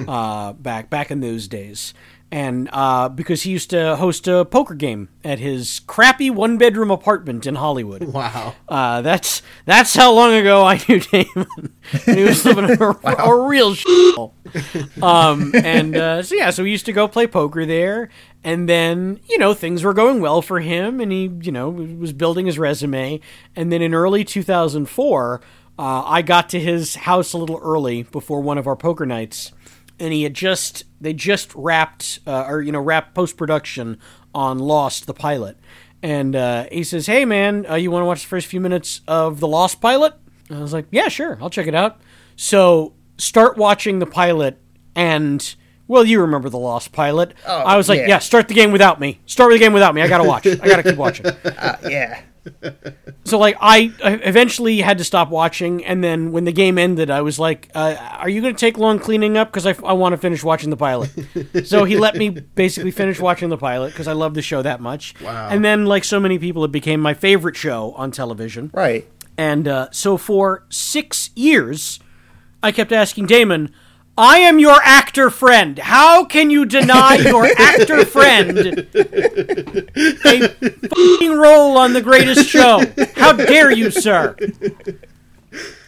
uh, 0.08 0.54
back 0.54 0.88
back 0.88 1.10
in 1.10 1.20
those 1.20 1.48
days. 1.48 1.92
And 2.32 2.70
uh, 2.72 3.10
because 3.10 3.42
he 3.42 3.50
used 3.50 3.68
to 3.70 3.94
host 3.96 4.26
a 4.26 4.46
poker 4.46 4.72
game 4.74 5.10
at 5.22 5.38
his 5.38 5.80
crappy 5.80 6.30
one 6.30 6.56
bedroom 6.56 6.90
apartment 6.90 7.46
in 7.46 7.56
Hollywood. 7.56 8.02
Wow. 8.12 8.54
Uh, 8.68 9.00
that's 9.02 9.42
that's 9.66 9.94
how 9.94 10.12
long 10.12 10.32
ago 10.34 10.64
I 10.64 10.80
knew 10.88 11.00
Damon. 11.00 11.74
He 12.04 12.22
was 12.24 12.44
living 12.44 12.70
a, 12.70 12.90
a 13.04 13.46
real 13.48 13.74
shithole. 13.74 14.32
Um, 15.02 15.52
and 15.54 15.96
uh, 15.96 16.22
so 16.22 16.34
yeah, 16.34 16.50
so 16.50 16.64
he 16.64 16.70
used 16.70 16.86
to 16.86 16.92
go 16.92 17.08
play 17.08 17.26
poker 17.26 17.66
there, 17.66 18.10
and 18.44 18.68
then 18.68 19.20
you 19.28 19.38
know 19.38 19.54
things 19.54 19.82
were 19.82 19.94
going 19.94 20.20
well 20.20 20.40
for 20.42 20.60
him, 20.60 21.00
and 21.00 21.10
he 21.12 21.30
you 21.42 21.52
know 21.52 21.68
was 21.70 22.12
building 22.12 22.46
his 22.46 22.58
resume, 22.58 23.20
and 23.56 23.72
then 23.72 23.82
in 23.82 23.94
early 23.94 24.24
2004, 24.24 25.40
uh, 25.78 26.02
I 26.04 26.22
got 26.22 26.48
to 26.50 26.60
his 26.60 26.94
house 26.96 27.32
a 27.32 27.38
little 27.38 27.60
early 27.62 28.04
before 28.04 28.40
one 28.40 28.58
of 28.58 28.66
our 28.66 28.76
poker 28.76 29.06
nights, 29.06 29.52
and 29.98 30.12
he 30.12 30.22
had 30.22 30.34
just 30.34 30.84
they 31.00 31.12
just 31.12 31.54
wrapped 31.54 32.20
uh, 32.26 32.44
or 32.48 32.62
you 32.62 32.72
know 32.72 32.80
wrapped 32.80 33.14
post 33.14 33.36
production 33.36 33.98
on 34.34 34.58
Lost 34.58 35.06
the 35.06 35.14
pilot. 35.14 35.56
And 36.02 36.34
uh, 36.34 36.66
he 36.72 36.82
says, 36.84 37.06
"Hey 37.06 37.24
man, 37.24 37.66
uh, 37.68 37.74
you 37.76 37.90
want 37.90 38.02
to 38.02 38.06
watch 38.06 38.22
the 38.22 38.28
first 38.28 38.46
few 38.48 38.60
minutes 38.60 39.02
of 39.06 39.40
the 39.40 39.46
Lost 39.48 39.80
pilot?" 39.80 40.14
And 40.48 40.58
I 40.58 40.62
was 40.62 40.72
like, 40.72 40.86
"Yeah, 40.90 41.08
sure, 41.08 41.38
I'll 41.40 41.50
check 41.50 41.66
it 41.66 41.74
out." 41.74 42.00
So 42.36 42.94
start 43.18 43.56
watching 43.56 44.00
the 44.00 44.06
pilot, 44.06 44.58
and 44.96 45.54
well, 45.86 46.04
you 46.04 46.20
remember 46.20 46.48
the 46.48 46.58
Lost 46.58 46.92
pilot. 46.92 47.34
I 47.46 47.76
was 47.76 47.88
like, 47.88 48.00
yeah. 48.00 48.08
yeah. 48.08 48.18
start 48.18 48.48
the 48.48 48.54
game 48.54 48.72
without 48.72 48.98
me. 48.98 49.20
Start 49.26 49.52
the 49.52 49.58
game 49.58 49.72
without 49.72 49.94
me. 49.94 50.02
I 50.02 50.08
gotta 50.08 50.24
watch. 50.24 50.46
I 50.46 50.56
gotta 50.56 50.82
keep 50.82 50.96
watching." 50.96 51.26
Uh, 51.44 51.76
yeah. 51.88 52.22
So 53.24 53.38
like 53.38 53.56
I 53.60 53.92
eventually 54.00 54.80
had 54.80 54.98
to 54.98 55.04
stop 55.04 55.30
watching, 55.30 55.84
and 55.84 56.02
then 56.02 56.32
when 56.32 56.44
the 56.44 56.52
game 56.52 56.76
ended, 56.76 57.08
I 57.08 57.22
was 57.22 57.38
like, 57.38 57.70
uh, 57.72 57.94
"Are 58.18 58.28
you 58.28 58.40
going 58.40 58.52
to 58.52 58.58
take 58.58 58.76
long 58.78 58.98
cleaning 58.98 59.36
up? 59.36 59.52
Because 59.52 59.64
I, 59.64 59.76
I 59.84 59.92
want 59.92 60.12
to 60.12 60.16
finish 60.16 60.42
watching 60.42 60.70
the 60.70 60.76
pilot." 60.76 61.10
so 61.64 61.84
he 61.84 61.96
let 61.96 62.16
me 62.16 62.30
basically 62.30 62.90
finish 62.90 63.20
watching 63.20 63.48
the 63.48 63.56
pilot 63.56 63.92
because 63.92 64.08
I 64.08 64.12
love 64.12 64.34
the 64.34 64.42
show 64.42 64.60
that 64.62 64.80
much. 64.80 65.14
Wow. 65.20 65.48
And 65.50 65.64
then, 65.64 65.86
like 65.86 66.02
so 66.02 66.18
many 66.18 66.38
people, 66.38 66.64
it 66.64 66.72
became 66.72 67.00
my 67.00 67.14
favorite 67.14 67.54
show 67.54 67.92
on 67.92 68.10
television. 68.10 68.70
Right. 68.74 69.08
And 69.38 69.68
uh, 69.68 69.88
so 69.92 70.16
for 70.16 70.64
six 70.68 71.30
years, 71.36 72.00
I 72.60 72.72
kept 72.72 72.90
asking 72.90 73.26
Damon, 73.26 73.72
I 74.16 74.38
am 74.38 74.58
your 74.58 74.78
actor 74.82 75.30
friend. 75.30 75.78
How 75.78 76.24
can 76.24 76.50
you 76.50 76.66
deny 76.66 77.16
your 77.16 77.46
actor 77.58 78.04
friend 78.04 78.58
a 78.94 80.48
fucking 80.48 81.32
role 81.32 81.78
on 81.78 81.94
the 81.94 82.02
greatest 82.02 82.48
show? 82.48 82.82
How 83.16 83.32
dare 83.32 83.70
you, 83.70 83.90
sir? 83.90 84.36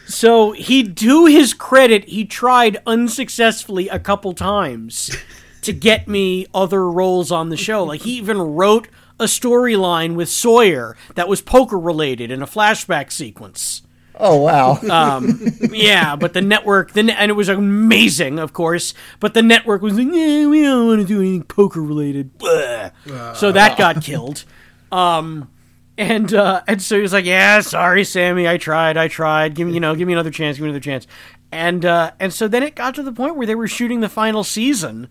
So 0.07 0.51
he, 0.53 0.83
to 0.83 1.25
his 1.25 1.53
credit, 1.53 2.05
he 2.05 2.25
tried 2.25 2.77
unsuccessfully 2.87 3.89
a 3.89 3.99
couple 3.99 4.33
times 4.33 5.15
to 5.61 5.73
get 5.73 6.07
me 6.07 6.47
other 6.53 6.89
roles 6.89 7.31
on 7.31 7.49
the 7.49 7.57
show. 7.57 7.83
Like 7.83 8.01
he 8.01 8.17
even 8.17 8.39
wrote 8.39 8.87
a 9.19 9.25
storyline 9.25 10.15
with 10.15 10.29
Sawyer 10.29 10.97
that 11.15 11.27
was 11.27 11.41
poker 11.41 11.79
related 11.79 12.31
in 12.31 12.41
a 12.41 12.47
flashback 12.47 13.11
sequence. 13.11 13.81
Oh 14.19 14.37
wow. 14.41 14.79
Yeah, 15.71 16.15
but 16.15 16.33
the 16.33 16.41
network, 16.41 16.93
the 16.93 17.03
ne- 17.03 17.13
and 17.15 17.29
it 17.29 17.33
was 17.33 17.49
amazing, 17.49 18.39
of 18.39 18.53
course. 18.53 18.93
But 19.19 19.33
the 19.33 19.41
network 19.41 19.81
was 19.81 19.93
like, 19.95 20.07
"Yeah, 20.11 20.47
we 20.47 20.61
don't 20.61 20.87
want 20.87 21.01
to 21.01 21.07
do 21.07 21.19
anything 21.19 21.43
poker 21.43 21.81
related." 21.81 22.37
Blah. 22.37 22.91
So 23.33 23.51
that 23.51 23.77
got 23.77 24.01
killed. 24.03 24.45
Um, 24.91 25.49
and 25.97 26.33
uh, 26.33 26.61
and 26.67 26.81
so 26.81 26.95
he 26.95 27.01
was 27.01 27.13
like, 27.13 27.25
"Yeah, 27.25 27.61
sorry, 27.61 28.03
Sammy, 28.03 28.47
I 28.47 28.57
tried, 28.57 28.97
I 28.97 29.07
tried. 29.07 29.55
Give 29.55 29.67
me, 29.67 29.73
you 29.73 29.79
know, 29.79 29.95
give 29.95 30.07
me 30.07 30.13
another 30.13 30.31
chance, 30.31 30.57
give 30.57 30.63
me 30.63 30.69
another 30.69 30.79
chance." 30.79 31.07
And 31.51 31.85
uh, 31.85 32.11
and 32.19 32.33
so 32.33 32.47
then 32.47 32.63
it 32.63 32.75
got 32.75 32.95
to 32.95 33.03
the 33.03 33.11
point 33.13 33.35
where 33.35 33.47
they 33.47 33.55
were 33.55 33.67
shooting 33.67 33.99
the 34.01 34.09
final 34.09 34.43
season. 34.43 35.09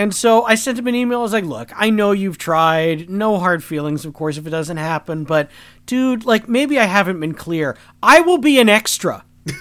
And 0.00 0.14
so 0.14 0.44
I 0.44 0.54
sent 0.54 0.78
him 0.78 0.86
an 0.86 0.94
email. 0.94 1.18
I 1.18 1.22
was 1.22 1.34
like, 1.34 1.44
"Look, 1.44 1.72
I 1.76 1.90
know 1.90 2.12
you've 2.12 2.38
tried. 2.38 3.10
No 3.10 3.38
hard 3.38 3.62
feelings, 3.62 4.06
of 4.06 4.14
course, 4.14 4.38
if 4.38 4.46
it 4.46 4.50
doesn't 4.50 4.78
happen. 4.78 5.24
But, 5.24 5.50
dude, 5.84 6.24
like 6.24 6.48
maybe 6.48 6.78
I 6.78 6.84
haven't 6.84 7.20
been 7.20 7.34
clear. 7.34 7.76
I 8.02 8.22
will 8.22 8.38
be 8.38 8.58
an 8.58 8.70
extra. 8.70 9.26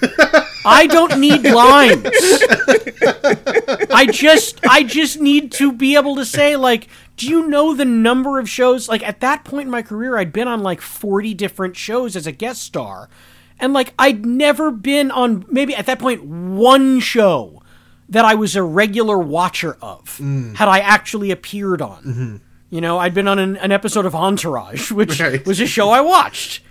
I 0.66 0.88
don't 0.88 1.20
need 1.20 1.44
lines. 1.44 2.08
I 3.92 4.08
just 4.10 4.66
I 4.66 4.84
just 4.84 5.20
need 5.20 5.52
to 5.54 5.74
be 5.74 5.98
able 5.98 6.16
to 6.16 6.24
say 6.24 6.56
like, 6.56 6.88
Do 7.18 7.28
you 7.28 7.50
know 7.50 7.76
the 7.76 7.84
number 7.84 8.40
of 8.40 8.50
shows? 8.50 8.88
Like 8.88 9.06
at 9.06 9.20
that 9.20 9.44
point 9.44 9.66
in 9.66 9.72
my 9.72 9.82
career, 9.82 10.18
I'd 10.18 10.32
been 10.32 10.48
on 10.48 10.64
like 10.64 10.80
40 10.80 11.34
different 11.34 11.76
shows 11.76 12.16
as 12.16 12.26
a 12.26 12.32
guest 12.32 12.62
star. 12.64 13.10
And 13.60 13.74
like 13.74 13.94
I'd 14.00 14.26
never 14.26 14.72
been 14.72 15.12
on 15.12 15.44
maybe 15.50 15.76
at 15.76 15.86
that 15.88 16.00
point 16.00 16.24
one 16.24 17.02
show 17.02 17.59
that 18.10 18.26
I 18.26 18.36
was 18.36 18.56
a 18.56 18.64
regular 18.64 19.18
watcher 19.18 19.78
of. 19.82 20.18
Had 20.56 20.68
I 20.68 20.80
actually 20.80 21.32
appeared 21.32 21.82
on. 21.82 22.42
You 22.72 22.82
know, 22.82 23.00
I'd 23.00 23.16
been 23.16 23.28
on 23.28 23.40
an, 23.40 23.58
an 23.58 23.72
episode 23.72 24.06
of 24.06 24.14
Entourage, 24.14 24.92
which 25.00 25.20
Right. 25.20 25.44
was 25.44 25.60
a 25.60 25.66
show 25.66 25.90
I 25.90 26.02
watched. 26.02 26.62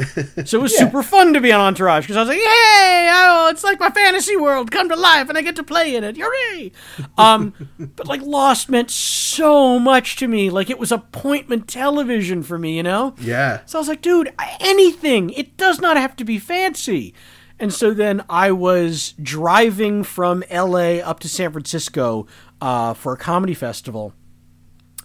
So 0.47 0.61
it 0.61 0.63
was 0.63 0.79
super 0.79 1.03
fun 1.03 1.35
to 1.35 1.41
be 1.41 1.51
on 1.51 1.61
Entourage 1.61 2.05
because 2.05 2.17
I 2.17 2.21
was 2.21 2.29
like, 2.29 2.39
"Yay! 2.39 3.09
Oh, 3.11 3.49
it's 3.51 3.65
like 3.65 3.81
my 3.81 3.91
fantasy 3.91 4.37
world 4.37 4.71
come 4.71 4.89
to 4.91 4.95
life, 4.95 5.29
and 5.29 5.37
I 5.37 5.43
get 5.43 5.57
to 5.57 5.65
play 5.65 5.97
in 5.97 6.05
it. 6.05 6.17
Hooray!" 6.17 6.71
Um, 7.17 7.53
but 7.97 8.07
like 8.07 8.23
Lost 8.23 8.69
meant 8.69 8.93
so 8.93 9.81
much 9.81 10.15
to 10.19 10.29
me. 10.29 10.51
Like 10.51 10.71
it 10.71 10.79
was 10.79 10.93
appointment 10.93 11.67
television 11.67 12.45
for 12.45 12.59
me. 12.61 12.77
You 12.77 12.85
know. 12.85 13.17
Yeah. 13.21 13.63
So 13.67 13.79
I 13.79 13.81
was 13.81 13.89
like, 13.89 14.01
dude, 14.01 14.33
anything. 14.61 15.31
It 15.31 15.57
does 15.57 15.81
not 15.81 15.97
have 15.97 16.15
to 16.15 16.25
be 16.25 16.39
fancy. 16.39 17.13
And 17.61 17.73
so 17.73 17.93
then 17.93 18.25
I 18.29 18.53
was 18.53 19.15
driving 19.21 20.05
from 20.05 20.45
LA 20.51 20.99
up 20.99 21.21
to 21.21 21.29
San 21.29 21.53
Francisco 21.53 22.27
uh, 22.61 22.95
for 22.95 23.13
a 23.13 23.17
comedy 23.17 23.55
festival. 23.55 24.13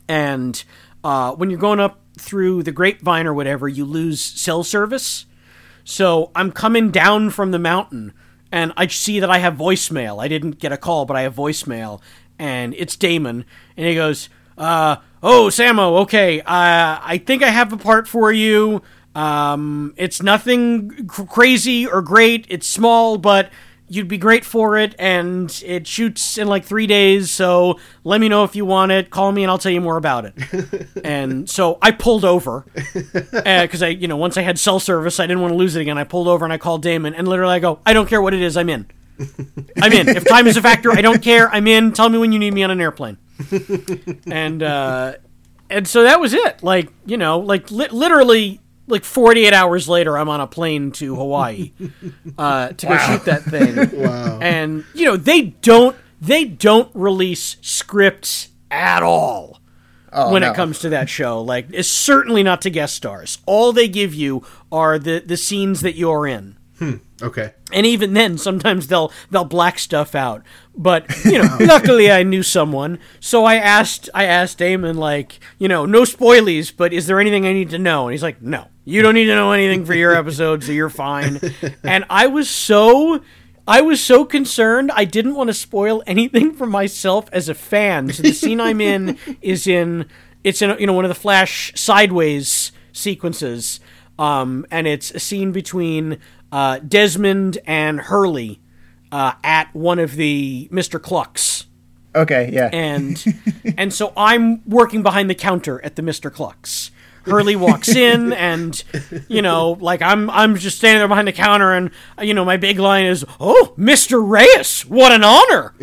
And 0.08 0.64
uh, 1.04 1.34
when 1.34 1.50
you're 1.50 1.60
going 1.60 1.80
up 1.80 2.00
through 2.20 2.64
the 2.64 2.72
grapevine 2.72 3.26
or 3.26 3.34
whatever, 3.34 3.68
you 3.68 3.86
lose 3.86 4.22
cell 4.22 4.64
service. 4.64 5.26
So 5.84 6.32
I'm 6.36 6.52
coming 6.52 6.92
down 6.92 7.32
from 7.32 7.52
the 7.52 7.60
mountain 7.60 8.14
and 8.52 8.72
I 8.78 8.88
see 8.88 9.20
that 9.20 9.32
I 9.32 9.40
have 9.40 9.56
voicemail. 9.56 10.24
I 10.24 10.28
didn't 10.28 10.60
get 10.60 10.72
a 10.72 10.78
call, 10.78 11.06
but 11.06 11.18
I 11.18 11.22
have 11.22 11.36
voicemail. 11.36 12.02
And 12.38 12.76
it's 12.76 12.96
Damon. 12.96 13.46
And 13.76 13.88
he 13.88 13.96
goes, 13.96 14.30
uh, 14.58 14.98
Oh, 15.24 15.48
Samo, 15.48 16.02
okay. 16.02 16.42
Uh, 16.42 16.44
I 17.02 17.22
think 17.26 17.44
I 17.44 17.50
have 17.50 17.74
a 17.74 17.78
part 17.78 18.08
for 18.08 18.32
you. 18.32 18.82
Um, 19.16 19.94
it's 19.98 20.22
nothing 20.22 21.08
cr- 21.08 21.24
crazy 21.24 21.88
or 21.88 22.02
great. 22.02 22.46
It's 22.50 22.68
small, 22.68 23.18
but 23.18 23.52
you'd 23.88 24.08
be 24.08 24.18
great 24.18 24.44
for 24.44 24.78
it. 24.78 24.96
And 24.98 25.62
it 25.66 25.86
shoots 25.86 26.38
in 26.38 26.48
like 26.48 26.66
three 26.66 26.88
days. 26.88 27.30
So 27.30 27.80
let 28.04 28.20
me 28.20 28.28
know 28.28 28.44
if 28.44 28.56
you 28.56 28.66
want 28.66 28.92
it. 28.92 29.10
Call 29.10 29.32
me 29.32 29.44
and 29.44 29.52
I'll 29.52 29.58
tell 29.58 29.72
you 29.72 29.82
more 29.82 29.98
about 29.98 30.26
it. 30.26 30.88
and 31.04 31.50
so 31.50 31.78
I 31.82 31.92
pulled 31.92 32.26
over 32.26 32.66
because 33.14 33.84
I, 33.84 33.90
you 33.90 34.08
know, 34.08 34.18
once 34.18 34.38
I 34.38 34.42
had 34.42 34.58
cell 34.58 34.80
service, 34.80 35.20
I 35.20 35.28
didn't 35.28 35.42
want 35.42 35.52
to 35.52 35.58
lose 35.58 35.76
it 35.76 35.82
again. 35.82 35.98
I 35.98 36.06
pulled 36.06 36.28
over 36.28 36.44
and 36.46 36.54
I 36.54 36.58
called 36.58 36.82
Damon, 36.82 37.14
and 37.14 37.28
literally 37.28 37.54
I 37.54 37.60
go, 37.60 37.80
I 37.86 37.94
don't 37.94 38.08
care 38.10 38.22
what 38.22 38.34
it 38.34 38.42
is, 38.42 38.58
I'm 38.58 38.70
in. 38.70 38.88
I'm 39.82 39.94
in. 39.94 40.10
If 40.10 40.26
time 40.26 40.48
is 40.48 40.58
a 40.58 40.62
factor, 40.62 40.92
I 40.92 41.02
don't 41.02 41.22
care. 41.22 41.48
I'm 41.50 41.68
in. 41.68 41.94
Tell 41.94 42.10
me 42.10 42.18
when 42.18 42.32
you 42.32 42.40
need 42.40 42.54
me 42.54 42.64
on 42.64 42.72
an 42.72 42.82
airplane. 42.82 43.18
and 44.26 44.64
uh, 44.64 45.14
and 45.70 45.88
so 45.88 46.04
that 46.04 46.20
was 46.20 46.34
it. 46.34 46.64
Like 46.64 46.90
you 47.06 47.18
know, 47.18 47.40
like 47.40 47.70
li- 47.70 47.90
literally. 47.92 48.60
Like 48.88 49.04
48 49.06 49.54
hours 49.54 49.88
later, 49.88 50.18
I'm 50.18 50.30
on 50.30 50.42
a 50.42 50.48
plane 50.48 50.92
to 50.94 51.16
Hawaii 51.16 51.72
uh, 52.38 52.70
to 52.70 52.86
go 52.86 52.98
shoot 52.98 53.26
that 53.26 53.44
thing. 53.44 53.74
Wow. 54.04 54.40
And 54.42 54.84
you 54.94 55.06
know 55.06 55.16
they 55.18 55.42
don't 55.42 55.96
they 56.20 56.46
don't 56.46 56.90
release 56.94 57.58
scripts 57.62 58.50
at 58.72 59.04
all 59.04 59.60
when 60.12 60.42
no. 60.42 60.52
it 60.52 60.56
comes 60.56 60.80
to 60.80 60.90
that 60.90 61.10
show. 61.10 61.42
Like, 61.42 61.68
it's 61.72 61.90
certainly 61.90 62.44
not 62.44 62.62
to 62.62 62.70
guest 62.70 62.96
stars. 62.96 63.40
All 63.46 63.74
they 63.74 63.88
give 63.88 64.14
you 64.14 64.44
are 64.72 65.00
the 65.00 65.20
the 65.26 65.38
scenes 65.38 65.82
that 65.82 65.96
you're 65.96 66.28
in. 66.28 66.58
Okay. 67.24 67.54
And 67.72 67.86
even 67.86 68.14
then, 68.14 68.38
sometimes 68.38 68.88
they'll 68.88 69.12
they'll 69.32 69.46
black 69.46 69.80
stuff 69.80 70.14
out. 70.14 70.44
But 70.76 71.06
you 71.26 71.42
know, 71.42 71.58
luckily 71.60 72.12
I 72.12 72.24
knew 72.24 72.44
someone, 72.44 73.00
so 73.20 73.46
I 73.46 73.56
asked 73.56 74.10
I 74.14 74.26
asked 74.26 74.58
Damon 74.58 74.98
like, 74.98 75.40
you 75.58 75.68
know, 75.68 75.86
no 75.86 76.02
spoilies, 76.02 76.76
but 76.76 76.92
is 76.92 77.08
there 77.08 77.20
anything 77.20 77.48
I 77.48 77.54
need 77.54 77.70
to 77.70 77.80
know? 77.80 78.08
And 78.08 78.14
he's 78.14 78.24
like, 78.24 78.42
no, 78.42 78.68
you 78.84 79.02
don't 79.02 79.16
need 79.16 79.26
to 79.26 79.36
know 79.36 79.54
anything 79.54 79.86
for 79.86 79.94
your 79.94 80.14
episode, 80.14 80.64
so 80.64 80.72
you're 80.72 80.90
fine. 80.90 81.40
And 81.84 82.06
I 82.10 82.28
was 82.28 82.50
so. 82.50 83.22
I 83.66 83.80
was 83.80 84.04
so 84.04 84.26
concerned 84.26 84.92
I 84.94 85.06
didn't 85.06 85.36
want 85.36 85.48
to 85.48 85.54
spoil 85.54 86.04
anything 86.06 86.54
for 86.54 86.66
myself 86.66 87.30
as 87.32 87.48
a 87.48 87.54
fan. 87.54 88.12
So 88.12 88.22
the 88.22 88.34
scene 88.34 88.60
I'm 88.60 88.82
in 88.82 89.18
is 89.42 89.68
in 89.68 90.10
it's 90.44 90.62
in 90.62 90.78
you 90.80 90.86
know 90.86 90.92
one 90.92 91.06
of 91.06 91.10
the 91.10 91.16
flash 91.16 91.72
sideways 91.76 92.74
sequences, 92.92 93.80
um, 94.20 94.66
and 94.70 94.86
it's 94.86 95.12
a 95.12 95.20
scene 95.20 95.54
between 95.54 96.20
uh, 96.54 96.78
Desmond 96.80 97.58
and 97.66 98.00
Hurley 98.00 98.62
uh, 99.12 99.34
at 99.44 99.74
one 99.74 99.98
of 100.00 100.16
the 100.16 100.68
Mister 100.72 101.00
Clucks, 101.00 101.66
Okay, 102.16 102.50
yeah. 102.54 102.70
and 102.72 103.24
and 103.78 103.92
so 103.94 104.14
I'm 104.16 104.62
working 104.70 105.02
behind 105.04 105.30
the 105.30 105.36
counter 105.36 105.84
at 105.84 105.96
the 105.96 106.02
Mister 106.04 106.30
Clucks. 106.30 106.92
Hurley 107.26 107.56
walks 107.56 107.90
in, 107.90 108.34
and 108.34 108.84
you 109.28 109.42
know, 109.42 109.78
like 109.80 110.02
I'm 110.02 110.30
I'm 110.30 110.56
just 110.56 110.78
standing 110.78 111.00
there 111.00 111.08
behind 111.08 111.28
the 111.28 111.34
counter, 111.34 111.72
and 111.74 111.92
you 112.22 112.34
know, 112.34 112.44
my 112.46 112.58
big 112.58 112.80
line 112.80 113.06
is, 113.06 113.26
"Oh, 113.40 113.74
Mister 113.78 114.22
Reyes, 114.22 114.82
what 114.86 115.12
an 115.12 115.24
honor!" 115.24 115.74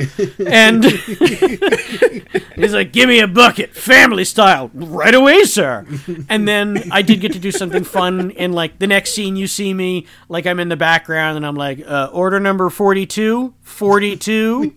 and 0.47 0.85
he's 2.57 2.75
like, 2.75 2.93
"Give 2.93 3.09
me 3.09 3.21
a 3.21 3.27
bucket, 3.27 3.75
family 3.75 4.25
style, 4.25 4.71
right 4.75 5.15
away, 5.15 5.45
sir." 5.45 5.87
And 6.29 6.47
then 6.47 6.91
I 6.93 7.03
did 7.03 7.21
get 7.21 7.33
to 7.33 7.39
do 7.39 7.51
something 7.51 7.85
fun 7.85 8.31
in 8.33 8.53
like 8.53 8.79
the 8.79 8.87
next 8.87 9.15
scene. 9.15 9.37
You 9.37 9.47
see 9.47 9.73
me, 9.73 10.07
like 10.29 10.47
I'm 10.47 10.61
in 10.61 10.69
the 10.69 10.77
background, 10.77 11.37
and 11.37 11.47
I'm 11.47 11.57
like, 11.57 11.83
uh, 11.87 12.11
"Order 12.13 12.41
number 12.41 12.69
42, 12.71 13.55
42," 13.63 14.75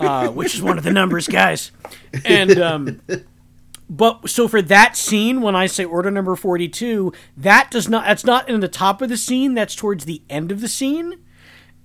uh, 0.00 0.28
which 0.28 0.54
is 0.54 0.62
one 0.62 0.78
of 0.78 0.84
the 0.84 0.92
numbers, 0.92 1.28
guys, 1.28 1.70
and 2.24 2.58
um. 2.58 3.00
But 3.88 4.28
so 4.28 4.48
for 4.48 4.60
that 4.62 4.96
scene, 4.96 5.40
when 5.40 5.54
I 5.54 5.66
say 5.66 5.84
order 5.84 6.10
number 6.10 6.34
forty-two, 6.34 7.12
that 7.36 7.70
does 7.70 7.88
not 7.88 8.04
that's 8.04 8.24
not 8.24 8.48
in 8.48 8.60
the 8.60 8.68
top 8.68 9.00
of 9.00 9.08
the 9.08 9.16
scene. 9.16 9.54
That's 9.54 9.74
towards 9.76 10.04
the 10.04 10.22
end 10.28 10.50
of 10.50 10.60
the 10.60 10.68
scene. 10.68 11.20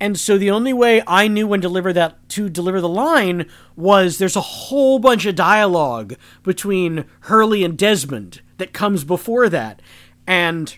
And 0.01 0.19
so 0.19 0.39
the 0.39 0.49
only 0.49 0.73
way 0.73 1.03
I 1.05 1.27
knew 1.27 1.45
when 1.45 1.59
deliver 1.59 1.93
that 1.93 2.27
to 2.29 2.49
deliver 2.49 2.81
the 2.81 2.89
line 2.89 3.47
was 3.75 4.17
there's 4.17 4.35
a 4.35 4.41
whole 4.41 4.97
bunch 4.97 5.27
of 5.27 5.35
dialogue 5.35 6.15
between 6.41 7.05
Hurley 7.21 7.63
and 7.63 7.77
Desmond 7.77 8.41
that 8.57 8.73
comes 8.73 9.03
before 9.03 9.47
that. 9.49 9.79
And 10.25 10.75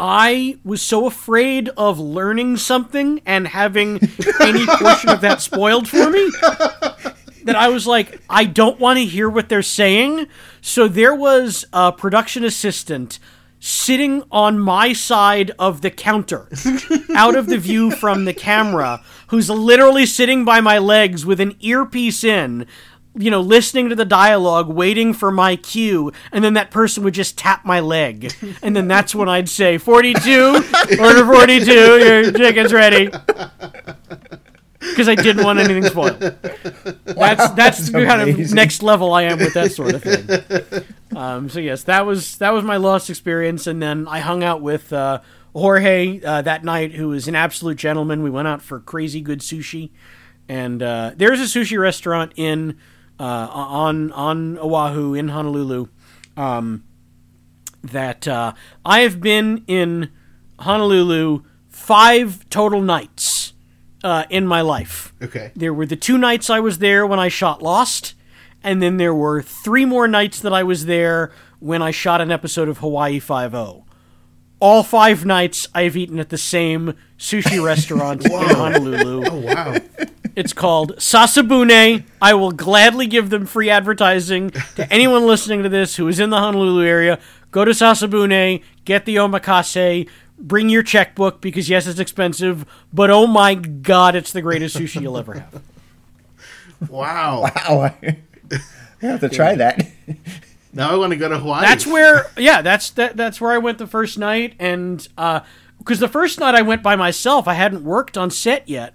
I 0.00 0.58
was 0.64 0.82
so 0.82 1.06
afraid 1.06 1.68
of 1.76 2.00
learning 2.00 2.56
something 2.56 3.20
and 3.24 3.46
having 3.46 4.00
any 4.40 4.66
portion 4.66 5.10
of 5.10 5.20
that 5.20 5.40
spoiled 5.40 5.88
for 5.88 6.10
me 6.10 6.28
that 7.44 7.56
I 7.56 7.68
was 7.68 7.86
like, 7.86 8.20
I 8.28 8.44
don't 8.44 8.78
want 8.78 8.98
to 8.98 9.04
hear 9.04 9.28
what 9.28 9.48
they're 9.48 9.62
saying. 9.62 10.26
So 10.60 10.88
there 10.88 11.14
was 11.14 11.64
a 11.72 11.92
production 11.92 12.44
assistant 12.44 13.18
sitting 13.64 14.24
on 14.32 14.58
my 14.58 14.92
side 14.92 15.52
of 15.56 15.82
the 15.82 15.90
counter, 15.90 16.48
out 17.14 17.36
of 17.36 17.46
the 17.46 17.58
view 17.58 17.92
from 17.92 18.24
the 18.24 18.34
camera, 18.34 19.00
who's 19.28 19.48
literally 19.48 20.04
sitting 20.04 20.44
by 20.44 20.60
my 20.60 20.78
legs 20.78 21.24
with 21.24 21.40
an 21.40 21.54
earpiece 21.60 22.24
in. 22.24 22.66
You 23.14 23.30
know, 23.30 23.42
listening 23.42 23.90
to 23.90 23.94
the 23.94 24.06
dialogue, 24.06 24.70
waiting 24.70 25.12
for 25.12 25.30
my 25.30 25.56
cue, 25.56 26.12
and 26.32 26.42
then 26.42 26.54
that 26.54 26.70
person 26.70 27.04
would 27.04 27.12
just 27.12 27.36
tap 27.36 27.62
my 27.62 27.78
leg. 27.78 28.32
And 28.62 28.74
then 28.74 28.88
that's 28.88 29.14
when 29.14 29.28
I'd 29.28 29.50
say, 29.50 29.76
42, 29.76 30.54
order 30.98 31.26
42, 31.26 31.70
your 31.70 32.32
chicken's 32.32 32.72
ready 32.72 33.10
because 34.90 35.08
I 35.08 35.14
didn't 35.14 35.44
want 35.44 35.58
anything 35.58 35.84
spoiled. 35.84 36.18
That's 37.04 37.50
that's 37.50 37.90
the 37.90 38.04
kind 38.04 38.28
of 38.28 38.52
next 38.52 38.82
level 38.82 39.12
I 39.12 39.22
am 39.22 39.38
with 39.38 39.54
that 39.54 39.72
sort 39.72 39.94
of 39.94 40.02
thing. 40.02 40.84
Um, 41.14 41.50
so 41.50 41.60
yes, 41.60 41.82
that 41.82 42.06
was 42.06 42.38
that 42.38 42.54
was 42.54 42.64
my 42.64 42.78
lost 42.78 43.10
experience, 43.10 43.66
and 43.66 43.82
then 43.82 44.08
I 44.08 44.20
hung 44.20 44.42
out 44.42 44.62
with 44.62 44.94
uh, 44.94 45.20
Jorge 45.54 46.22
uh, 46.22 46.40
that 46.40 46.64
night, 46.64 46.92
who 46.92 47.12
is 47.12 47.28
an 47.28 47.34
absolute 47.34 47.76
gentleman. 47.76 48.22
We 48.22 48.30
went 48.30 48.48
out 48.48 48.62
for 48.62 48.80
crazy 48.80 49.20
good 49.20 49.40
sushi, 49.40 49.90
and 50.48 50.82
uh, 50.82 51.12
there's 51.14 51.38
a 51.38 51.44
sushi 51.44 51.78
restaurant 51.78 52.32
in 52.36 52.78
uh, 53.20 53.46
on 53.50 54.10
on 54.12 54.56
Oahu 54.56 55.12
in 55.12 55.28
Honolulu 55.28 55.88
um, 56.34 56.84
that 57.82 58.26
uh, 58.26 58.54
I 58.82 59.00
have 59.00 59.20
been 59.20 59.64
in 59.66 60.10
Honolulu 60.60 61.42
five 61.68 62.48
total 62.48 62.80
nights 62.80 63.51
uh, 64.02 64.24
in 64.30 64.46
my 64.46 64.60
life. 64.60 65.12
Okay. 65.22 65.52
There 65.54 65.74
were 65.74 65.86
the 65.86 65.96
two 65.96 66.18
nights 66.18 66.50
I 66.50 66.60
was 66.60 66.78
there 66.78 67.06
when 67.06 67.18
I 67.18 67.28
shot 67.28 67.62
Lost, 67.62 68.14
and 68.62 68.82
then 68.82 68.96
there 68.96 69.14
were 69.14 69.42
three 69.42 69.84
more 69.84 70.08
nights 70.08 70.40
that 70.40 70.52
I 70.52 70.62
was 70.62 70.86
there 70.86 71.32
when 71.60 71.82
I 71.82 71.90
shot 71.90 72.20
an 72.20 72.30
episode 72.30 72.68
of 72.68 72.78
Hawaii 72.78 73.18
Five 73.18 73.54
O. 73.54 73.84
All 74.60 74.82
five 74.82 75.24
nights 75.24 75.66
I've 75.74 75.96
eaten 75.96 76.20
at 76.20 76.28
the 76.28 76.38
same 76.38 76.94
sushi 77.18 77.62
restaurant 77.64 78.24
in 78.24 78.30
Honolulu. 78.32 79.24
Oh 79.28 79.36
wow. 79.40 79.76
It's 80.34 80.52
called 80.52 80.96
Sasabune. 80.96 82.04
I 82.22 82.34
will 82.34 82.52
gladly 82.52 83.06
give 83.06 83.28
them 83.30 83.44
free 83.44 83.68
advertising 83.68 84.50
to 84.76 84.90
anyone 84.90 85.26
listening 85.26 85.62
to 85.62 85.68
this 85.68 85.96
who 85.96 86.08
is 86.08 86.18
in 86.20 86.30
the 86.30 86.38
Honolulu 86.38 86.84
area. 86.84 87.18
Go 87.50 87.64
to 87.66 87.72
Sasabune, 87.72 88.62
get 88.84 89.04
the 89.04 89.16
omakase, 89.16 90.08
bring 90.42 90.68
your 90.68 90.82
checkbook 90.82 91.40
because 91.40 91.70
yes, 91.70 91.86
it's 91.86 92.00
expensive, 92.00 92.66
but 92.92 93.08
oh 93.10 93.26
my 93.26 93.54
god, 93.54 94.14
it's 94.14 94.32
the 94.32 94.42
greatest 94.42 94.76
sushi 94.76 95.00
you'll 95.00 95.18
ever 95.18 95.34
have. 95.34 95.62
Wow. 96.90 97.42
Wow. 97.42 97.94
I 98.02 98.16
have 99.00 99.20
to 99.20 99.28
try 99.28 99.54
that. 99.54 99.86
Now 100.74 100.90
I 100.90 100.96
want 100.96 101.12
to 101.12 101.18
go 101.18 101.28
to 101.28 101.38
Hawaii. 101.38 101.60
That's 101.60 101.86
where, 101.86 102.30
yeah, 102.38 102.62
that's 102.62 102.90
that, 102.92 103.14
that's 103.14 103.40
where 103.42 103.52
I 103.52 103.58
went 103.58 103.76
the 103.76 103.86
first 103.86 104.18
night, 104.18 104.54
and 104.58 105.06
because 105.78 105.98
the 105.98 106.08
first 106.08 106.40
night 106.40 106.54
I 106.54 106.62
went 106.62 106.82
by 106.82 106.96
myself, 106.96 107.46
I 107.46 107.52
hadn't 107.52 107.84
worked 107.84 108.16
on 108.16 108.30
set 108.30 108.66
yet, 108.70 108.94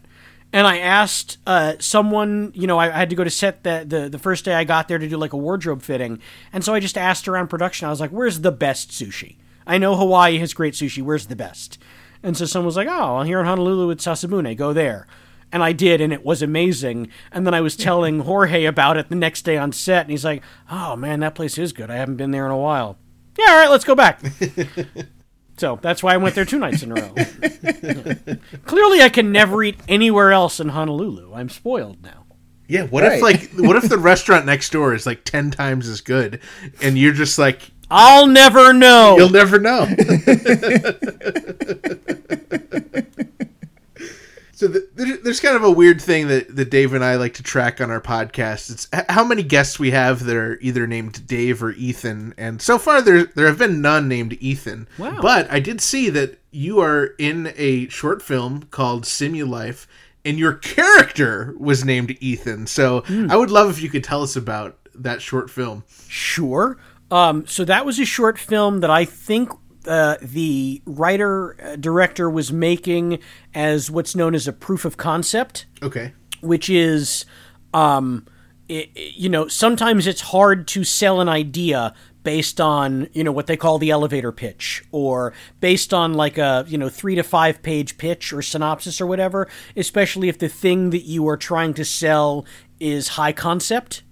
and 0.51 0.65
I 0.65 0.79
asked 0.79 1.37
uh, 1.45 1.73
someone, 1.77 2.51
you 2.55 2.65
know, 2.65 2.79
I, 2.79 2.87
I 2.87 2.97
had 2.97 3.11
to 3.11 3.15
go 3.15 3.23
to 3.23 3.29
set 3.29 3.63
the, 3.63 3.85
the 3.87 4.09
the 4.09 4.17
first 4.17 4.43
day 4.43 4.55
I 4.55 4.63
got 4.63 4.87
there 4.87 4.97
to 4.97 5.07
do 5.07 5.17
like 5.17 5.33
a 5.33 5.37
wardrobe 5.37 5.83
fitting, 5.83 6.19
and 6.51 6.63
so 6.63 6.73
I 6.73 6.79
just 6.79 6.97
asked 6.97 7.27
around 7.27 7.49
production. 7.49 7.85
I 7.85 7.91
was 7.91 7.99
like, 7.99 8.09
"Where's 8.09 8.41
the 8.41 8.51
best 8.51 8.89
sushi? 8.89 9.35
I 9.67 9.77
know 9.77 9.95
Hawaii 9.95 10.39
has 10.39 10.53
great 10.53 10.73
sushi. 10.73 11.03
Where's 11.03 11.27
the 11.27 11.35
best?" 11.35 11.77
And 12.23 12.35
so 12.35 12.45
someone 12.45 12.65
was 12.67 12.77
like, 12.77 12.87
"Oh, 12.89 13.17
I'm 13.17 13.25
here 13.27 13.39
in 13.39 13.45
Honolulu 13.45 13.91
at 13.91 13.97
Sasabune. 13.97 14.55
Go 14.57 14.73
there." 14.73 15.07
And 15.51 15.63
I 15.63 15.71
did, 15.71 16.01
and 16.01 16.11
it 16.11 16.25
was 16.25 16.41
amazing. 16.41 17.09
And 17.31 17.47
then 17.47 17.53
I 17.53 17.61
was 17.61 17.77
telling 17.77 18.19
Jorge 18.21 18.65
about 18.65 18.97
it 18.97 19.09
the 19.09 19.15
next 19.15 19.43
day 19.43 19.57
on 19.57 19.71
set, 19.71 20.01
and 20.01 20.11
he's 20.11 20.25
like, 20.25 20.43
"Oh 20.71 20.95
man, 20.95 21.19
that 21.19 21.35
place 21.35 21.57
is 21.57 21.73
good. 21.73 21.91
I 21.91 21.95
haven't 21.95 22.17
been 22.17 22.31
there 22.31 22.45
in 22.45 22.51
a 22.51 22.57
while." 22.57 22.97
Yeah, 23.37 23.45
all 23.49 23.59
right, 23.59 23.69
let's 23.69 23.85
go 23.85 23.95
back. 23.95 24.19
so 25.57 25.77
that's 25.81 26.01
why 26.01 26.13
I 26.13 26.17
went 26.17 26.33
there 26.33 26.45
two 26.45 26.57
nights 26.57 26.81
in 26.81 26.91
a 26.91 26.95
row. 26.95 27.13
Clearly, 28.65 29.01
I 29.01 29.09
can 29.09 29.31
never 29.31 29.63
eat 29.63 29.79
anywhere 29.87 30.31
else 30.31 30.59
in 30.59 30.69
Honolulu. 30.69 31.33
I'm 31.35 31.49
spoiled 31.49 32.01
now. 32.01 32.25
Yeah, 32.67 32.83
what 32.83 33.05
if 33.05 33.21
like 33.21 33.51
what 33.53 33.77
if 33.77 33.87
the 33.87 33.97
restaurant 33.97 34.45
next 34.45 34.71
door 34.71 34.93
is 34.93 35.05
like 35.05 35.23
ten 35.23 35.51
times 35.51 35.87
as 35.87 36.01
good, 36.01 36.41
and 36.81 36.97
you're 36.97 37.13
just 37.13 37.39
like 37.39 37.71
I'll 37.89 38.27
never 38.27 38.73
know. 38.73 39.17
you'll 39.17 39.29
never 39.29 39.59
know. 39.59 39.85
so 44.51 44.67
the, 44.67 45.19
there's 45.23 45.39
kind 45.39 45.55
of 45.55 45.63
a 45.63 45.71
weird 45.71 46.01
thing 46.01 46.27
that, 46.27 46.53
that 46.55 46.69
Dave 46.69 46.93
and 46.93 47.03
I 47.03 47.15
like 47.15 47.35
to 47.35 47.43
track 47.43 47.79
on 47.79 47.89
our 47.89 48.01
podcast. 48.01 48.71
It's 48.71 48.87
how 49.09 49.23
many 49.23 49.43
guests 49.43 49.79
we 49.79 49.91
have 49.91 50.25
that 50.25 50.35
are 50.35 50.59
either 50.61 50.85
named 50.85 51.25
Dave 51.27 51.63
or 51.63 51.71
Ethan, 51.71 52.33
and 52.37 52.61
so 52.61 52.77
far 52.77 53.01
there 53.01 53.25
there 53.25 53.47
have 53.47 53.59
been 53.59 53.81
none 53.81 54.07
named 54.07 54.37
Ethan. 54.41 54.87
Wow. 54.97 55.19
But 55.21 55.49
I 55.49 55.59
did 55.59 55.79
see 55.79 56.09
that 56.09 56.39
you 56.51 56.79
are 56.79 57.13
in 57.17 57.53
a 57.55 57.87
short 57.89 58.21
film 58.21 58.63
called 58.71 59.03
Simulife. 59.05 59.87
And 60.25 60.37
your 60.37 60.53
character 60.55 61.55
was 61.57 61.85
named 61.85 62.17
Ethan. 62.19 62.67
So 62.67 62.99
hmm. 63.07 63.31
I 63.31 63.37
would 63.37 63.49
love 63.49 63.69
if 63.69 63.81
you 63.81 63.89
could 63.89 64.03
tell 64.03 64.23
us 64.23 64.35
about 64.35 64.77
that 64.93 65.21
short 65.21 65.49
film. 65.49 65.85
Sure. 66.09 66.77
Um, 67.11 67.45
so 67.47 67.63
that 67.65 67.85
was 67.85 67.99
a 67.99 68.05
short 68.05 68.37
film 68.37 68.81
that 68.81 68.89
I 68.89 69.05
think 69.05 69.49
uh, 69.87 70.17
the 70.21 70.81
writer 70.85 71.55
uh, 71.63 71.75
director 71.77 72.29
was 72.29 72.51
making 72.51 73.19
as 73.53 73.89
what's 73.89 74.15
known 74.15 74.35
as 74.35 74.47
a 74.47 74.53
proof 74.53 74.83
of 74.85 74.97
concept. 74.97 75.65
Okay. 75.81 76.13
which 76.41 76.69
is 76.69 77.25
um 77.73 78.25
i 78.69 78.73
i- 78.95 79.13
you 79.15 79.27
know 79.29 79.47
sometimes 79.47 80.05
it's 80.05 80.21
hard 80.21 80.67
to 80.67 80.83
sell 80.83 81.19
an 81.21 81.27
idea 81.29 81.93
based 82.23 82.59
on 82.61 83.07
you 83.13 83.23
know 83.23 83.31
what 83.31 83.47
they 83.47 83.57
call 83.57 83.77
the 83.79 83.89
elevator 83.89 84.31
pitch 84.31 84.83
or 84.91 85.33
based 85.61 85.93
on 85.93 86.13
like 86.13 86.37
a 86.37 86.63
you 86.67 86.77
know 86.77 86.89
3 86.89 87.15
to 87.15 87.23
5 87.23 87.61
page 87.63 87.97
pitch 87.97 88.31
or 88.33 88.41
synopsis 88.41 89.01
or 89.01 89.07
whatever 89.07 89.47
especially 89.75 90.27
if 90.29 90.37
the 90.37 90.49
thing 90.49 90.91
that 90.91 91.05
you 91.05 91.27
are 91.27 91.37
trying 91.37 91.73
to 91.73 91.83
sell 91.85 92.45
is 92.79 93.07
high 93.19 93.33
concept 93.33 94.03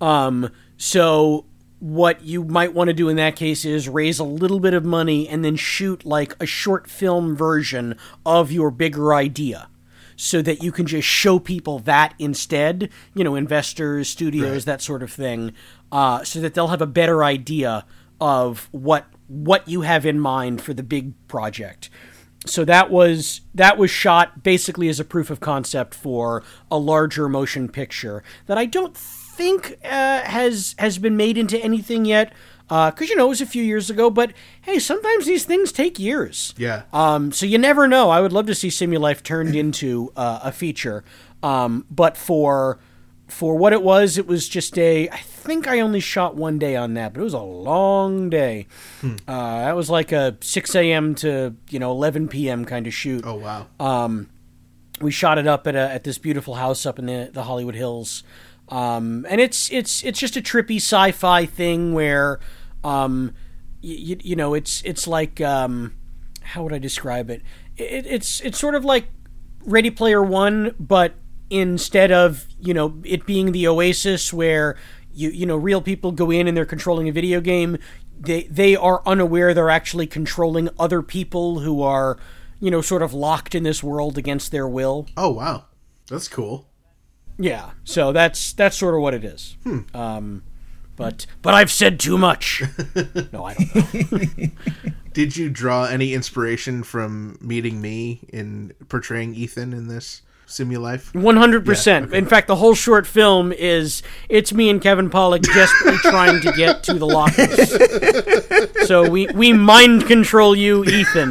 um 0.00 0.50
so 0.76 1.46
what 1.84 2.24
you 2.24 2.42
might 2.42 2.72
want 2.72 2.88
to 2.88 2.94
do 2.94 3.10
in 3.10 3.16
that 3.16 3.36
case 3.36 3.62
is 3.62 3.90
raise 3.90 4.18
a 4.18 4.24
little 4.24 4.58
bit 4.58 4.72
of 4.72 4.86
money 4.86 5.28
and 5.28 5.44
then 5.44 5.54
shoot 5.54 6.06
like 6.06 6.34
a 6.40 6.46
short 6.46 6.88
film 6.88 7.36
version 7.36 7.94
of 8.24 8.50
your 8.50 8.70
bigger 8.70 9.12
idea 9.12 9.68
so 10.16 10.40
that 10.40 10.62
you 10.62 10.72
can 10.72 10.86
just 10.86 11.06
show 11.06 11.38
people 11.38 11.78
that 11.80 12.14
instead, 12.18 12.88
you 13.12 13.22
know, 13.22 13.34
investors, 13.34 14.08
studios, 14.08 14.64
that 14.64 14.80
sort 14.80 15.02
of 15.02 15.12
thing, 15.12 15.52
uh, 15.92 16.24
so 16.24 16.40
that 16.40 16.54
they'll 16.54 16.68
have 16.68 16.80
a 16.80 16.86
better 16.86 17.22
idea 17.22 17.84
of 18.18 18.70
what 18.72 19.04
what 19.28 19.68
you 19.68 19.82
have 19.82 20.06
in 20.06 20.18
mind 20.18 20.62
for 20.62 20.72
the 20.72 20.82
big 20.82 21.12
project. 21.28 21.90
So 22.46 22.64
that 22.64 22.90
was 22.90 23.42
that 23.54 23.76
was 23.76 23.90
shot 23.90 24.42
basically 24.42 24.88
as 24.88 24.98
a 25.00 25.04
proof 25.04 25.28
of 25.28 25.40
concept 25.40 25.94
for 25.94 26.42
a 26.70 26.78
larger 26.78 27.28
motion 27.28 27.68
picture 27.68 28.24
that 28.46 28.56
I 28.56 28.64
don't 28.64 28.96
think 29.36 29.78
uh, 29.84 30.22
has 30.22 30.74
has 30.78 30.98
been 30.98 31.16
made 31.16 31.36
into 31.38 31.58
anything 31.58 32.04
yet. 32.04 32.32
Because 32.66 33.10
you 33.10 33.16
know 33.16 33.26
it 33.26 33.28
was 33.28 33.40
a 33.42 33.46
few 33.46 33.62
years 33.62 33.90
ago, 33.90 34.08
but 34.08 34.32
hey, 34.62 34.78
sometimes 34.78 35.26
these 35.26 35.44
things 35.44 35.70
take 35.70 35.98
years. 35.98 36.54
Yeah. 36.56 36.84
Um, 36.94 37.30
so 37.30 37.44
you 37.44 37.58
never 37.58 37.86
know. 37.86 38.08
I 38.08 38.22
would 38.22 38.32
love 38.32 38.46
to 38.46 38.54
see 38.54 38.68
Simulife 38.68 39.22
turned 39.22 39.54
into 39.62 40.12
uh, 40.16 40.40
a 40.42 40.50
feature. 40.50 41.04
Um, 41.42 41.84
but 41.90 42.16
for 42.16 42.78
for 43.28 43.56
what 43.56 43.72
it 43.72 43.82
was, 43.82 44.16
it 44.16 44.26
was 44.26 44.48
just 44.48 44.78
a. 44.78 45.08
I 45.10 45.18
think 45.18 45.66
I 45.68 45.80
only 45.80 46.00
shot 46.00 46.36
one 46.36 46.58
day 46.58 46.74
on 46.74 46.94
that, 46.94 47.12
but 47.12 47.20
it 47.20 47.24
was 47.24 47.34
a 47.34 47.40
long 47.40 48.30
day. 48.30 48.66
Uh, 49.02 49.12
that 49.26 49.76
was 49.76 49.90
like 49.90 50.10
a 50.12 50.36
six 50.40 50.74
a.m. 50.74 51.14
to 51.16 51.54
you 51.68 51.78
know 51.78 51.90
eleven 51.90 52.28
p.m. 52.28 52.64
kind 52.64 52.86
of 52.86 52.94
shoot 52.94 53.24
Oh 53.26 53.34
wow. 53.34 53.66
Um, 53.78 54.30
we 55.00 55.10
shot 55.10 55.38
it 55.38 55.46
up 55.46 55.66
at 55.66 55.74
a, 55.74 55.90
at 55.90 56.04
this 56.04 56.18
beautiful 56.18 56.54
house 56.54 56.86
up 56.86 56.98
in 56.98 57.06
the, 57.06 57.30
the 57.32 57.42
Hollywood 57.42 57.74
Hills, 57.74 58.22
um, 58.68 59.26
and 59.28 59.40
it's 59.40 59.70
it's 59.70 60.02
it's 60.04 60.18
just 60.18 60.36
a 60.36 60.40
trippy 60.40 60.76
sci-fi 60.76 61.46
thing 61.46 61.92
where, 61.92 62.40
um, 62.82 63.34
you, 63.80 64.16
you 64.22 64.36
know, 64.36 64.54
it's 64.54 64.82
it's 64.82 65.06
like 65.06 65.40
um, 65.40 65.94
how 66.42 66.62
would 66.62 66.72
I 66.72 66.78
describe 66.78 67.30
it? 67.30 67.42
it? 67.76 68.06
It's 68.06 68.40
it's 68.40 68.58
sort 68.58 68.74
of 68.74 68.84
like 68.84 69.08
Ready 69.64 69.90
Player 69.90 70.22
One, 70.22 70.74
but 70.78 71.14
instead 71.50 72.10
of 72.10 72.46
you 72.58 72.72
know 72.72 73.00
it 73.04 73.26
being 73.26 73.52
the 73.52 73.68
Oasis 73.68 74.32
where 74.32 74.76
you 75.12 75.28
you 75.28 75.44
know 75.44 75.56
real 75.56 75.82
people 75.82 76.12
go 76.12 76.30
in 76.30 76.48
and 76.48 76.56
they're 76.56 76.64
controlling 76.64 77.08
a 77.08 77.12
video 77.12 77.40
game, 77.42 77.76
they 78.18 78.44
they 78.44 78.74
are 78.76 79.02
unaware 79.04 79.52
they're 79.52 79.70
actually 79.70 80.06
controlling 80.06 80.70
other 80.78 81.02
people 81.02 81.60
who 81.60 81.82
are 81.82 82.18
you 82.60 82.70
know 82.70 82.80
sort 82.80 83.02
of 83.02 83.12
locked 83.12 83.54
in 83.54 83.62
this 83.62 83.82
world 83.82 84.16
against 84.16 84.50
their 84.52 84.66
will. 84.66 85.06
Oh 85.18 85.30
wow, 85.30 85.66
that's 86.08 86.28
cool. 86.28 86.70
Yeah, 87.38 87.70
so 87.84 88.12
that's 88.12 88.52
that's 88.52 88.76
sort 88.76 88.94
of 88.94 89.00
what 89.00 89.14
it 89.14 89.24
is. 89.24 89.56
Um, 89.92 90.42
but 90.96 91.26
but 91.42 91.54
I've 91.54 91.70
said 91.70 91.98
too 91.98 92.16
much. 92.16 92.62
no, 93.32 93.44
I 93.44 93.54
don't 93.54 94.12
know. 94.12 94.48
Did 95.12 95.36
you 95.36 95.48
draw 95.48 95.84
any 95.84 96.12
inspiration 96.12 96.82
from 96.82 97.38
meeting 97.40 97.80
me 97.80 98.20
in 98.32 98.72
portraying 98.88 99.34
Ethan 99.34 99.72
in 99.72 99.86
this 99.86 100.22
Simulife? 100.46 101.14
One 101.20 101.36
hundred 101.36 101.64
percent. 101.64 102.12
In 102.12 102.26
fact, 102.26 102.46
the 102.46 102.56
whole 102.56 102.74
short 102.74 103.06
film 103.06 103.52
is 103.52 104.02
it's 104.28 104.52
me 104.52 104.70
and 104.70 104.80
Kevin 104.80 105.10
Pollak 105.10 105.42
desperately 105.54 105.98
trying 105.98 106.40
to 106.40 106.52
get 106.52 106.82
to 106.84 106.94
the 106.94 107.06
lockers. 107.06 108.86
so 108.88 109.08
we 109.08 109.26
we 109.28 109.52
mind 109.52 110.06
control 110.06 110.54
you, 110.54 110.84
Ethan, 110.84 111.30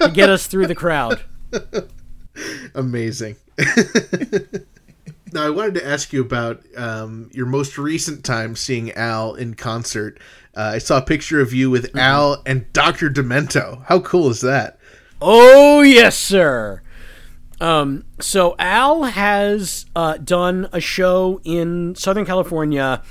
to 0.00 0.10
get 0.12 0.28
us 0.28 0.46
through 0.46 0.66
the 0.66 0.74
crowd. 0.74 1.20
Amazing. 2.74 3.36
Now 5.36 5.46
I 5.46 5.50
wanted 5.50 5.74
to 5.74 5.86
ask 5.86 6.12
you 6.12 6.22
about 6.22 6.62
um, 6.76 7.30
your 7.32 7.46
most 7.46 7.76
recent 7.76 8.24
time 8.24 8.56
seeing 8.56 8.90
Al 8.92 9.34
in 9.34 9.54
concert. 9.54 10.18
Uh, 10.56 10.72
I 10.74 10.78
saw 10.78 10.98
a 10.98 11.02
picture 11.02 11.40
of 11.40 11.52
you 11.52 11.70
with 11.70 11.94
Al 11.94 12.42
and 12.46 12.72
Dr. 12.72 13.10
Demento. 13.10 13.84
How 13.84 14.00
cool 14.00 14.30
is 14.30 14.40
that? 14.40 14.78
Oh 15.20 15.82
yes, 15.82 16.16
sir. 16.16 16.82
Um, 17.60 18.04
so 18.18 18.56
Al 18.58 19.04
has 19.04 19.84
uh, 19.94 20.16
done 20.16 20.68
a 20.72 20.80
show 20.80 21.40
in 21.44 21.94
Southern 21.94 22.24
California. 22.24 23.02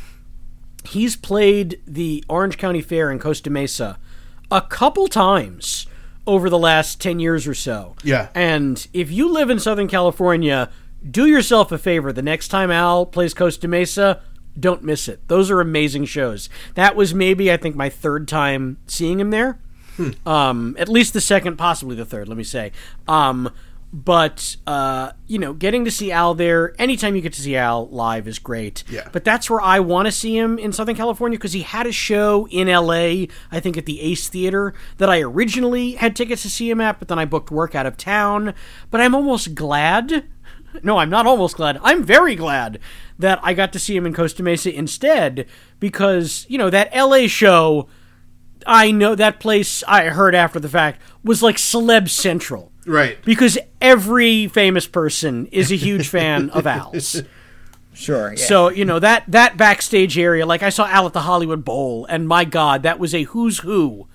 He's 0.84 1.16
played 1.16 1.80
the 1.86 2.24
Orange 2.28 2.58
County 2.58 2.82
Fair 2.82 3.12
in 3.12 3.20
Costa 3.20 3.50
Mesa 3.52 4.00
a 4.52 4.62
couple 4.62 5.08
times 5.08 5.86
over 6.28 6.50
the 6.50 6.58
last 6.58 7.00
10 7.02 7.20
years 7.20 7.48
or 7.48 7.54
so. 7.54 7.96
Yeah. 8.04 8.30
And 8.34 8.88
if 8.94 9.12
you 9.12 9.32
live 9.32 9.52
in 9.52 9.60
Southern 9.60 9.88
California, 9.88 10.72
do 11.10 11.26
yourself 11.26 11.72
a 11.72 11.78
favor. 11.78 12.12
The 12.12 12.22
next 12.22 12.50
time 12.50 12.72
Al 12.72 13.06
plays 13.06 13.34
Costa 13.34 13.68
Mesa, 13.68 14.22
don't 14.60 14.84
miss 14.84 15.08
it. 15.08 15.28
Those 15.28 15.52
are 15.52 15.62
amazing 15.62 16.06
shows. 16.06 16.50
That 16.76 16.96
was 16.96 17.14
maybe, 17.14 17.52
I 17.52 17.58
think, 17.58 17.76
my 17.76 17.90
third 17.90 18.28
time 18.28 18.78
seeing 18.88 19.20
him 19.20 19.30
there. 19.30 19.60
Um, 20.26 20.76
at 20.78 20.90
least 20.90 21.14
the 21.14 21.22
second, 21.22 21.56
possibly 21.56 21.96
the 21.96 22.04
third, 22.04 22.28
let 22.28 22.38
me 22.38 22.44
say. 22.44 22.74
Um, 23.08 23.50
but 23.94 24.58
uh, 24.68 25.12
you 25.26 25.40
know, 25.40 25.54
getting 25.54 25.86
to 25.86 25.92
see 25.92 26.12
Al 26.12 26.34
there, 26.34 26.76
anytime 26.78 27.16
you 27.16 27.22
get 27.22 27.32
to 27.34 27.42
see 27.42 27.56
Al 27.56 27.88
live 27.88 28.28
is 28.28 28.38
great. 28.40 28.84
Yeah. 28.90 29.08
But 29.14 29.24
that's 29.24 29.50
where 29.50 29.62
I 29.62 29.80
want 29.80 30.08
to 30.08 30.12
see 30.12 30.38
him 30.38 30.60
in 30.60 30.74
Southern 30.74 30.96
California 30.96 31.38
because 31.38 31.54
he 31.54 31.62
had 31.62 31.88
a 31.88 31.94
show 31.94 32.46
in 32.50 32.68
L.A. 32.68 33.30
I 33.52 33.62
think 33.62 33.78
at 33.78 33.86
the 33.86 34.02
Ace 34.02 34.28
Theater 34.28 34.74
that 34.98 35.10
I 35.10 35.22
originally 35.22 35.92
had 35.92 36.14
tickets 36.14 36.42
to 36.42 36.50
see 36.50 36.70
him 36.70 36.82
at, 36.82 37.00
but 37.00 37.08
then 37.08 37.18
I 37.18 37.24
booked 37.24 37.52
work 37.52 37.74
out 37.74 37.86
of 37.86 37.96
town. 37.96 38.54
But 38.92 39.00
I'm 39.00 39.16
almost 39.16 39.56
glad. 39.56 40.26
No, 40.84 40.98
I'm 40.98 41.10
not 41.10 41.26
almost 41.28 41.56
glad. 41.58 41.80
I'm 41.84 42.04
very 42.04 42.36
glad 42.36 42.80
that 43.20 43.40
I 43.44 43.54
got 43.54 43.72
to 43.74 43.80
see 43.80 43.96
him 43.96 44.06
in 44.06 44.14
Costa 44.14 44.44
Mesa 44.44 44.74
instead 44.74 45.48
because 45.80 46.46
you 46.50 46.58
know 46.58 46.70
that 46.70 46.90
L.A. 46.92 47.28
show. 47.28 47.88
I 48.68 48.90
know 48.92 49.14
that 49.14 49.40
place 49.40 49.84
I 49.88 50.06
heard 50.06 50.34
after 50.34 50.60
the 50.60 50.70
fact 50.70 51.00
was 51.24 51.44
like 51.44 51.58
celeb 51.58 52.10
central 52.10 52.72
Right. 52.88 53.24
because 53.24 53.60
every 53.80 54.48
famous 54.48 54.88
person 54.88 55.46
is 55.52 55.72
a 55.72 55.76
huge 55.76 56.08
fan 56.08 56.50
of 56.50 56.66
Al's. 56.80 57.22
Sure. 57.94 58.32
Yeah. 58.32 58.44
So 58.44 58.70
you 58.70 58.84
know 58.84 58.98
that 58.98 59.24
that 59.28 59.56
backstage 59.56 60.18
area, 60.18 60.46
like 60.48 60.64
I 60.64 60.70
saw 60.70 60.88
Al 60.88 61.06
at 61.06 61.14
the 61.14 61.22
Hollywood 61.22 61.64
Bowl, 61.64 62.06
and 62.06 62.28
my 62.28 62.44
God, 62.44 62.82
that 62.84 62.98
was 62.98 63.14
a 63.14 63.24
who's 63.24 63.60
who 63.60 64.08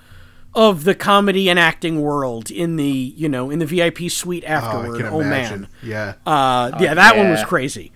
of 0.54 0.84
the 0.84 0.94
comedy 0.94 1.48
and 1.48 1.58
acting 1.58 2.00
world 2.00 2.50
in 2.50 2.76
the 2.76 2.90
you 3.16 3.28
know 3.28 3.50
in 3.50 3.58
the 3.60 3.66
VIP 3.66 4.10
suite 4.10 4.44
Oh, 4.46 4.50
I 4.50 4.54
afterward. 4.56 4.96
can 4.98 5.06
Oh, 5.06 5.22
man, 5.22 5.68
Yeah. 5.82 6.14
uh, 6.26 6.72
yeah, 6.80 6.94
that 6.94 7.16
one 7.16 7.30
was 7.30 7.44
crazy. 7.44 7.92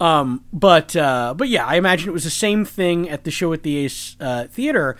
Um, 0.00 0.44
but 0.50 0.96
uh, 0.96 1.34
but 1.36 1.48
yeah, 1.50 1.66
I 1.66 1.74
imagine 1.76 2.08
it 2.08 2.12
was 2.12 2.24
the 2.24 2.30
same 2.30 2.64
thing 2.64 3.08
at 3.10 3.24
the 3.24 3.30
show 3.30 3.52
at 3.52 3.62
the 3.62 3.76
Ace 3.76 4.16
uh, 4.18 4.46
Theater. 4.46 4.96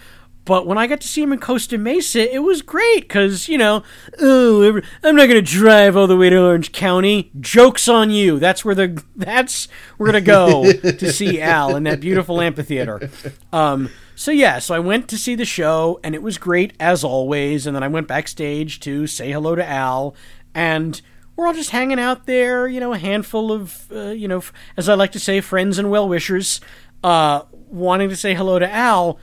But 0.50 0.66
when 0.66 0.78
I 0.78 0.88
got 0.88 1.00
to 1.02 1.06
see 1.06 1.22
him 1.22 1.32
in 1.32 1.38
Costa 1.38 1.78
Mesa, 1.78 2.34
it 2.34 2.40
was 2.40 2.60
great 2.60 3.02
because 3.02 3.48
you 3.48 3.56
know, 3.56 3.84
oh, 4.18 4.80
I'm 5.04 5.14
not 5.14 5.28
gonna 5.28 5.42
drive 5.42 5.96
all 5.96 6.08
the 6.08 6.16
way 6.16 6.28
to 6.28 6.42
Orange 6.42 6.72
County. 6.72 7.30
Jokes 7.38 7.86
on 7.86 8.10
you. 8.10 8.40
That's 8.40 8.64
where 8.64 8.74
the 8.74 9.00
that's 9.14 9.68
we're 9.96 10.06
gonna 10.06 10.20
go 10.20 10.72
to 10.72 11.12
see 11.12 11.40
Al 11.40 11.76
in 11.76 11.84
that 11.84 12.00
beautiful 12.00 12.40
amphitheater. 12.40 13.08
Um, 13.52 13.90
so 14.16 14.32
yeah, 14.32 14.58
so 14.58 14.74
I 14.74 14.80
went 14.80 15.06
to 15.10 15.18
see 15.18 15.36
the 15.36 15.44
show, 15.44 16.00
and 16.02 16.16
it 16.16 16.20
was 16.20 16.36
great 16.36 16.72
as 16.80 17.04
always. 17.04 17.64
And 17.64 17.76
then 17.76 17.84
I 17.84 17.88
went 17.88 18.08
backstage 18.08 18.80
to 18.80 19.06
say 19.06 19.30
hello 19.30 19.54
to 19.54 19.64
Al, 19.64 20.16
and 20.52 21.00
we're 21.36 21.46
all 21.46 21.54
just 21.54 21.70
hanging 21.70 22.00
out 22.00 22.26
there. 22.26 22.66
You 22.66 22.80
know, 22.80 22.92
a 22.92 22.98
handful 22.98 23.52
of 23.52 23.86
uh, 23.92 24.08
you 24.08 24.26
know, 24.26 24.42
as 24.76 24.88
I 24.88 24.94
like 24.94 25.12
to 25.12 25.20
say, 25.20 25.40
friends 25.40 25.78
and 25.78 25.92
well 25.92 26.08
wishers, 26.08 26.60
uh, 27.04 27.42
wanting 27.52 28.08
to 28.08 28.16
say 28.16 28.34
hello 28.34 28.58
to 28.58 28.68
Al. 28.68 29.20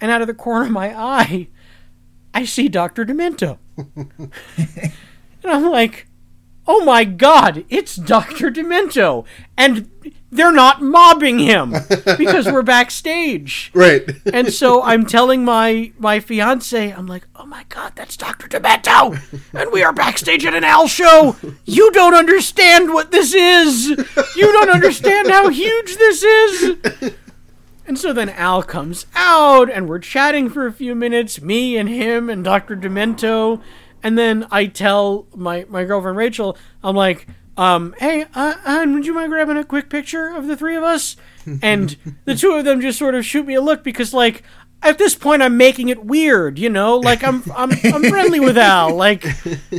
And 0.00 0.10
out 0.10 0.20
of 0.20 0.26
the 0.26 0.34
corner 0.34 0.66
of 0.66 0.70
my 0.70 0.98
eye, 0.98 1.48
I 2.32 2.44
see 2.44 2.68
Doctor 2.68 3.04
Demento, 3.04 3.58
and 3.76 4.32
I'm 5.44 5.64
like, 5.70 6.06
oh 6.66 6.84
my 6.84 7.04
god, 7.04 7.64
it's 7.68 7.96
Dr. 7.96 8.50
Demento. 8.50 9.24
And 9.56 9.90
they're 10.30 10.52
not 10.52 10.80
mobbing 10.80 11.40
him 11.40 11.74
because 12.16 12.46
we're 12.46 12.62
backstage. 12.62 13.72
right. 13.74 14.08
And 14.32 14.52
so 14.52 14.80
I'm 14.82 15.04
telling 15.04 15.44
my 15.44 15.92
my 15.98 16.20
fiance, 16.20 16.92
I'm 16.92 17.08
like, 17.08 17.26
oh 17.34 17.46
my 17.46 17.64
god, 17.68 17.94
that's 17.96 18.16
Dr. 18.16 18.46
Demento. 18.46 19.18
And 19.52 19.72
we 19.72 19.82
are 19.82 19.92
backstage 19.92 20.46
at 20.46 20.54
an 20.54 20.62
Al 20.62 20.86
show. 20.86 21.36
You 21.64 21.90
don't 21.90 22.14
understand 22.14 22.94
what 22.94 23.10
this 23.10 23.34
is. 23.34 23.88
You 23.88 24.52
don't 24.52 24.70
understand 24.70 25.28
how 25.28 25.48
huge 25.48 25.96
this 25.96 26.22
is. 26.22 27.14
And 27.86 27.98
so 27.98 28.12
then 28.12 28.28
Al 28.28 28.62
comes 28.62 29.06
out, 29.14 29.70
and 29.70 29.88
we're 29.88 29.98
chatting 29.98 30.48
for 30.48 30.66
a 30.66 30.72
few 30.72 30.94
minutes, 30.94 31.40
me 31.40 31.76
and 31.76 31.88
him 31.88 32.30
and 32.30 32.44
Dr. 32.44 32.76
Demento. 32.76 33.60
And 34.02 34.16
then 34.16 34.46
I 34.50 34.66
tell 34.66 35.26
my, 35.34 35.66
my 35.68 35.84
girlfriend 35.84 36.16
Rachel, 36.16 36.56
I'm 36.82 36.96
like, 36.96 37.26
um, 37.56 37.94
hey, 37.98 38.26
uh, 38.34 38.54
hon, 38.64 38.94
would 38.94 39.04
you 39.04 39.12
mind 39.12 39.30
grabbing 39.30 39.58
a 39.58 39.64
quick 39.64 39.90
picture 39.90 40.28
of 40.28 40.46
the 40.46 40.56
three 40.56 40.76
of 40.76 40.82
us? 40.82 41.16
And 41.62 41.96
the 42.24 42.34
two 42.34 42.52
of 42.52 42.64
them 42.64 42.80
just 42.80 42.98
sort 42.98 43.14
of 43.14 43.26
shoot 43.26 43.44
me 43.46 43.54
a 43.54 43.60
look 43.60 43.82
because, 43.82 44.14
like, 44.14 44.42
at 44.82 44.96
this 44.98 45.14
point, 45.14 45.42
I'm 45.42 45.56
making 45.56 45.88
it 45.90 46.04
weird, 46.04 46.58
you 46.58 46.70
know. 46.70 46.96
Like 46.96 47.22
I'm, 47.22 47.42
I'm, 47.54 47.70
I'm 47.84 48.02
friendly 48.04 48.40
with 48.40 48.56
Al. 48.56 48.90
Like 49.00 49.24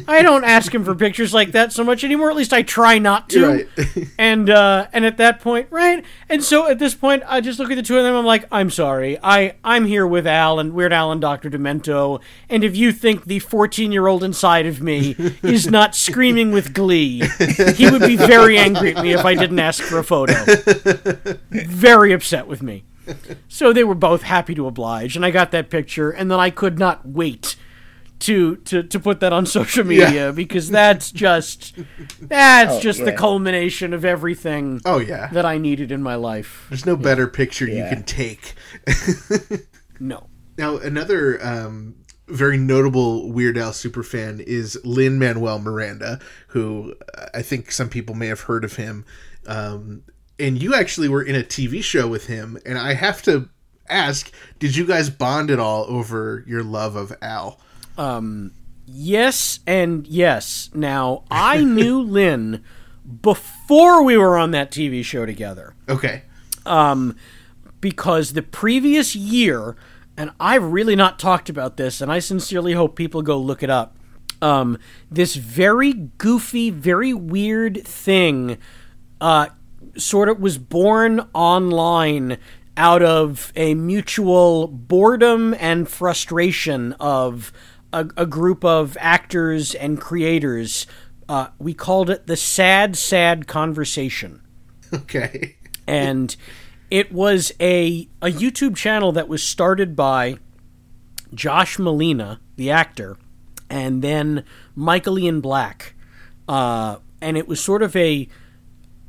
I 0.07 0.23
don't 0.23 0.43
ask 0.43 0.73
him 0.73 0.83
for 0.83 0.95
pictures 0.95 1.31
like 1.31 1.51
that 1.51 1.71
so 1.71 1.83
much 1.83 2.03
anymore. 2.03 2.31
At 2.31 2.35
least 2.35 2.53
I 2.53 2.63
try 2.63 2.97
not 2.97 3.29
to. 3.29 3.47
Right. 3.47 3.67
and 4.17 4.49
uh, 4.49 4.87
and 4.93 5.05
at 5.05 5.17
that 5.17 5.39
point, 5.41 5.67
right? 5.69 6.03
And 6.27 6.43
so 6.43 6.67
at 6.67 6.79
this 6.79 6.95
point, 6.95 7.23
I 7.27 7.39
just 7.39 7.59
look 7.59 7.69
at 7.69 7.75
the 7.75 7.83
two 7.83 7.97
of 7.97 8.03
them. 8.03 8.15
I'm 8.15 8.25
like, 8.25 8.47
I'm 8.51 8.71
sorry. 8.71 9.19
I 9.21 9.55
I'm 9.63 9.85
here 9.85 10.07
with 10.07 10.25
Al 10.25 10.59
and 10.59 10.73
Weird 10.73 10.91
Al 10.91 11.11
and 11.11 11.21
Doctor 11.21 11.49
Demento. 11.51 12.19
And 12.49 12.63
if 12.63 12.75
you 12.75 12.91
think 12.91 13.25
the 13.25 13.39
14 13.39 13.91
year 13.91 14.07
old 14.07 14.23
inside 14.23 14.65
of 14.65 14.81
me 14.81 15.15
is 15.43 15.67
not 15.67 15.95
screaming 15.95 16.51
with 16.51 16.73
glee, 16.73 17.23
he 17.75 17.89
would 17.89 18.01
be 18.01 18.15
very 18.15 18.57
angry 18.57 18.95
at 18.95 19.03
me 19.03 19.13
if 19.13 19.23
I 19.23 19.35
didn't 19.35 19.59
ask 19.59 19.83
for 19.83 19.99
a 19.99 20.03
photo. 20.03 20.33
Very 21.51 22.11
upset 22.11 22.47
with 22.47 22.61
me. 22.61 22.83
So 23.47 23.73
they 23.73 23.83
were 23.83 23.95
both 23.95 24.23
happy 24.23 24.55
to 24.55 24.67
oblige, 24.67 25.15
and 25.15 25.25
I 25.25 25.31
got 25.31 25.51
that 25.51 25.69
picture, 25.69 26.11
and 26.11 26.29
then 26.31 26.39
I 26.39 26.49
could 26.49 26.79
not 26.79 27.05
wait 27.07 27.55
to 28.19 28.57
to, 28.57 28.83
to 28.83 28.99
put 28.99 29.19
that 29.21 29.33
on 29.33 29.45
social 29.59 29.83
media 29.83 30.31
because 30.31 30.69
that's 30.69 31.11
just 31.11 31.73
that's 32.21 32.75
Oh, 32.75 32.79
just 32.79 33.03
the 33.03 33.11
culmination 33.13 33.93
of 33.93 34.05
everything 34.05 34.79
Oh 34.85 34.99
yeah. 34.99 35.27
that 35.33 35.45
I 35.45 35.57
needed 35.57 35.91
in 35.91 36.03
my 36.03 36.15
life. 36.15 36.67
There's 36.69 36.85
no 36.85 36.95
better 36.95 37.27
picture 37.27 37.65
you 37.67 37.83
can 37.89 38.03
take. 38.03 38.53
No. 39.99 40.27
Now, 40.57 40.77
another 40.77 41.43
um, 41.45 41.95
very 42.27 42.57
notable 42.57 43.31
Weird 43.31 43.55
Al 43.57 43.71
superfan 43.71 44.39
is 44.41 44.79
Lin 44.83 45.19
Manuel 45.19 45.59
Miranda, 45.59 46.19
who 46.47 46.95
uh, 47.15 47.27
I 47.35 47.41
think 47.43 47.71
some 47.71 47.87
people 47.89 48.15
may 48.15 48.25
have 48.27 48.41
heard 48.41 48.63
of 48.63 48.77
him. 48.77 49.05
Um, 49.45 50.03
and 50.41 50.61
you 50.61 50.73
actually 50.73 51.07
were 51.07 51.21
in 51.21 51.35
a 51.35 51.43
TV 51.43 51.83
show 51.83 52.07
with 52.07 52.27
him, 52.27 52.57
and 52.65 52.77
I 52.77 52.93
have 52.93 53.21
to 53.23 53.49
ask, 53.89 54.31
did 54.59 54.75
you 54.75 54.85
guys 54.85 55.09
bond 55.09 55.51
at 55.51 55.59
all 55.59 55.85
over 55.87 56.43
your 56.47 56.63
love 56.63 56.95
of 56.95 57.13
Al? 57.21 57.59
Yes 58.85 59.59
and 59.65 60.05
yes. 60.07 60.69
Now, 60.73 61.23
I 61.29 61.63
knew 61.63 62.01
Lin 62.01 62.63
before 63.21 64.03
we 64.03 64.17
were 64.17 64.37
on 64.37 64.51
that 64.51 64.71
TV 64.71 65.03
show 65.03 65.25
together. 65.25 65.75
Okay. 65.87 66.23
because 67.79 68.33
the 68.33 68.41
previous 68.41 69.15
year, 69.15 69.75
and 70.17 70.31
I've 70.39 70.63
really 70.63 70.95
not 70.95 71.19
talked 71.19 71.49
about 71.49 71.77
this, 71.77 72.01
and 72.01 72.11
I 72.11 72.19
sincerely 72.19 72.73
hope 72.73 72.95
people 72.95 73.21
go 73.21 73.37
look 73.37 73.63
it 73.63 73.69
up. 73.69 73.95
Um, 74.41 74.77
this 75.09 75.35
very 75.35 75.93
goofy, 75.93 76.69
very 76.69 77.13
weird 77.13 77.85
thing, 77.85 78.57
uh, 79.19 79.49
sort 79.97 80.29
of 80.29 80.39
was 80.39 80.57
born 80.57 81.27
online 81.33 82.37
out 82.77 83.03
of 83.03 83.51
a 83.55 83.73
mutual 83.75 84.67
boredom 84.67 85.53
and 85.59 85.87
frustration 85.89 86.93
of 86.99 87.51
a, 87.93 88.07
a 88.17 88.25
group 88.25 88.63
of 88.63 88.97
actors 88.99 89.75
and 89.75 89.99
creators. 89.99 90.87
Uh, 91.27 91.47
we 91.59 91.73
called 91.73 92.09
it 92.09 92.27
the 92.27 92.37
Sad, 92.37 92.95
Sad 92.97 93.47
Conversation 93.47 94.41
Okay. 94.93 95.55
and 95.87 96.35
it 96.89 97.11
was 97.11 97.53
a 97.61 98.09
a 98.21 98.27
YouTube 98.31 98.75
channel 98.75 99.11
that 99.13 99.27
was 99.29 99.41
started 99.43 99.95
by 99.95 100.37
Josh 101.33 101.77
Malina, 101.77 102.39
the 102.57 102.71
actor, 102.71 103.17
and 103.69 104.01
then 104.01 104.43
Michael 104.75 105.17
Ian 105.17 105.39
Black, 105.39 105.93
uh, 106.49 106.97
and 107.21 107.37
it 107.37 107.47
was 107.47 107.61
sort 107.61 107.81
of 107.81 107.95
a 107.95 108.27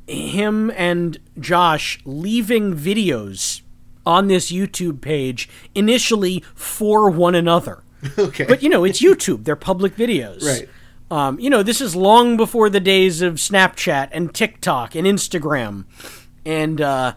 him 0.06 0.70
and 0.76 1.18
Josh 1.38 2.00
leaving 2.04 2.74
videos 2.74 3.62
on 4.04 4.26
this 4.26 4.50
YouTube 4.50 5.00
page 5.00 5.48
initially 5.74 6.44
for 6.54 7.10
one 7.10 7.34
another. 7.34 7.82
Okay. 8.18 8.44
But 8.44 8.64
you 8.64 8.68
know, 8.68 8.82
it's 8.82 9.00
YouTube; 9.00 9.44
they're 9.44 9.54
public 9.54 9.94
videos. 9.94 10.42
Right. 10.44 10.68
Um, 11.08 11.38
you 11.38 11.48
know, 11.48 11.62
this 11.62 11.80
is 11.80 11.94
long 11.94 12.36
before 12.36 12.68
the 12.68 12.80
days 12.80 13.22
of 13.22 13.34
Snapchat 13.34 14.08
and 14.10 14.34
TikTok 14.34 14.96
and 14.96 15.06
Instagram, 15.06 15.84
and 16.44 16.80
uh, 16.80 17.14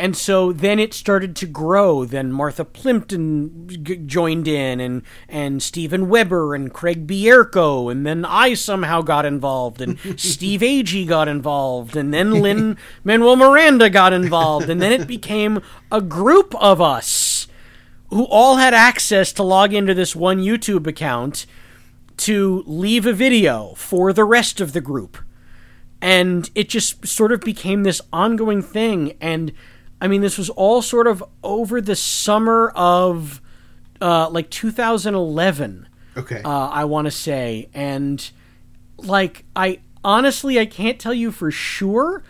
and 0.00 0.16
so 0.16 0.52
then 0.52 0.78
it 0.78 0.94
started 0.94 1.34
to 1.36 1.46
grow. 1.46 2.04
Then 2.04 2.30
Martha 2.32 2.64
Plimpton 2.64 3.68
g- 3.82 3.96
joined 3.96 4.46
in, 4.46 4.80
and 4.80 5.02
and 5.28 5.62
Steven 5.62 6.08
Weber 6.08 6.54
and 6.54 6.72
Craig 6.72 7.06
Bierko, 7.06 7.90
and 7.90 8.06
then 8.06 8.24
I 8.24 8.54
somehow 8.54 9.02
got 9.02 9.26
involved, 9.26 9.80
and 9.80 9.98
Steve 10.20 10.60
Agee 10.60 11.06
got 11.06 11.28
involved, 11.28 11.96
and 11.96 12.14
then 12.14 12.40
Lin 12.40 12.76
Manuel 13.04 13.36
Miranda 13.36 13.90
got 13.90 14.12
involved, 14.12 14.70
and 14.70 14.80
then 14.80 14.92
it 14.92 15.06
became 15.06 15.60
a 15.90 16.00
group 16.00 16.54
of 16.56 16.80
us 16.80 17.48
who 18.10 18.24
all 18.24 18.56
had 18.56 18.74
access 18.74 19.32
to 19.34 19.42
log 19.42 19.74
into 19.74 19.94
this 19.94 20.16
one 20.16 20.38
YouTube 20.38 20.86
account 20.86 21.46
to 22.16 22.64
leave 22.66 23.06
a 23.06 23.12
video 23.12 23.74
for 23.74 24.12
the 24.12 24.24
rest 24.24 24.60
of 24.60 24.72
the 24.72 24.80
group. 24.80 25.18
And 26.00 26.50
it 26.54 26.68
just 26.68 27.06
sort 27.06 27.32
of 27.32 27.40
became 27.40 27.82
this 27.82 28.00
ongoing 28.12 28.62
thing. 28.62 29.16
And 29.20 29.52
I 30.00 30.08
mean, 30.08 30.20
this 30.20 30.38
was 30.38 30.48
all 30.50 30.82
sort 30.82 31.06
of 31.06 31.24
over 31.42 31.80
the 31.80 31.96
summer 31.96 32.70
of 32.74 33.40
uh, 34.00 34.28
like 34.30 34.50
2011, 34.50 35.88
Okay. 36.16 36.42
uh, 36.44 36.68
I 36.68 36.84
want 36.84 37.06
to 37.06 37.10
say. 37.10 37.68
And 37.74 38.30
like, 38.96 39.44
I 39.56 39.80
honestly, 40.04 40.58
I 40.58 40.66
can't 40.66 40.98
tell 41.00 41.14
you 41.14 41.32
for 41.32 41.50
sure, 41.50 42.22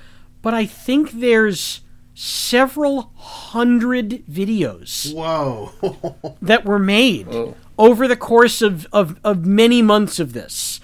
but 0.43 0.55
I 0.55 0.65
think 0.67 1.11
there's 1.13 1.83
several 2.15 3.13
hundred 3.17 4.25
videos 4.29 5.15
Whoa. 5.15 6.35
that 6.43 6.65
were 6.65 6.79
made 6.79 7.29
Whoa. 7.29 7.55
over 7.79 8.09
the 8.09 8.17
course 8.17 8.61
of, 8.63 8.87
of, 8.93 9.21
of 9.23 9.45
many 9.47 9.83
months 9.83 10.19
of 10.19 10.33
this. 10.33 10.81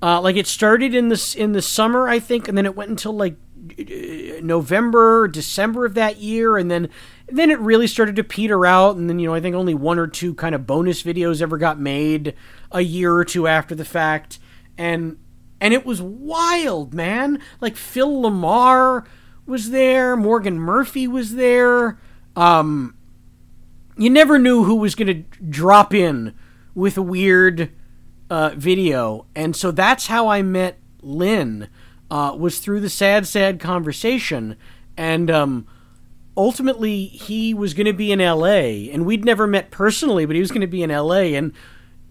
Uh, 0.00 0.20
like 0.20 0.36
it 0.36 0.46
started 0.48 0.94
in 0.94 1.08
this 1.08 1.32
in 1.34 1.52
the 1.52 1.62
summer, 1.62 2.08
I 2.08 2.18
think, 2.18 2.48
and 2.48 2.58
then 2.58 2.66
it 2.66 2.74
went 2.74 2.90
until 2.90 3.12
like 3.12 3.36
November, 4.42 5.28
December 5.28 5.86
of 5.86 5.94
that 5.94 6.18
year, 6.18 6.56
and 6.56 6.70
then 6.70 6.88
then 7.28 7.50
it 7.50 7.58
really 7.60 7.86
started 7.86 8.16
to 8.16 8.24
peter 8.24 8.66
out. 8.66 8.96
And 8.96 9.08
then 9.08 9.18
you 9.18 9.28
know, 9.28 9.34
I 9.34 9.40
think 9.40 9.54
only 9.54 9.74
one 9.74 9.98
or 9.98 10.06
two 10.06 10.34
kind 10.34 10.54
of 10.54 10.66
bonus 10.66 11.02
videos 11.02 11.40
ever 11.40 11.58
got 11.58 11.78
made 11.78 12.34
a 12.70 12.80
year 12.80 13.14
or 13.14 13.24
two 13.24 13.46
after 13.46 13.74
the 13.74 13.84
fact, 13.84 14.38
and 14.76 15.18
and 15.60 15.72
it 15.72 15.86
was 15.86 16.02
wild, 16.02 16.92
man. 16.92 17.40
Like 17.60 17.76
Phil 17.76 18.22
LaMarr 18.22 19.06
was 19.46 19.70
there. 19.70 20.16
Morgan 20.16 20.58
Murphy 20.58 21.06
was 21.06 21.36
there. 21.36 22.00
Um, 22.34 22.96
you 23.96 24.10
never 24.10 24.38
knew 24.38 24.64
who 24.64 24.76
was 24.76 24.94
going 24.94 25.06
to 25.06 25.38
drop 25.40 25.94
in 25.94 26.34
with 26.74 26.96
a 26.96 27.02
weird 27.02 27.70
uh, 28.28 28.50
video, 28.56 29.26
and 29.36 29.54
so 29.54 29.70
that's 29.70 30.08
how 30.08 30.26
I 30.28 30.42
met 30.42 30.80
Lin. 31.00 31.68
Uh, 32.12 32.34
was 32.36 32.58
through 32.58 32.78
the 32.78 32.90
sad, 32.90 33.26
sad 33.26 33.58
conversation, 33.58 34.54
and 34.98 35.30
um, 35.30 35.66
ultimately 36.36 37.06
he 37.06 37.54
was 37.54 37.72
going 37.72 37.86
to 37.86 37.92
be 37.94 38.12
in 38.12 38.20
L.A. 38.20 38.90
and 38.90 39.06
we'd 39.06 39.24
never 39.24 39.46
met 39.46 39.70
personally, 39.70 40.26
but 40.26 40.36
he 40.36 40.40
was 40.40 40.50
going 40.50 40.60
to 40.60 40.66
be 40.66 40.82
in 40.82 40.90
L.A. 40.90 41.34
and 41.34 41.54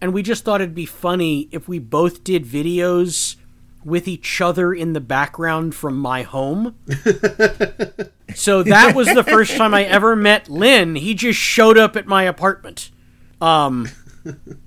and 0.02 0.12
we 0.12 0.24
just 0.24 0.43
thought 0.43 0.60
it'd 0.60 0.74
be 0.74 0.88
funny 0.88 1.47
if 1.52 1.68
we 1.68 1.78
both 1.78 2.24
did 2.24 2.43
videos 2.45 3.36
with 3.86 4.08
each 4.08 4.41
other 4.41 4.74
in 4.74 4.93
the 4.93 4.99
background 4.99 5.76
from 5.76 5.97
my 5.97 6.24
home. 6.24 6.76
so 8.34 8.64
that 8.64 8.93
was 8.95 9.08
the 9.14 9.24
first 9.24 9.56
time 9.56 9.76
I 9.76 9.84
ever 9.84 10.16
met 10.16 10.49
Lin. 10.49 10.95
He 10.95 11.14
just 11.14 11.38
showed 11.38 11.78
up 11.78 11.95
at 11.95 12.08
my 12.08 12.24
apartment. 12.24 12.89
Um 13.39 13.88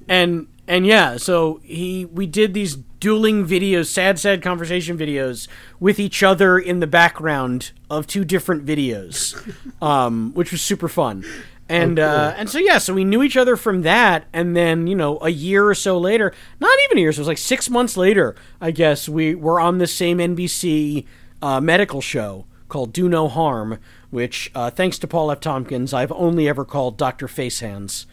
and 0.08 0.46
and 0.68 0.86
yeah, 0.86 1.16
so 1.16 1.60
he 1.64 2.04
we 2.04 2.26
did 2.28 2.54
these 2.54 2.76
dueling 3.04 3.46
videos, 3.46 3.88
sad 3.88 4.18
sad 4.18 4.40
conversation 4.40 4.96
videos 4.96 5.46
with 5.78 5.98
each 5.98 6.22
other 6.22 6.58
in 6.58 6.80
the 6.80 6.86
background 6.86 7.72
of 7.90 8.06
two 8.06 8.24
different 8.24 8.64
videos. 8.64 9.34
Um 9.82 10.32
which 10.32 10.50
was 10.52 10.62
super 10.62 10.88
fun. 10.88 11.24
And 11.68 11.98
uh, 11.98 12.32
and 12.38 12.48
so 12.48 12.58
yeah, 12.58 12.78
so 12.78 12.94
we 12.94 13.04
knew 13.04 13.22
each 13.22 13.36
other 13.36 13.56
from 13.56 13.82
that, 13.82 14.24
and 14.32 14.56
then 14.56 14.86
you 14.86 14.94
know 14.94 15.18
a 15.20 15.28
year 15.30 15.66
or 15.66 15.74
so 15.74 15.98
later, 15.98 16.32
not 16.60 16.78
even 16.84 16.98
a 16.98 17.00
year, 17.00 17.12
so 17.12 17.18
it 17.18 17.22
was 17.22 17.28
like 17.28 17.38
six 17.38 17.68
months 17.68 17.96
later, 17.96 18.34
I 18.60 18.70
guess 18.70 19.08
we 19.08 19.34
were 19.34 19.58
on 19.60 19.78
the 19.78 19.86
same 19.86 20.18
NBC 20.18 21.06
uh, 21.42 21.60
medical 21.60 22.00
show 22.00 22.46
called 22.68 22.92
Do 22.92 23.08
No 23.08 23.28
Harm, 23.28 23.78
which 24.10 24.50
uh, 24.54 24.70
thanks 24.70 24.98
to 25.00 25.06
Paul 25.06 25.30
F. 25.30 25.40
Tompkins, 25.40 25.92
I've 25.94 26.12
only 26.12 26.48
ever 26.48 26.64
called 26.64 26.96
Doctor 26.98 27.26
Facehands 27.28 28.06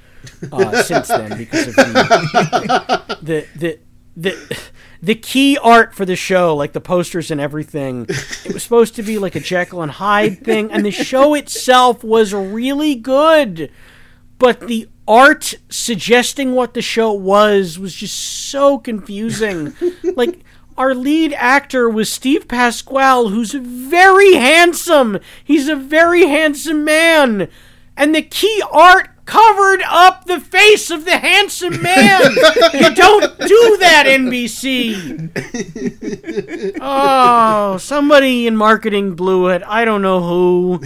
uh, 0.51 0.83
since 0.83 1.07
then 1.07 1.37
because 1.37 1.67
of 1.67 1.75
the 1.75 3.17
the 3.21 3.47
the. 3.55 3.79
The 4.15 4.59
the 5.01 5.15
key 5.15 5.57
art 5.57 5.93
for 5.95 6.05
the 6.05 6.15
show, 6.15 6.55
like 6.55 6.73
the 6.73 6.81
posters 6.81 7.31
and 7.31 7.41
everything, 7.41 8.05
it 8.45 8.53
was 8.53 8.63
supposed 8.63 8.95
to 8.95 9.03
be 9.03 9.17
like 9.17 9.35
a 9.35 9.39
Jekyll 9.39 9.81
and 9.81 9.91
Hyde 9.91 10.43
thing, 10.43 10.71
and 10.71 10.85
the 10.85 10.91
show 10.91 11.33
itself 11.33 12.03
was 12.03 12.33
really 12.33 12.95
good. 12.95 13.71
But 14.37 14.67
the 14.67 14.89
art 15.07 15.53
suggesting 15.69 16.53
what 16.53 16.73
the 16.73 16.81
show 16.81 17.11
was 17.13 17.77
was 17.77 17.93
just 17.93 18.17
so 18.17 18.79
confusing. 18.79 19.75
like, 20.15 20.39
our 20.77 20.95
lead 20.95 21.33
actor 21.33 21.89
was 21.89 22.09
Steve 22.09 22.47
Pasquale, 22.47 23.29
who's 23.29 23.53
very 23.53 24.33
handsome. 24.33 25.19
He's 25.43 25.67
a 25.67 25.75
very 25.75 26.25
handsome 26.25 26.83
man. 26.83 27.49
And 27.95 28.15
the 28.15 28.23
key 28.23 28.63
art 28.71 29.10
covered 29.31 29.81
up 29.87 30.25
the 30.25 30.41
face 30.41 30.91
of 30.91 31.05
the 31.05 31.17
handsome 31.17 31.81
man. 31.81 32.19
you 32.73 32.93
don't 32.93 33.39
do 33.39 33.77
that, 33.77 34.03
NBC. 34.05 35.31
Oh, 36.81 37.77
somebody 37.77 38.45
in 38.45 38.57
marketing 38.57 39.15
blew 39.15 39.47
it. 39.47 39.63
I 39.65 39.85
don't 39.85 40.01
know 40.01 40.19
who, 40.21 40.81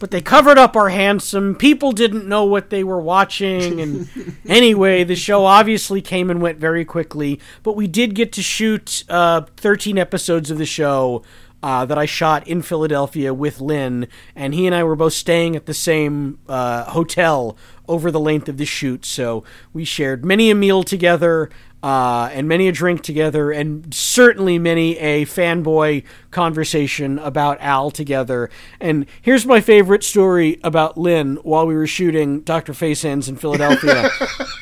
but 0.00 0.10
they 0.10 0.20
covered 0.20 0.58
up 0.58 0.74
our 0.74 0.88
handsome. 0.88 1.54
People 1.54 1.92
didn't 1.92 2.26
know 2.26 2.44
what 2.44 2.70
they 2.70 2.82
were 2.82 3.00
watching, 3.00 3.80
and 3.80 4.08
anyway, 4.44 5.04
the 5.04 5.14
show 5.14 5.44
obviously 5.44 6.02
came 6.02 6.30
and 6.30 6.42
went 6.42 6.58
very 6.58 6.84
quickly. 6.84 7.38
But 7.62 7.76
we 7.76 7.86
did 7.86 8.16
get 8.16 8.32
to 8.32 8.42
shoot 8.42 9.04
uh, 9.08 9.42
13 9.56 9.98
episodes 9.98 10.50
of 10.50 10.58
the 10.58 10.66
show 10.66 11.22
uh, 11.64 11.86
that 11.86 11.96
I 11.96 12.04
shot 12.04 12.46
in 12.46 12.60
Philadelphia 12.60 13.32
with 13.32 13.58
Lin, 13.58 14.06
and 14.36 14.52
he 14.52 14.66
and 14.66 14.74
I 14.74 14.84
were 14.84 14.96
both 14.96 15.14
staying 15.14 15.56
at 15.56 15.64
the 15.64 15.72
same 15.72 16.38
uh, 16.46 16.84
hotel 16.90 17.56
over 17.88 18.10
the 18.10 18.20
length 18.20 18.50
of 18.50 18.58
the 18.58 18.66
shoot. 18.66 19.06
So 19.06 19.44
we 19.72 19.86
shared 19.86 20.26
many 20.26 20.50
a 20.50 20.54
meal 20.54 20.82
together. 20.82 21.48
Uh, 21.82 22.30
and 22.32 22.48
many 22.48 22.66
a 22.66 22.72
drink 22.72 23.02
together, 23.02 23.50
and 23.50 23.92
certainly 23.92 24.58
many 24.58 24.96
a 24.96 25.26
fanboy 25.26 26.02
conversation 26.30 27.18
about 27.18 27.58
Al 27.60 27.90
together. 27.90 28.48
And 28.80 29.04
here's 29.20 29.44
my 29.44 29.60
favorite 29.60 30.02
story 30.02 30.58
about 30.64 30.96
Lin 30.96 31.36
while 31.42 31.66
we 31.66 31.74
were 31.74 31.86
shooting 31.86 32.40
Dr. 32.40 32.72
Facehands 32.72 33.28
in 33.28 33.36
Philadelphia. 33.36 34.08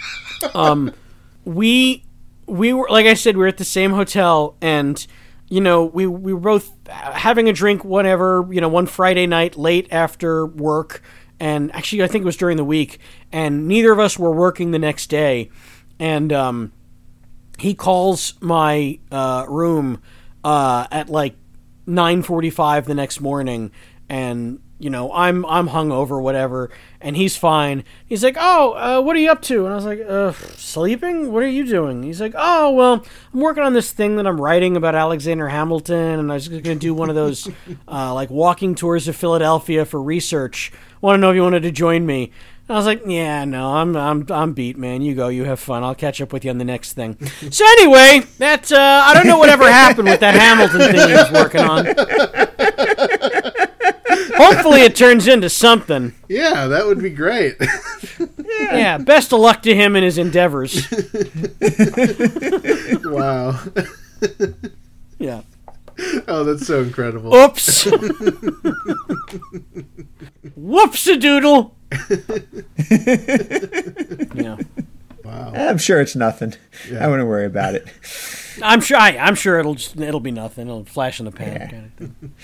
um, 0.57 0.93
we 1.45 2.05
we 2.47 2.73
were 2.73 2.89
like 2.91 3.07
I 3.07 3.15
said, 3.15 3.37
we 3.37 3.43
were 3.43 3.47
at 3.47 3.59
the 3.59 3.65
same 3.65 3.93
hotel, 3.93 4.57
and 4.61 5.07
you 5.53 5.61
know, 5.61 5.85
we 5.85 6.07
we 6.07 6.33
were 6.33 6.41
both 6.41 6.73
having 6.89 7.47
a 7.47 7.53
drink, 7.53 7.85
whatever. 7.85 8.49
You 8.51 8.63
know, 8.63 8.71
one 8.71 8.87
Friday 8.87 9.27
night 9.27 9.55
late 9.55 9.87
after 9.91 10.47
work, 10.47 11.03
and 11.39 11.71
actually, 11.75 12.03
I 12.03 12.07
think 12.07 12.23
it 12.23 12.25
was 12.25 12.39
during 12.39 12.57
the 12.57 12.65
week, 12.65 13.01
and 13.31 13.69
neither 13.69 13.93
of 13.93 13.99
us 13.99 14.19
were 14.19 14.33
working 14.33 14.71
the 14.71 14.79
next 14.79 15.09
day, 15.09 15.51
and 15.99 16.33
um, 16.33 16.73
he 17.59 17.75
calls 17.75 18.33
my 18.41 18.99
uh, 19.11 19.45
room 19.47 20.01
uh, 20.43 20.87
at 20.91 21.11
like 21.11 21.37
nine 21.85 22.23
forty 22.23 22.49
five 22.49 22.87
the 22.87 22.95
next 22.95 23.21
morning, 23.21 23.73
and 24.09 24.59
you 24.83 24.91
know 24.91 25.13
I'm 25.13 25.47
I'm 25.47 25.69
hungover, 25.69 26.21
whatever, 26.21 26.69
and 27.01 27.17
he's 27.17 27.37
fine. 27.37 27.85
He's 28.05 28.25
like, 28.25 28.37
"Oh, 28.39 28.73
uh, 28.73 29.01
what 29.01 29.15
are 29.15 29.21
you 29.21 29.31
up 29.31 29.41
to?" 29.43 29.65
And 29.65 29.73
I 29.73 29.77
was 29.77 29.85
like, 29.85 30.01
uh, 30.01 30.33
"Sleeping? 30.57 31.33
What 31.33 31.45
are 31.45 31.49
you 31.49 31.65
doing?" 31.65 32.03
He's 32.03 32.21
like, 32.21 32.35
"Oh, 32.37 32.73
well, 32.73 33.07
I'm 33.33 33.41
working 33.41 33.63
on 33.63 33.75
this 33.75 33.93
thing 33.93 34.17
that 34.17 34.27
I'm 34.27 34.41
writing 34.41 34.77
about 34.77 34.97
Alexander 34.97 35.49
Hamilton, 35.49 36.19
and 36.19 36.33
I 36.33 36.35
was 36.35 36.49
going 36.49 36.63
to 36.65 36.75
do 36.75 36.95
one 36.95 37.11
of 37.11 37.15
those 37.15 37.49
uh, 37.89 38.13
like 38.13 38.29
walking 38.29 38.75
tours 38.75 39.07
of 39.07 39.15
Philadelphia 39.15 39.85
for 39.85 40.03
research. 40.03 40.73
Want 41.01 41.15
to 41.17 41.21
know 41.21 41.31
if 41.31 41.37
you 41.37 41.43
wanted 41.43 41.63
to 41.63 41.71
join 41.71 42.05
me?" 42.05 42.33
And 42.69 42.75
I 42.75 42.79
was 42.79 42.87
like, 42.87 43.03
"Yeah, 43.07 43.45
no, 43.45 43.75
I'm 43.75 43.97
I'm 43.97 44.27
I'm 44.31 44.53
beat, 44.53 44.77
man. 44.77 45.03
You 45.03 45.15
go, 45.15 45.29
you 45.29 45.45
have 45.45 45.61
fun. 45.61 45.85
I'll 45.85 45.95
catch 45.95 46.21
up 46.21 46.33
with 46.33 46.45
you 46.45 46.51
on 46.51 46.59
the 46.59 46.65
next 46.65 46.95
thing." 46.95 47.19
so 47.51 47.65
anyway, 47.65 48.23
that 48.39 48.73
uh, 48.73 49.03
I 49.07 49.15
don't 49.15 49.29
know 49.29 49.39
whatever 49.39 49.71
happened 49.71 50.09
with 50.09 50.21
that 50.21 50.35
Hamilton 50.35 50.81
thing 50.81 51.09
he 51.09 51.15
was 51.15 51.31
working 51.31 51.61
on. 51.61 51.87
Hopefully, 54.43 54.83
it 54.83 54.97
turns 54.97 55.27
into 55.29 55.49
something. 55.49 56.15
Yeah, 56.29 56.67
that 56.67 56.87
would 56.87 57.01
be 57.01 57.11
great. 57.11 57.57
Yeah, 58.39 58.99
best 58.99 59.33
of 59.33 59.41
luck 59.41 59.63
to 59.63 59.75
him 59.75 59.97
in 59.97 60.03
his 60.03 60.19
endeavors. 60.19 60.87
wow. 63.05 63.61
Yeah. 65.19 65.43
Oh, 66.27 66.45
that's 66.45 66.67
so 66.67 66.83
incredible. 66.83 67.35
Oops. 67.35 67.87
Whoops 70.57 71.07
a 71.07 71.17
doodle. 71.17 71.77
yeah. 74.35 74.57
Wow. 75.25 75.53
I'm 75.55 75.79
sure 75.79 76.01
it's 76.01 76.17
nothing. 76.17 76.55
Yeah. 76.91 77.05
I 77.05 77.09
wouldn't 77.09 77.29
worry 77.29 77.47
about 77.47 77.75
it. 77.75 77.87
I'm 78.63 78.81
sure. 78.81 78.97
I, 78.97 79.17
I'm 79.19 79.35
sure 79.35 79.59
it'll 79.61 79.75
just, 79.75 79.99
it'll 79.99 80.21
be 80.21 80.31
nothing. 80.31 80.67
It'll 80.69 80.85
flash 80.85 81.21
in 81.21 81.27
the 81.27 81.33
pan. 81.33 81.53
Yeah. 81.53 81.67
Kind 81.69 81.85
of 81.85 81.93
thing. 81.95 82.35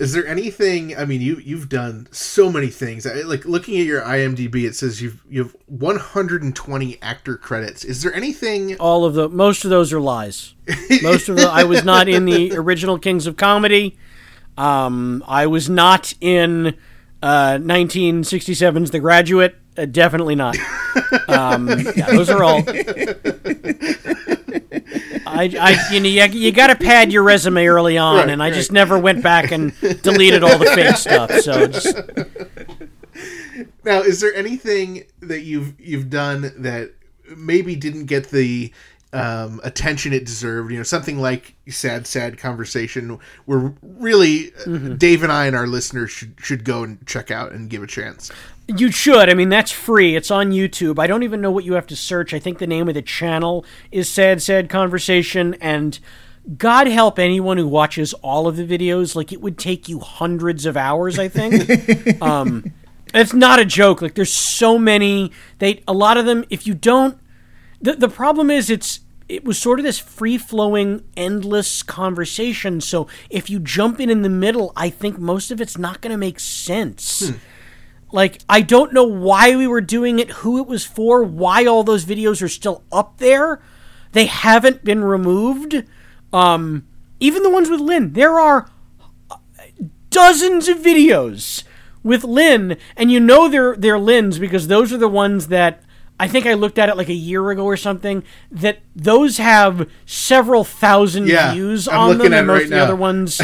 Is 0.00 0.12
there 0.14 0.26
anything? 0.26 0.96
I 0.96 1.04
mean, 1.04 1.20
you 1.20 1.36
you've 1.44 1.68
done 1.68 2.08
so 2.10 2.50
many 2.50 2.68
things. 2.68 3.06
I- 3.06 3.20
Like 3.22 3.44
looking 3.44 3.78
at 3.78 3.86
your 3.86 4.00
IMDb, 4.02 4.64
it 4.66 4.74
says 4.74 5.00
you've 5.02 5.22
you 5.28 5.42
have 5.44 5.54
120 5.66 6.98
actor 7.02 7.36
credits. 7.36 7.84
Is 7.84 8.02
there 8.02 8.14
anything? 8.14 8.76
All 8.78 9.04
of 9.04 9.14
the 9.14 9.28
most 9.28 9.64
of 9.64 9.70
those 9.70 9.92
are 9.92 10.00
lies. 10.00 10.54
Most 11.02 11.28
of 11.28 11.36
the 11.36 11.48
I 11.48 11.64
was 11.64 11.84
not 11.84 12.08
in 12.08 12.24
the 12.24 12.52
original 12.56 12.98
Kings 12.98 13.26
of 13.26 13.36
Comedy. 13.36 13.96
Um, 14.56 15.22
I 15.28 15.46
was 15.46 15.68
not 15.70 16.14
in 16.20 16.76
uh, 17.22 17.58
1967's 17.60 18.90
The 18.90 19.00
Graduate. 19.00 19.56
Uh, 19.76 19.84
definitely 19.86 20.34
not. 20.34 20.56
Um, 21.28 21.68
yeah, 21.68 22.06
those 22.10 22.28
are 22.28 22.42
all. 22.42 22.62
I, 25.40 25.70
I, 25.70 25.92
you 25.92 26.00
know, 26.00 26.08
you, 26.08 26.24
you 26.38 26.52
got 26.52 26.66
to 26.68 26.76
pad 26.76 27.12
your 27.12 27.22
resume 27.22 27.66
early 27.66 27.96
on, 27.96 28.16
Right, 28.16 28.30
and 28.30 28.42
I 28.42 28.50
just 28.50 28.72
never 28.72 28.98
went 28.98 29.22
back 29.22 29.50
and 29.52 29.72
deleted 30.02 30.42
all 30.42 30.58
the 30.58 30.66
fake 30.66 30.96
stuff. 30.96 31.30
So 31.40 31.66
just 31.66 31.96
Now, 33.84 34.00
is 34.00 34.20
there 34.20 34.34
anything 34.34 35.04
that 35.20 35.42
you've 35.42 35.78
you've 35.80 36.10
done 36.10 36.52
that 36.58 36.92
maybe 37.36 37.76
didn't 37.76 38.06
get 38.06 38.30
the 38.30 38.72
um, 39.12 39.60
attention 39.64 40.12
it 40.12 40.24
deserved? 40.24 40.70
You 40.70 40.78
know, 40.78 40.82
something 40.84 41.18
like 41.18 41.54
sad, 41.68 42.06
sad 42.06 42.38
conversation, 42.38 43.18
where 43.46 43.74
really 43.82 44.52
uh 44.52 44.60
Mm-hmm. 44.66 44.94
Dave 44.96 45.22
and 45.22 45.32
I 45.32 45.46
and 45.46 45.56
our 45.56 45.66
listeners 45.66 46.10
should 46.10 46.34
should 46.38 46.64
go 46.64 46.82
and 46.82 47.04
check 47.06 47.30
out 47.30 47.52
and 47.52 47.68
give 47.68 47.82
a 47.82 47.86
chance. 47.86 48.30
You 48.76 48.92
should. 48.92 49.28
I 49.28 49.34
mean, 49.34 49.48
that's 49.48 49.72
free. 49.72 50.14
It's 50.14 50.30
on 50.30 50.52
YouTube. 50.52 50.98
I 51.00 51.08
don't 51.08 51.24
even 51.24 51.40
know 51.40 51.50
what 51.50 51.64
you 51.64 51.72
have 51.74 51.88
to 51.88 51.96
search. 51.96 52.32
I 52.32 52.38
think 52.38 52.58
the 52.58 52.66
name 52.66 52.88
of 52.88 52.94
the 52.94 53.02
channel 53.02 53.64
is 53.90 54.08
Sad 54.08 54.40
Sad 54.42 54.68
Conversation. 54.68 55.54
And 55.60 55.98
God 56.56 56.86
help 56.86 57.18
anyone 57.18 57.58
who 57.58 57.66
watches 57.66 58.14
all 58.14 58.46
of 58.46 58.56
the 58.56 58.64
videos. 58.66 59.16
Like, 59.16 59.32
it 59.32 59.40
would 59.40 59.58
take 59.58 59.88
you 59.88 59.98
hundreds 59.98 60.66
of 60.66 60.76
hours, 60.76 61.18
I 61.18 61.26
think. 61.26 62.22
um, 62.22 62.72
it's 63.12 63.34
not 63.34 63.58
a 63.58 63.64
joke. 63.64 64.02
Like, 64.02 64.14
there's 64.14 64.32
so 64.32 64.78
many. 64.78 65.32
They, 65.58 65.82
a 65.88 65.92
lot 65.92 66.16
of 66.16 66.24
them, 66.24 66.44
if 66.48 66.66
you 66.66 66.74
don't. 66.74 67.18
The, 67.80 67.94
the 67.94 68.08
problem 68.08 68.50
is, 68.50 68.70
it's. 68.70 69.00
it 69.28 69.44
was 69.44 69.58
sort 69.58 69.80
of 69.80 69.84
this 69.84 69.98
free 69.98 70.38
flowing, 70.38 71.02
endless 71.16 71.82
conversation. 71.82 72.80
So 72.80 73.08
if 73.30 73.50
you 73.50 73.58
jump 73.58 73.98
in 73.98 74.10
in 74.10 74.22
the 74.22 74.28
middle, 74.28 74.72
I 74.76 74.90
think 74.90 75.18
most 75.18 75.50
of 75.50 75.60
it's 75.60 75.76
not 75.76 76.00
going 76.00 76.12
to 76.12 76.18
make 76.18 76.38
sense. 76.38 77.32
Like, 78.12 78.40
I 78.48 78.60
don't 78.60 78.92
know 78.92 79.04
why 79.04 79.54
we 79.54 79.66
were 79.66 79.80
doing 79.80 80.18
it, 80.18 80.30
who 80.30 80.58
it 80.58 80.66
was 80.66 80.84
for, 80.84 81.22
why 81.22 81.64
all 81.64 81.84
those 81.84 82.04
videos 82.04 82.42
are 82.42 82.48
still 82.48 82.82
up 82.90 83.18
there. 83.18 83.62
They 84.12 84.26
haven't 84.26 84.84
been 84.84 85.04
removed. 85.04 85.84
Um, 86.32 86.86
even 87.20 87.42
the 87.42 87.50
ones 87.50 87.70
with 87.70 87.80
Lin, 87.80 88.14
there 88.14 88.40
are 88.40 88.68
dozens 90.10 90.68
of 90.68 90.78
videos 90.78 91.62
with 92.02 92.24
Lin, 92.24 92.76
and 92.96 93.10
you 93.10 93.20
know 93.20 93.48
they're 93.48 93.76
they're 93.76 93.98
Lin's 93.98 94.38
because 94.38 94.68
those 94.68 94.92
are 94.92 94.98
the 94.98 95.08
ones 95.08 95.48
that 95.48 95.82
I 96.20 96.28
think 96.28 96.46
I 96.46 96.54
looked 96.54 96.78
at 96.78 96.88
it 96.88 96.96
like 96.96 97.08
a 97.08 97.14
year 97.14 97.50
ago 97.50 97.64
or 97.64 97.76
something. 97.76 98.22
That 98.52 98.78
those 98.94 99.38
have 99.38 99.88
several 100.06 100.62
thousand 100.64 101.26
Yeah, 101.28 101.52
views 101.52 101.88
on 101.88 102.18
them, 102.18 102.32
and 102.32 102.46
most 102.46 102.54
right 102.56 102.64
of 102.64 102.70
the 102.70 102.76
now. 102.76 102.84
other 102.84 102.96
ones. 102.96 103.40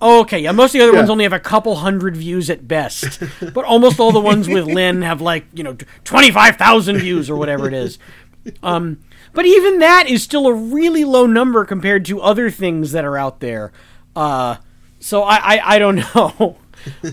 oh, 0.00 0.20
okay, 0.22 0.40
yeah, 0.40 0.52
most 0.52 0.74
of 0.74 0.78
the 0.78 0.82
other 0.82 0.92
Yeah. 0.92 0.98
ones 0.98 1.10
only 1.10 1.24
have 1.24 1.32
a 1.32 1.40
couple 1.40 1.76
hundred 1.76 2.16
views 2.16 2.50
at 2.50 2.66
best, 2.68 3.20
but 3.54 3.64
almost 3.64 4.00
all 4.00 4.12
the 4.12 4.20
ones 4.20 4.48
with 4.48 4.66
Lin 4.78 5.02
have 5.02 5.20
like 5.20 5.46
you 5.54 5.62
know 5.64 5.76
twenty 6.04 6.30
five 6.30 6.56
thousand 6.56 6.98
views 6.98 7.30
or 7.30 7.36
whatever 7.36 7.68
it 7.68 7.74
is. 7.74 7.98
Um, 8.62 8.98
but 9.32 9.46
even 9.46 9.78
that 9.78 10.08
is 10.08 10.22
still 10.22 10.46
a 10.46 10.54
really 10.54 11.04
low 11.04 11.26
number 11.26 11.64
compared 11.64 12.04
to 12.06 12.20
other 12.20 12.50
things 12.50 12.92
that 12.92 13.04
are 13.04 13.16
out 13.16 13.40
there. 13.40 13.72
Uh, 14.16 14.56
so 15.00 15.22
I, 15.22 15.36
I, 15.36 15.74
I 15.74 15.78
don't 15.78 15.96
know. 16.14 16.56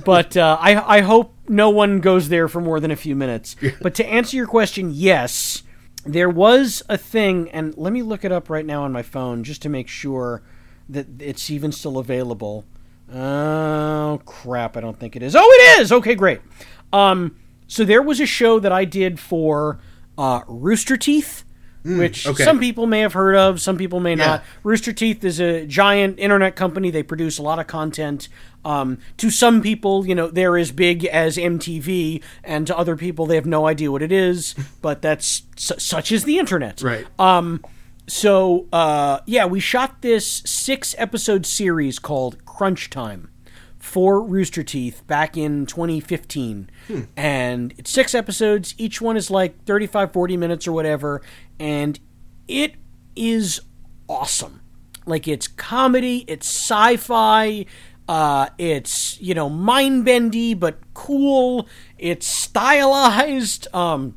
but 0.06 0.36
uh, 0.38 0.58
I, 0.60 0.98
I 0.98 1.02
hope 1.02 1.35
no 1.48 1.70
one 1.70 2.00
goes 2.00 2.30
there 2.30 2.48
for 2.48 2.62
more 2.62 2.80
than 2.80 2.92
a 2.92 2.96
few 2.96 3.16
minutes. 3.16 3.56
But 3.82 3.96
to 3.96 4.06
answer 4.06 4.38
your 4.38 4.48
question, 4.48 4.92
yes, 4.94 5.64
there 6.06 6.30
was 6.30 6.84
a 6.90 6.98
thing, 6.98 7.50
and 7.52 7.76
let 7.78 7.92
me 7.94 8.02
look 8.02 8.24
it 8.24 8.32
up 8.32 8.50
right 8.50 8.66
now 8.66 8.84
on 8.84 8.92
my 8.92 9.02
phone 9.02 9.44
just 9.44 9.62
to 9.64 9.70
make 9.70 9.88
sure 9.88 10.44
that 10.90 11.08
it's 11.20 11.50
even 11.50 11.72
still 11.72 11.98
available. 11.98 12.66
Oh 13.14 14.22
crap! 14.26 14.78
I 14.78 14.82
don't 14.82 15.00
think 15.00 15.16
it 15.16 15.24
is. 15.24 15.36
Oh, 15.36 15.48
it 15.48 15.82
is. 15.82 15.92
Okay, 15.92 16.16
great. 16.16 16.42
Um, 16.92 17.36
so 17.68 17.84
there 17.86 18.02
was 18.02 18.20
a 18.20 18.26
show 18.26 18.60
that 18.60 18.72
I 18.72 18.86
did 18.86 19.20
for 19.20 19.80
uh, 20.18 20.42
Rooster 20.48 20.98
Teeth, 20.98 21.44
which 21.86 22.28
okay. 22.28 22.44
some 22.44 22.60
people 22.60 22.88
may 22.88 23.02
have 23.02 23.14
heard 23.14 23.36
of, 23.36 23.62
some 23.62 23.78
people 23.78 24.00
may 24.00 24.16
not. 24.16 24.44
Rooster 24.64 24.92
Teeth 24.92 25.24
is 25.24 25.40
a 25.40 25.66
giant 25.66 26.20
internet 26.20 26.56
company. 26.56 26.90
They 26.90 27.04
produce 27.04 27.38
a 27.38 27.44
lot 27.44 27.60
of 27.60 27.68
content. 27.68 28.28
Um, 28.64 28.98
to 29.18 29.30
some 29.30 29.62
people, 29.62 30.08
you 30.08 30.16
know, 30.16 30.28
they're 30.28 30.58
as 30.58 30.72
big 30.72 31.06
as 31.06 31.38
MTV, 31.38 32.24
and 32.44 32.66
to 32.66 32.76
other 32.76 32.96
people, 32.96 33.28
they 33.28 33.36
have 33.36 33.46
no 33.46 33.68
idea 33.68 33.92
what 33.92 34.02
it 34.02 34.12
is. 34.12 34.56
But 34.82 35.02
that's 35.02 35.44
su- 35.56 35.80
such 35.80 36.12
is 36.12 36.26
the 36.26 36.38
internet. 36.38 36.82
Right. 36.82 37.08
So, 38.08 38.68
uh, 38.72 39.20
yeah, 39.26 39.46
we 39.46 39.60
shot 39.60 40.02
this 40.02 40.28
six 40.46 40.94
episode 40.98 41.46
series 41.46 41.98
called 41.98 42.44
Crunch 42.46 42.90
Time 42.92 43.30
for 43.86 44.20
Rooster 44.22 44.64
Teeth 44.64 45.06
back 45.06 45.38
in 45.38 45.68
2015. 45.68 46.70
And 47.16 47.74
it's 47.78 47.92
six 47.92 48.16
episodes. 48.16 48.74
Each 48.78 49.00
one 49.00 49.16
is 49.16 49.30
like 49.30 49.64
35, 49.66 50.12
40 50.12 50.38
minutes 50.38 50.68
or 50.68 50.72
whatever. 50.72 51.22
And 51.60 52.00
it 52.48 52.76
is 53.16 53.62
awesome. 54.10 54.62
Like, 55.06 55.28
it's 55.28 55.48
comedy, 55.48 56.26
it's 56.28 56.48
sci 56.48 56.98
fi. 56.98 57.66
Uh, 58.08 58.50
it's 58.60 59.20
you 59.20 59.34
know 59.34 59.50
mind 59.50 60.06
bendy 60.06 60.54
but 60.54 60.78
cool. 60.94 61.68
It's 61.98 62.28
stylized. 62.28 63.68
Um, 63.74 64.16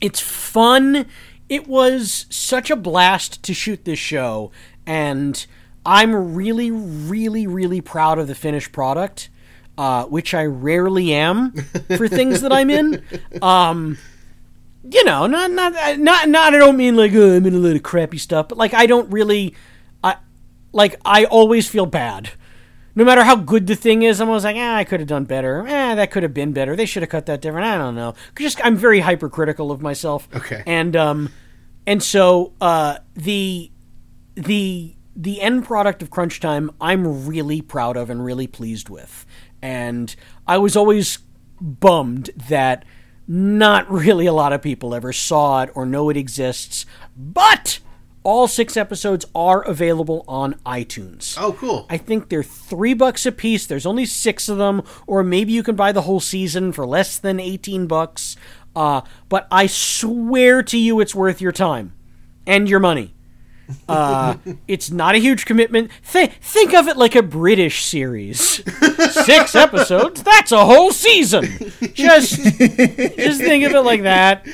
it's 0.00 0.20
fun. 0.20 1.04
It 1.48 1.66
was 1.66 2.26
such 2.30 2.70
a 2.70 2.76
blast 2.76 3.42
to 3.42 3.52
shoot 3.52 3.84
this 3.84 3.98
show, 3.98 4.52
and 4.86 5.44
I'm 5.84 6.34
really, 6.34 6.70
really, 6.70 7.46
really 7.46 7.80
proud 7.80 8.18
of 8.18 8.26
the 8.26 8.34
finished 8.34 8.72
product, 8.72 9.30
uh, 9.78 10.04
which 10.04 10.34
I 10.34 10.44
rarely 10.44 11.12
am 11.14 11.52
for 11.96 12.08
things 12.08 12.42
that 12.42 12.52
I'm 12.52 12.70
in. 12.70 13.02
Um, 13.40 13.98
you 14.82 15.04
know, 15.04 15.26
not 15.26 15.50
not 15.50 15.72
not 15.98 16.28
not. 16.28 16.54
I 16.54 16.58
don't 16.58 16.76
mean 16.76 16.96
like 16.96 17.12
oh, 17.14 17.36
I'm 17.36 17.46
in 17.46 17.54
a 17.54 17.58
lot 17.58 17.76
of 17.76 17.82
crappy 17.82 18.18
stuff, 18.18 18.48
but 18.48 18.58
like 18.58 18.74
I 18.74 18.86
don't 18.86 19.10
really, 19.10 19.54
I 20.02 20.16
like 20.72 21.00
I 21.04 21.24
always 21.24 21.68
feel 21.68 21.86
bad. 21.86 22.30
No 22.94 23.04
matter 23.04 23.22
how 23.22 23.36
good 23.36 23.66
the 23.66 23.76
thing 23.76 24.02
is, 24.02 24.20
I'm 24.20 24.28
always 24.28 24.44
like, 24.44 24.56
ah, 24.58 24.76
I 24.76 24.84
could 24.84 25.00
have 25.00 25.08
done 25.08 25.24
better. 25.24 25.66
Eh, 25.66 25.94
that 25.94 26.10
could 26.10 26.24
have 26.24 26.34
been 26.34 26.52
better. 26.52 26.74
They 26.74 26.86
should 26.86 27.02
have 27.02 27.10
cut 27.10 27.26
that 27.26 27.40
different. 27.40 27.66
I 27.66 27.78
don't 27.78 27.94
know. 27.94 28.14
Just 28.36 28.60
I'm 28.64 28.76
very 28.76 29.00
hypercritical 29.00 29.70
of 29.70 29.80
myself. 29.80 30.28
Okay. 30.34 30.62
And 30.66 30.96
um, 30.96 31.30
and 31.86 32.02
so 32.02 32.52
uh, 32.60 32.98
the 33.14 33.70
the 34.34 34.96
the 35.20 35.42
end 35.42 35.64
product 35.64 36.02
of 36.02 36.10
Crunch 36.10 36.40
Time, 36.40 36.70
I'm 36.80 37.26
really 37.26 37.60
proud 37.60 37.96
of 37.96 38.08
and 38.08 38.24
really 38.24 38.46
pleased 38.46 38.88
with. 38.88 39.26
And 39.60 40.14
I 40.46 40.56
was 40.56 40.76
always 40.76 41.18
bummed 41.60 42.30
that 42.48 42.86
not 43.28 43.90
really 43.90 44.24
a 44.24 44.32
lot 44.32 44.54
of 44.54 44.62
people 44.62 44.94
ever 44.94 45.12
saw 45.12 45.62
it 45.62 45.70
or 45.74 45.84
know 45.84 46.08
it 46.08 46.16
exists, 46.16 46.86
but 47.14 47.80
all 48.22 48.48
six 48.48 48.78
episodes 48.78 49.26
are 49.34 49.62
available 49.62 50.24
on 50.26 50.54
iTunes. 50.64 51.36
Oh, 51.38 51.52
cool. 51.52 51.86
I 51.90 51.98
think 51.98 52.30
they're 52.30 52.42
three 52.42 52.94
bucks 52.94 53.26
a 53.26 53.32
piece. 53.32 53.66
There's 53.66 53.86
only 53.86 54.06
six 54.06 54.48
of 54.48 54.56
them, 54.56 54.82
or 55.06 55.22
maybe 55.22 55.52
you 55.52 55.62
can 55.62 55.76
buy 55.76 55.92
the 55.92 56.02
whole 56.02 56.20
season 56.20 56.72
for 56.72 56.86
less 56.86 57.18
than 57.18 57.38
18 57.38 57.86
bucks. 57.86 58.36
Uh, 58.74 59.02
but 59.28 59.46
I 59.50 59.66
swear 59.66 60.62
to 60.62 60.78
you, 60.78 60.98
it's 61.00 61.14
worth 61.14 61.42
your 61.42 61.52
time 61.52 61.92
and 62.46 62.70
your 62.70 62.80
money. 62.80 63.14
Uh, 63.88 64.36
it's 64.68 64.90
not 64.90 65.14
a 65.14 65.18
huge 65.18 65.44
commitment. 65.46 65.90
Th- 66.12 66.30
think 66.30 66.74
of 66.74 66.88
it 66.88 66.96
like 66.96 67.14
a 67.14 67.22
British 67.22 67.84
series. 67.84 68.40
Six 69.12 69.54
episodes, 69.54 70.22
that's 70.22 70.52
a 70.52 70.64
whole 70.64 70.92
season. 70.92 71.44
Just 71.92 72.36
just 72.42 73.40
think 73.40 73.64
of 73.64 73.72
it 73.72 73.80
like 73.82 74.02
that. 74.02 74.46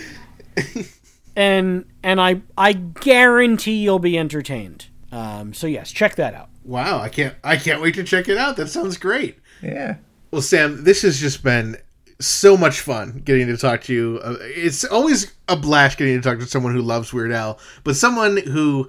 And 1.35 1.85
and 2.03 2.21
I 2.21 2.41
I 2.57 2.73
guarantee 2.73 3.83
you'll 3.83 3.99
be 3.99 4.17
entertained. 4.19 4.87
Um, 5.13 5.53
so 5.53 5.67
yes, 5.67 5.93
check 5.93 6.15
that 6.17 6.33
out. 6.35 6.49
Wow, 6.65 6.99
I 7.01 7.09
can't 7.11 7.35
I 7.45 7.57
can't 7.57 7.83
wait 7.83 7.95
to 7.97 8.05
check 8.05 8.29
it 8.29 8.39
out. 8.39 8.57
That 8.57 8.69
sounds 8.69 8.97
great. 8.97 9.39
Yeah. 9.63 9.97
Well, 10.31 10.43
Sam, 10.43 10.85
this 10.85 11.03
has 11.03 11.21
just 11.21 11.43
been 11.43 11.77
so 12.19 12.57
much 12.57 12.81
fun 12.81 13.21
getting 13.25 13.47
to 13.49 13.57
talk 13.59 13.83
to 13.83 13.93
you. 13.93 14.21
Uh, 14.25 14.37
It's 14.41 14.85
always 14.87 15.35
a 15.49 15.57
blast 15.57 15.99
getting 15.99 16.21
to 16.21 16.23
talk 16.27 16.39
to 16.39 16.47
someone 16.47 16.75
who 16.75 16.81
loves 16.81 17.13
Weird 17.13 17.33
Al, 17.33 17.59
but 17.85 17.97
someone 17.97 18.39
who 18.39 18.89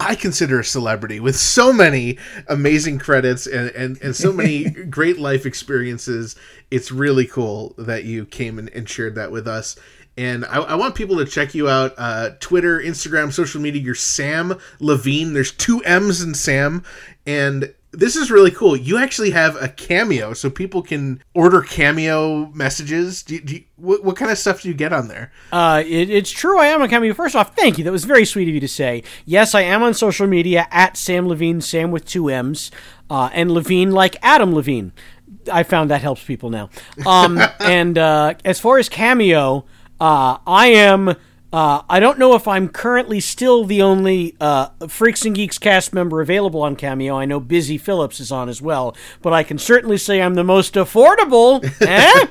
I 0.00 0.14
consider 0.14 0.60
a 0.60 0.64
celebrity 0.64 1.20
with 1.20 1.36
so 1.36 1.74
many 1.74 2.18
amazing 2.48 2.98
credits 2.98 3.46
and, 3.46 3.68
and, 3.70 4.00
and 4.02 4.16
so 4.16 4.32
many 4.32 4.64
great 4.90 5.18
life 5.18 5.44
experiences. 5.44 6.36
It's 6.70 6.90
really 6.90 7.26
cool 7.26 7.74
that 7.76 8.04
you 8.04 8.24
came 8.24 8.58
and, 8.58 8.70
and 8.70 8.88
shared 8.88 9.14
that 9.16 9.30
with 9.30 9.46
us. 9.46 9.76
And 10.16 10.46
I, 10.46 10.60
I 10.60 10.74
want 10.74 10.94
people 10.94 11.18
to 11.18 11.26
check 11.26 11.54
you 11.54 11.68
out 11.68 11.94
uh, 11.98 12.30
Twitter, 12.40 12.80
Instagram, 12.80 13.30
social 13.32 13.60
media. 13.60 13.82
You're 13.82 13.94
Sam 13.94 14.58
Levine. 14.80 15.34
There's 15.34 15.52
two 15.52 15.80
M's 15.84 16.22
in 16.22 16.34
Sam. 16.34 16.82
And 17.26 17.74
this 17.92 18.14
is 18.14 18.30
really 18.30 18.50
cool. 18.50 18.76
You 18.76 18.98
actually 18.98 19.30
have 19.30 19.60
a 19.60 19.68
cameo, 19.68 20.32
so 20.32 20.48
people 20.48 20.82
can 20.82 21.22
order 21.34 21.60
cameo 21.60 22.46
messages. 22.52 23.22
Do 23.22 23.34
you, 23.34 23.40
do 23.40 23.54
you, 23.54 23.64
what, 23.76 24.04
what 24.04 24.16
kind 24.16 24.30
of 24.30 24.38
stuff 24.38 24.62
do 24.62 24.68
you 24.68 24.74
get 24.74 24.92
on 24.92 25.08
there? 25.08 25.32
Uh, 25.50 25.82
it, 25.84 26.08
it's 26.08 26.30
true. 26.30 26.58
I 26.58 26.66
am 26.66 26.82
on 26.82 26.88
cameo. 26.88 27.12
First 27.14 27.34
off, 27.34 27.56
thank 27.56 27.78
you. 27.78 27.84
That 27.84 27.92
was 27.92 28.04
very 28.04 28.24
sweet 28.24 28.48
of 28.48 28.54
you 28.54 28.60
to 28.60 28.68
say. 28.68 29.02
Yes, 29.24 29.54
I 29.54 29.62
am 29.62 29.82
on 29.82 29.94
social 29.94 30.26
media 30.26 30.68
at 30.70 30.96
Sam 30.96 31.26
Levine, 31.26 31.60
Sam 31.60 31.90
with 31.90 32.04
two 32.04 32.28
M's, 32.30 32.70
uh, 33.08 33.30
and 33.32 33.50
Levine 33.50 33.90
like 33.90 34.16
Adam 34.22 34.54
Levine. 34.54 34.92
I 35.50 35.64
found 35.64 35.90
that 35.90 36.02
helps 36.02 36.22
people 36.22 36.50
now. 36.50 36.70
Um, 37.06 37.40
and 37.60 37.98
uh, 37.98 38.34
as 38.44 38.60
far 38.60 38.78
as 38.78 38.88
cameo, 38.88 39.64
uh, 40.00 40.38
I 40.46 40.68
am. 40.68 41.16
Uh, 41.52 41.82
I 41.90 41.98
don't 41.98 42.18
know 42.18 42.34
if 42.36 42.46
I'm 42.46 42.68
currently 42.68 43.18
still 43.18 43.64
the 43.64 43.82
only 43.82 44.36
uh, 44.40 44.68
Freaks 44.86 45.24
and 45.24 45.34
Geeks 45.34 45.58
cast 45.58 45.92
member 45.92 46.20
available 46.20 46.62
on 46.62 46.76
Cameo. 46.76 47.16
I 47.16 47.24
know 47.24 47.40
Busy 47.40 47.76
Phillips 47.76 48.20
is 48.20 48.30
on 48.30 48.48
as 48.48 48.62
well, 48.62 48.96
but 49.20 49.32
I 49.32 49.42
can 49.42 49.58
certainly 49.58 49.98
say 49.98 50.22
I'm 50.22 50.34
the 50.34 50.44
most 50.44 50.74
affordable. 50.74 51.64
Eh? 51.80 52.26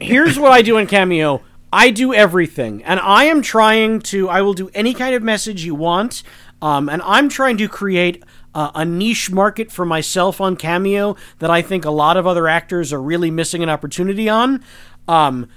here's 0.00 0.38
what 0.38 0.50
I 0.50 0.62
do 0.62 0.78
on 0.78 0.88
Cameo. 0.88 1.42
I 1.72 1.90
do 1.90 2.12
everything, 2.12 2.82
and 2.82 2.98
I 2.98 3.24
am 3.24 3.42
trying 3.42 4.00
to. 4.00 4.28
I 4.28 4.40
will 4.42 4.54
do 4.54 4.70
any 4.74 4.94
kind 4.94 5.14
of 5.14 5.22
message 5.22 5.64
you 5.64 5.74
want, 5.74 6.22
um, 6.62 6.88
and 6.88 7.02
I'm 7.02 7.28
trying 7.28 7.58
to 7.58 7.68
create 7.68 8.24
uh, 8.54 8.72
a 8.74 8.84
niche 8.84 9.30
market 9.30 9.70
for 9.70 9.84
myself 9.84 10.40
on 10.40 10.56
Cameo 10.56 11.14
that 11.38 11.50
I 11.50 11.62
think 11.62 11.84
a 11.84 11.90
lot 11.90 12.16
of 12.16 12.26
other 12.26 12.48
actors 12.48 12.92
are 12.92 13.02
really 13.02 13.30
missing 13.30 13.62
an 13.62 13.68
opportunity 13.68 14.28
on. 14.28 14.64
Um, 15.06 15.48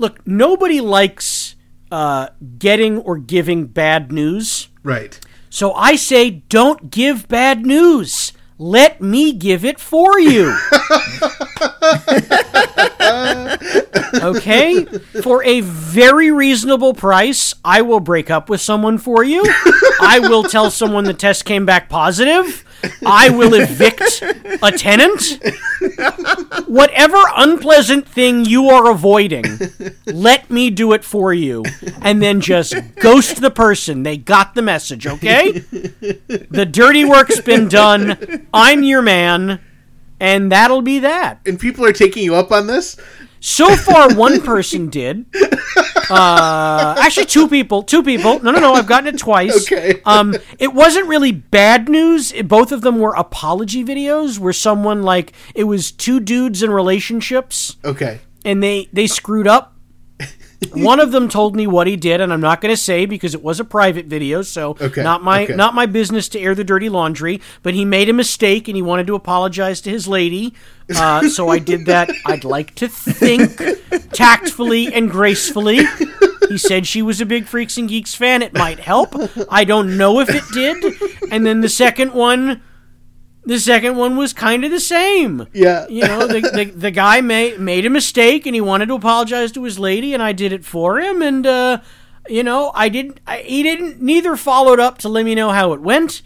look, 0.00 0.26
nobody 0.26 0.80
likes 0.80 1.54
uh, 1.92 2.28
getting 2.58 2.98
or 2.98 3.18
giving 3.18 3.66
bad 3.66 4.10
news. 4.10 4.68
Right. 4.82 5.20
So 5.50 5.72
I 5.74 5.96
say, 5.96 6.30
don't 6.30 6.90
give 6.90 7.28
bad 7.28 7.64
news. 7.66 8.32
Let 8.58 9.00
me 9.00 9.32
give 9.32 9.64
it 9.64 9.78
for 9.78 10.18
you. 10.18 10.56
Okay? 14.12 14.84
For 15.22 15.42
a 15.44 15.60
very 15.60 16.30
reasonable 16.30 16.94
price, 16.94 17.54
I 17.64 17.82
will 17.82 18.00
break 18.00 18.30
up 18.30 18.48
with 18.48 18.60
someone 18.60 18.98
for 18.98 19.22
you. 19.22 19.42
I 20.00 20.18
will 20.20 20.42
tell 20.42 20.70
someone 20.70 21.04
the 21.04 21.14
test 21.14 21.44
came 21.44 21.64
back 21.64 21.88
positive. 21.88 22.64
I 23.04 23.30
will 23.30 23.54
evict 23.54 24.22
a 24.22 24.72
tenant. 24.72 25.40
Whatever 26.66 27.18
unpleasant 27.36 28.08
thing 28.08 28.44
you 28.44 28.68
are 28.68 28.90
avoiding, 28.90 29.44
let 30.06 30.50
me 30.50 30.70
do 30.70 30.92
it 30.92 31.04
for 31.04 31.32
you. 31.32 31.64
And 32.02 32.22
then 32.22 32.40
just 32.40 32.74
ghost 32.96 33.40
the 33.40 33.50
person. 33.50 34.02
They 34.02 34.16
got 34.16 34.54
the 34.54 34.62
message, 34.62 35.06
okay? 35.06 35.52
The 35.60 36.68
dirty 36.70 37.04
work's 37.04 37.40
been 37.40 37.68
done. 37.68 38.46
I'm 38.52 38.82
your 38.82 39.02
man. 39.02 39.60
And 40.18 40.52
that'll 40.52 40.82
be 40.82 40.98
that. 40.98 41.40
And 41.46 41.58
people 41.58 41.84
are 41.86 41.92
taking 41.94 42.22
you 42.24 42.34
up 42.34 42.52
on 42.52 42.66
this? 42.66 42.96
So 43.40 43.74
far, 43.76 44.14
one 44.14 44.40
person 44.42 44.88
did. 44.90 45.24
Uh, 46.10 46.94
actually, 46.98 47.26
two 47.26 47.48
people. 47.48 47.82
Two 47.82 48.02
people. 48.02 48.40
No, 48.40 48.50
no, 48.50 48.58
no. 48.60 48.74
I've 48.74 48.86
gotten 48.86 49.14
it 49.14 49.18
twice. 49.18 49.70
Okay. 49.70 50.00
Um, 50.04 50.34
it 50.58 50.74
wasn't 50.74 51.06
really 51.08 51.32
bad 51.32 51.88
news. 51.88 52.32
It- 52.32 52.48
both 52.48 52.72
of 52.72 52.80
them 52.82 52.98
were 52.98 53.14
apology 53.14 53.84
videos, 53.84 54.38
where 54.38 54.52
someone 54.52 55.02
like 55.02 55.32
it 55.54 55.64
was 55.64 55.90
two 55.92 56.20
dudes 56.20 56.62
in 56.62 56.70
relationships, 56.70 57.76
Okay. 57.84 58.20
and 58.44 58.62
they 58.62 58.88
they 58.92 59.06
screwed 59.06 59.46
up. 59.46 59.69
One 60.72 61.00
of 61.00 61.10
them 61.10 61.28
told 61.28 61.56
me 61.56 61.66
what 61.66 61.86
he 61.86 61.96
did, 61.96 62.20
and 62.20 62.32
I'm 62.32 62.40
not 62.40 62.60
going 62.60 62.72
to 62.72 62.76
say 62.80 63.06
because 63.06 63.34
it 63.34 63.42
was 63.42 63.60
a 63.60 63.64
private 63.64 64.06
video, 64.06 64.42
so 64.42 64.76
Okay, 64.80 65.02
not 65.02 65.22
my 65.22 65.44
okay. 65.44 65.54
not 65.54 65.74
my 65.74 65.86
business 65.86 66.28
to 66.30 66.40
air 66.40 66.54
the 66.54 66.64
dirty 66.64 66.88
laundry. 66.88 67.40
But 67.62 67.74
he 67.74 67.84
made 67.84 68.08
a 68.08 68.12
mistake, 68.12 68.68
and 68.68 68.76
he 68.76 68.82
wanted 68.82 69.06
to 69.06 69.14
apologize 69.14 69.80
to 69.82 69.90
his 69.90 70.06
lady. 70.06 70.54
Uh, 70.94 71.28
so 71.28 71.48
I 71.48 71.58
did 71.60 71.86
that. 71.86 72.10
I'd 72.26 72.44
like 72.44 72.74
to 72.76 72.88
think 72.88 73.58
tactfully 74.12 74.92
and 74.92 75.10
gracefully. 75.10 75.80
He 76.48 76.58
said 76.58 76.86
she 76.86 77.00
was 77.00 77.20
a 77.20 77.26
big 77.26 77.46
Freaks 77.46 77.78
and 77.78 77.88
Geeks 77.88 78.14
fan. 78.14 78.42
It 78.42 78.52
might 78.52 78.80
help. 78.80 79.14
I 79.50 79.64
don't 79.64 79.96
know 79.96 80.20
if 80.20 80.28
it 80.30 80.42
did. 80.52 80.84
And 81.30 81.46
then 81.46 81.60
the 81.60 81.68
second 81.68 82.12
one, 82.12 82.60
the 83.44 83.58
second 83.58 83.96
one 83.96 84.16
was 84.16 84.32
kind 84.32 84.64
of 84.64 84.70
the 84.70 84.80
same. 84.80 85.46
Yeah. 85.52 85.86
you 85.88 86.02
know 86.02 86.26
the, 86.26 86.40
the, 86.40 86.64
the 86.64 86.90
guy 86.90 87.20
made 87.20 87.58
made 87.58 87.86
a 87.86 87.90
mistake 87.90 88.46
and 88.46 88.54
he 88.54 88.60
wanted 88.60 88.86
to 88.86 88.94
apologize 88.94 89.52
to 89.52 89.64
his 89.64 89.78
lady 89.78 90.14
and 90.14 90.22
i 90.22 90.32
did 90.32 90.52
it 90.52 90.64
for 90.64 91.00
him 91.00 91.22
and 91.22 91.46
uh, 91.46 91.80
you 92.28 92.42
know 92.42 92.70
i 92.74 92.88
didn't 92.88 93.20
I, 93.26 93.38
he 93.38 93.62
didn't 93.62 94.00
neither 94.00 94.36
followed 94.36 94.80
up 94.80 94.98
to 94.98 95.08
let 95.08 95.24
me 95.24 95.34
know 95.34 95.50
how 95.50 95.72
it 95.72 95.80
went 95.80 96.22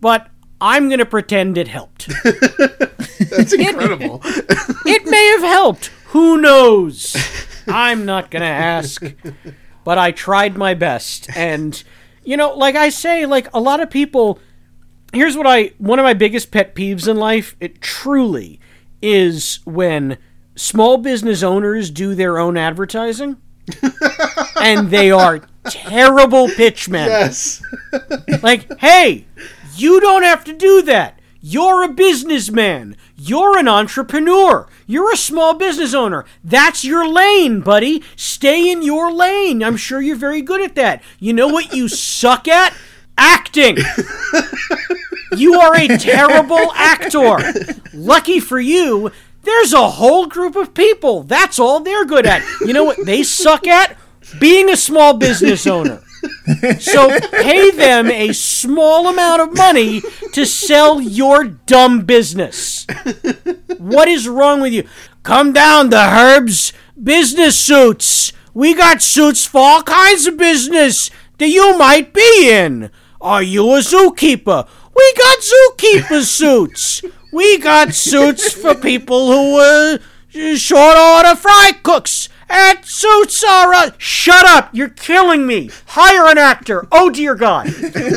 but 0.00 0.28
i'm 0.60 0.88
gonna 0.88 1.06
pretend 1.06 1.56
it 1.56 1.68
helped. 1.68 2.08
That's 2.24 3.52
incredible. 3.52 4.20
it 4.24 5.06
may 5.06 5.26
have 5.28 5.42
helped. 5.42 5.86
Who 6.08 6.40
knows? 6.40 7.16
I'm 7.68 8.04
not 8.04 8.30
gonna 8.30 8.46
ask 8.46 9.02
but 9.84 9.98
i 9.98 10.10
tried 10.10 10.56
my 10.56 10.74
best. 10.74 11.28
And 11.36 11.82
you 12.22 12.36
know 12.36 12.54
like 12.54 12.76
i 12.76 12.90
say 12.90 13.24
like 13.24 13.48
a 13.54 13.60
lot 13.60 13.80
of 13.80 13.88
people 13.90 14.38
here's 15.12 15.36
what 15.36 15.46
I 15.46 15.72
one 15.78 15.98
of 15.98 16.04
my 16.04 16.14
biggest 16.14 16.50
pet 16.50 16.74
peeves 16.74 17.08
in 17.08 17.16
life. 17.16 17.56
It 17.60 17.80
truly 17.80 18.60
is 19.02 19.60
when 19.64 20.18
small 20.56 20.98
business 20.98 21.42
owners 21.42 21.90
do 21.90 22.14
their 22.14 22.38
own 22.38 22.56
advertising, 22.56 23.36
and 24.60 24.90
they 24.90 25.10
are 25.10 25.40
terrible 25.68 26.48
pitchmen. 26.48 27.06
yes. 27.06 27.62
Like, 28.42 28.78
hey, 28.78 29.26
you 29.76 30.00
don't 30.00 30.22
have 30.22 30.44
to 30.44 30.52
do 30.52 30.82
that. 30.82 31.18
You're 31.40 31.82
a 31.82 31.88
businessman. 31.88 32.96
You're 33.16 33.58
an 33.58 33.66
entrepreneur. 33.66 34.68
You're 34.86 35.12
a 35.12 35.16
small 35.16 35.54
business 35.54 35.94
owner. 35.94 36.24
That's 36.44 36.84
your 36.84 37.08
lane, 37.08 37.60
buddy. 37.60 38.02
Stay 38.14 38.70
in 38.70 38.82
your 38.82 39.12
lane. 39.12 39.62
I'm 39.62 39.76
sure 39.76 40.00
you're 40.00 40.16
very 40.16 40.42
good 40.42 40.60
at 40.60 40.74
that. 40.76 41.02
You 41.18 41.32
know 41.32 41.48
what 41.48 41.74
you 41.74 41.88
suck 41.88 42.46
at? 42.46 42.74
Acting. 43.16 43.78
You 45.36 45.54
are 45.60 45.76
a 45.76 45.98
terrible 45.98 46.72
actor. 46.74 47.38
Lucky 47.92 48.40
for 48.40 48.58
you, 48.58 49.10
there's 49.42 49.72
a 49.72 49.90
whole 49.90 50.26
group 50.26 50.56
of 50.56 50.74
people. 50.74 51.22
That's 51.22 51.58
all 51.58 51.80
they're 51.80 52.04
good 52.04 52.26
at. 52.26 52.42
You 52.60 52.72
know 52.72 52.84
what 52.84 53.04
they 53.04 53.22
suck 53.22 53.66
at? 53.66 53.96
Being 54.38 54.68
a 54.68 54.76
small 54.76 55.14
business 55.14 55.66
owner. 55.66 56.02
So 56.78 57.18
pay 57.30 57.70
them 57.70 58.10
a 58.10 58.32
small 58.32 59.08
amount 59.08 59.40
of 59.40 59.56
money 59.56 60.02
to 60.32 60.44
sell 60.44 61.00
your 61.00 61.44
dumb 61.44 62.02
business. 62.02 62.86
What 63.78 64.08
is 64.08 64.28
wrong 64.28 64.60
with 64.60 64.72
you? 64.72 64.86
Come 65.22 65.52
down 65.52 65.90
the 65.90 66.02
Herbs 66.02 66.72
business 67.02 67.58
suits. 67.58 68.32
We 68.52 68.74
got 68.74 69.00
suits 69.00 69.46
for 69.46 69.60
all 69.60 69.82
kinds 69.82 70.26
of 70.26 70.36
business 70.36 71.10
that 71.38 71.48
you 71.48 71.78
might 71.78 72.12
be 72.12 72.50
in. 72.50 72.90
Are 73.20 73.42
you 73.42 73.70
a 73.74 73.78
zookeeper? 73.80 74.66
We 74.94 75.14
got 75.14 75.38
zookeeper 75.38 76.22
suits. 76.22 77.02
We 77.32 77.58
got 77.58 77.94
suits 77.94 78.52
for 78.52 78.74
people 78.74 79.30
who 79.30 79.54
were 79.54 79.98
short 80.56 80.96
order 80.96 81.36
fry 81.36 81.72
cooks. 81.82 82.28
And 82.48 82.84
suits 82.84 83.44
are 83.44 83.72
uh, 83.72 83.90
shut 83.98 84.44
up. 84.44 84.70
You're 84.72 84.88
killing 84.88 85.46
me. 85.46 85.70
Hire 85.86 86.26
an 86.26 86.38
actor. 86.38 86.88
Oh 86.90 87.08
dear 87.08 87.36
God. 87.36 87.68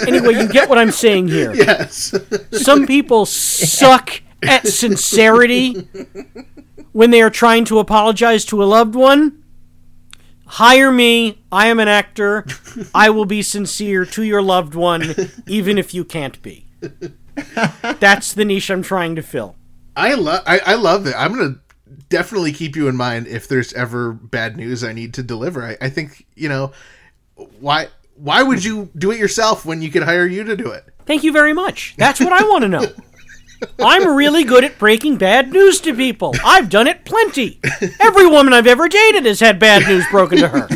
Anyway, 0.08 0.34
you 0.34 0.48
get 0.48 0.70
what 0.70 0.80
I'm 0.80 0.90
saying 0.90 1.28
here. 1.28 1.54
Yes. 1.54 2.16
Some 2.52 2.88
people 2.88 3.28
suck 3.28 4.22
at 4.42 4.66
sincerity 4.68 5.88
when 6.94 7.12
they 7.12 7.22
are 7.22 7.30
trying 7.30 7.66
to 7.66 7.78
apologize 7.78 8.44
to 8.46 8.64
a 8.64 8.66
loved 8.66 8.96
one. 8.96 9.43
Hire 10.46 10.92
me. 10.92 11.44
I 11.52 11.68
am 11.68 11.80
an 11.80 11.88
actor. 11.88 12.46
I 12.94 13.10
will 13.10 13.26
be 13.26 13.42
sincere 13.42 14.06
to 14.06 14.24
your 14.24 14.42
loved 14.42 14.76
one, 14.76 15.16
even 15.48 15.78
if 15.78 15.94
you 15.94 16.04
can't 16.04 16.42
be. 16.42 16.68
That's 18.00 18.34
the 18.34 18.46
niche 18.46 18.70
I'm 18.70 18.84
trying 18.84 19.16
to 19.16 19.22
fill. 19.22 19.56
I 19.96 20.16
love 20.16 20.44
I, 20.46 20.60
I 20.66 20.76
love 20.76 21.08
it. 21.08 21.16
I'm 21.18 21.34
gonna 21.34 21.60
definitely 22.10 22.52
keep 22.52 22.76
you 22.76 22.88
in 22.88 22.96
mind 22.96 23.28
if 23.28 23.48
there's 23.48 23.74
ever 23.74 24.14
bad 24.14 24.58
news 24.58 24.84
I 24.84 24.94
need 24.94 25.14
to 25.16 25.24
deliver. 25.24 25.64
I, 25.64 25.78
I 25.82 25.90
think, 25.90 26.26
you 26.36 26.50
know, 26.50 26.72
why 27.60 27.88
why 28.16 28.44
would 28.44 28.64
you 28.64 28.90
do 28.98 29.12
it 29.12 29.20
yourself 29.20 29.66
when 29.66 29.82
you 29.82 29.90
could 29.90 30.04
hire 30.04 30.28
you 30.28 30.44
to 30.44 30.56
do 30.56 30.72
it? 30.72 30.86
Thank 31.06 31.24
you 31.24 31.32
very 31.32 31.54
much. 31.54 31.96
That's 31.98 32.20
what 32.20 32.32
I 32.32 32.44
want 32.44 32.62
to 32.64 32.68
know. 32.68 32.86
I'm 33.80 34.16
really 34.16 34.44
good 34.44 34.64
at 34.64 34.78
breaking 34.78 35.18
bad 35.18 35.52
news 35.52 35.80
to 35.82 35.94
people. 35.94 36.34
I've 36.44 36.70
done 36.70 36.88
it 36.88 37.06
plenty. 37.06 37.60
Every 38.00 38.28
woman 38.28 38.54
I've 38.54 38.68
ever 38.68 38.88
dated 38.88 39.26
has 39.26 39.40
had 39.40 39.60
bad 39.60 39.88
news 39.88 40.06
broken 40.10 40.40
to 40.40 40.48
her. 40.48 40.68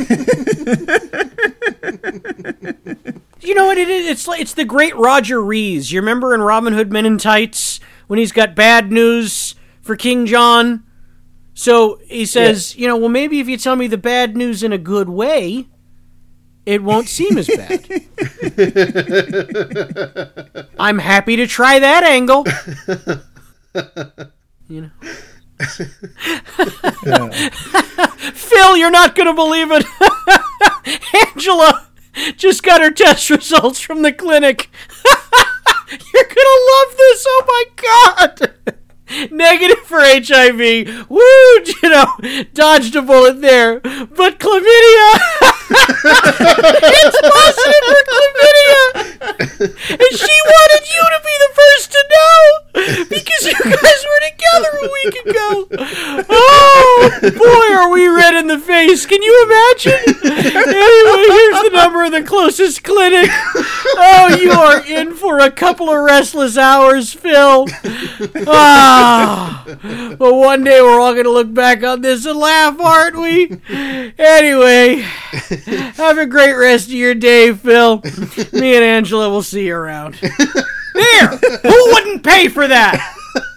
you 3.42 3.56
know 3.56 3.66
what 3.66 3.78
it 3.78 3.90
is? 3.90 4.08
It's 4.08 4.28
like 4.28 4.42
it's 4.42 4.54
the 4.54 4.66
great 4.66 4.96
Roger 4.96 5.42
Rees. 5.42 5.92
You 5.92 6.00
remember 6.00 6.34
in 6.34 6.42
Robin 6.42 6.74
Hood 6.74 6.92
Men 6.92 7.06
in 7.06 7.18
Tights 7.18 7.80
when 8.08 8.20
he's 8.20 8.32
got 8.32 8.56
bad 8.56 8.92
news 8.92 9.56
for 9.82 9.96
King 9.96 10.26
John? 10.26 10.84
So 11.54 12.00
he 12.06 12.26
says, 12.26 12.76
you 12.76 12.88
know, 12.88 12.98
well 12.98 13.10
maybe 13.10 13.40
if 13.40 13.48
you 13.48 13.58
tell 13.58 13.76
me 13.76 13.88
the 13.88 13.98
bad 13.98 14.38
news 14.38 14.62
in 14.64 14.72
a 14.72 14.78
good 14.78 15.10
way, 15.10 15.68
it 16.68 16.84
won't 16.84 17.08
seem 17.08 17.38
as 17.38 17.48
bad. 17.48 17.88
I'm 20.78 21.00
happy 21.00 21.38
to 21.38 21.48
try 21.48 21.80
that 21.80 22.04
angle. 22.04 22.44
you 24.68 24.82
know. 24.82 24.92
Phil, 28.34 28.76
you're 28.76 28.92
not 28.92 29.16
going 29.16 29.28
to 29.28 29.34
believe 29.34 29.70
it. 29.72 29.86
Angela 31.26 31.88
just 32.36 32.64
got 32.64 32.82
her 32.82 32.92
test 32.92 33.30
results 33.30 33.80
from 33.80 34.02
the 34.02 34.12
clinic. 34.12 34.70
you're 35.06 36.24
going 36.24 36.36
to 36.36 36.74
love 36.74 36.98
this. 36.98 37.26
Oh 37.30 37.46
my 37.48 37.64
god. 37.78 38.56
Negative 39.32 39.80
for 39.86 40.02
HIV. 40.02 41.10
Woo, 41.10 41.64
you 41.82 41.90
know, 41.90 42.08
dodged 42.54 42.98
a 42.98 43.02
bullet 43.02 43.40
there. 43.40 43.80
But 43.80 44.38
chlamydia. 44.38 45.54
It's 45.70 47.20
positive 47.22 47.84
for 47.88 48.02
chlamydia. 48.08 48.82
And 50.00 50.14
she 50.18 50.36
wanted 50.48 50.86
you 50.88 51.04
to 51.04 51.20
be 51.24 51.36
the 51.44 51.52
first 51.56 51.92
to 51.92 52.00
know 52.12 52.67
because 53.10 53.46
you 53.46 53.54
guys 53.64 54.06
were 54.06 54.22
together 54.30 54.72
a 54.82 54.90
week 55.04 55.16
ago. 55.26 55.68
Oh, 56.30 57.20
boy, 57.22 57.76
are 57.76 57.90
we 57.92 58.08
red 58.08 58.36
in 58.36 58.48
the 58.48 58.60
face. 58.60 59.06
Can 59.06 59.22
you 59.22 59.46
imagine? 59.46 60.16
Anyway, 60.24 61.26
here's 61.28 61.62
the 61.64 61.72
number 61.74 62.04
of 62.04 62.12
the 62.12 62.24
closest 62.24 62.84
clinic. 62.84 63.30
Oh, 64.00 64.38
you 64.40 64.52
are 64.52 64.86
in 64.86 65.16
for 65.16 65.40
a 65.40 65.52
couple 65.52 65.90
of 65.90 66.04
restless 66.04 66.58
hours, 66.58 67.14
Phil. 67.14 67.68
Ah, 68.48 69.64
but 70.18 70.34
one 70.34 70.64
day 70.64 70.82
we're 70.82 71.00
all 71.00 71.16
to 71.16 71.30
look 71.30 71.54
back 71.54 71.84
on 71.84 72.02
this 72.02 72.26
and 72.26 72.38
laugh, 72.38 72.80
aren't 72.80 73.18
we? 73.18 73.60
Anyway, 74.18 74.98
have 75.96 76.18
a 76.18 76.26
great 76.26 76.54
rest 76.54 76.88
of 76.88 76.94
your 76.94 77.16
day, 77.16 77.54
Phil. 77.54 78.02
Me 78.54 78.76
and 78.76 78.84
Angela 78.84 79.30
will 79.30 79.44
see 79.44 79.68
you 79.68 79.76
around. 79.76 80.20
There! 80.98 81.28
Who 81.72 81.94
wouldn't 81.94 82.24
pay 82.24 82.48
for 82.48 82.68
that? 82.68 83.14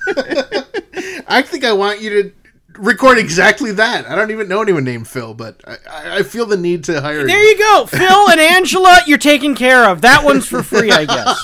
I 1.29 1.43
think 1.43 1.65
I 1.65 1.73
want 1.73 2.01
you 2.01 2.23
to 2.23 2.33
record 2.79 3.19
exactly 3.19 3.73
that. 3.73 4.07
I 4.09 4.15
don't 4.15 4.31
even 4.31 4.49
know 4.49 4.63
anyone 4.63 4.85
named 4.85 5.07
Phil, 5.09 5.35
but 5.35 5.61
I, 5.67 6.19
I- 6.19 6.23
feel 6.23 6.47
the 6.47 6.57
need 6.57 6.85
to 6.85 7.01
hire 7.01 7.27
There 7.27 7.43
you 7.51 7.59
go, 7.59 7.87
Phil 7.87 8.31
and 8.31 8.41
Angela. 8.41 9.01
You're 9.07 9.19
taken 9.19 9.55
care 9.55 9.85
of. 9.89 10.01
That 10.03 10.25
one's 10.25 10.47
for 10.47 10.63
free, 10.63 10.91
I 10.91 11.05
guess. 11.05 11.43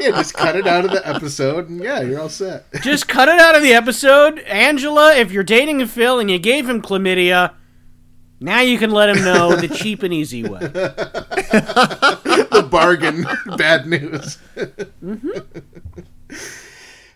yeah, 0.00 0.10
just 0.12 0.34
cut 0.34 0.56
it 0.56 0.66
out 0.66 0.84
of 0.84 0.90
the 0.90 1.02
episode, 1.06 1.68
and 1.68 1.82
yeah, 1.82 2.00
you're 2.00 2.20
all 2.20 2.28
set. 2.28 2.64
Just 2.82 3.08
cut 3.08 3.28
it 3.28 3.38
out 3.40 3.54
of 3.54 3.62
the 3.62 3.72
episode, 3.72 4.38
Angela. 4.40 5.14
If 5.14 5.32
you're 5.32 5.44
dating 5.44 5.82
a 5.82 5.86
Phil 5.86 6.18
and 6.18 6.30
you 6.30 6.38
gave 6.38 6.68
him 6.68 6.82
chlamydia, 6.82 7.52
now 8.40 8.60
you 8.60 8.78
can 8.78 8.90
let 8.90 9.08
him 9.08 9.24
know 9.24 9.56
the 9.56 9.68
cheap 9.68 10.02
and 10.02 10.12
easy 10.12 10.42
way. 10.42 10.60
the 12.60 12.68
bargain. 12.70 13.24
Bad 13.56 13.86
news. 13.86 14.38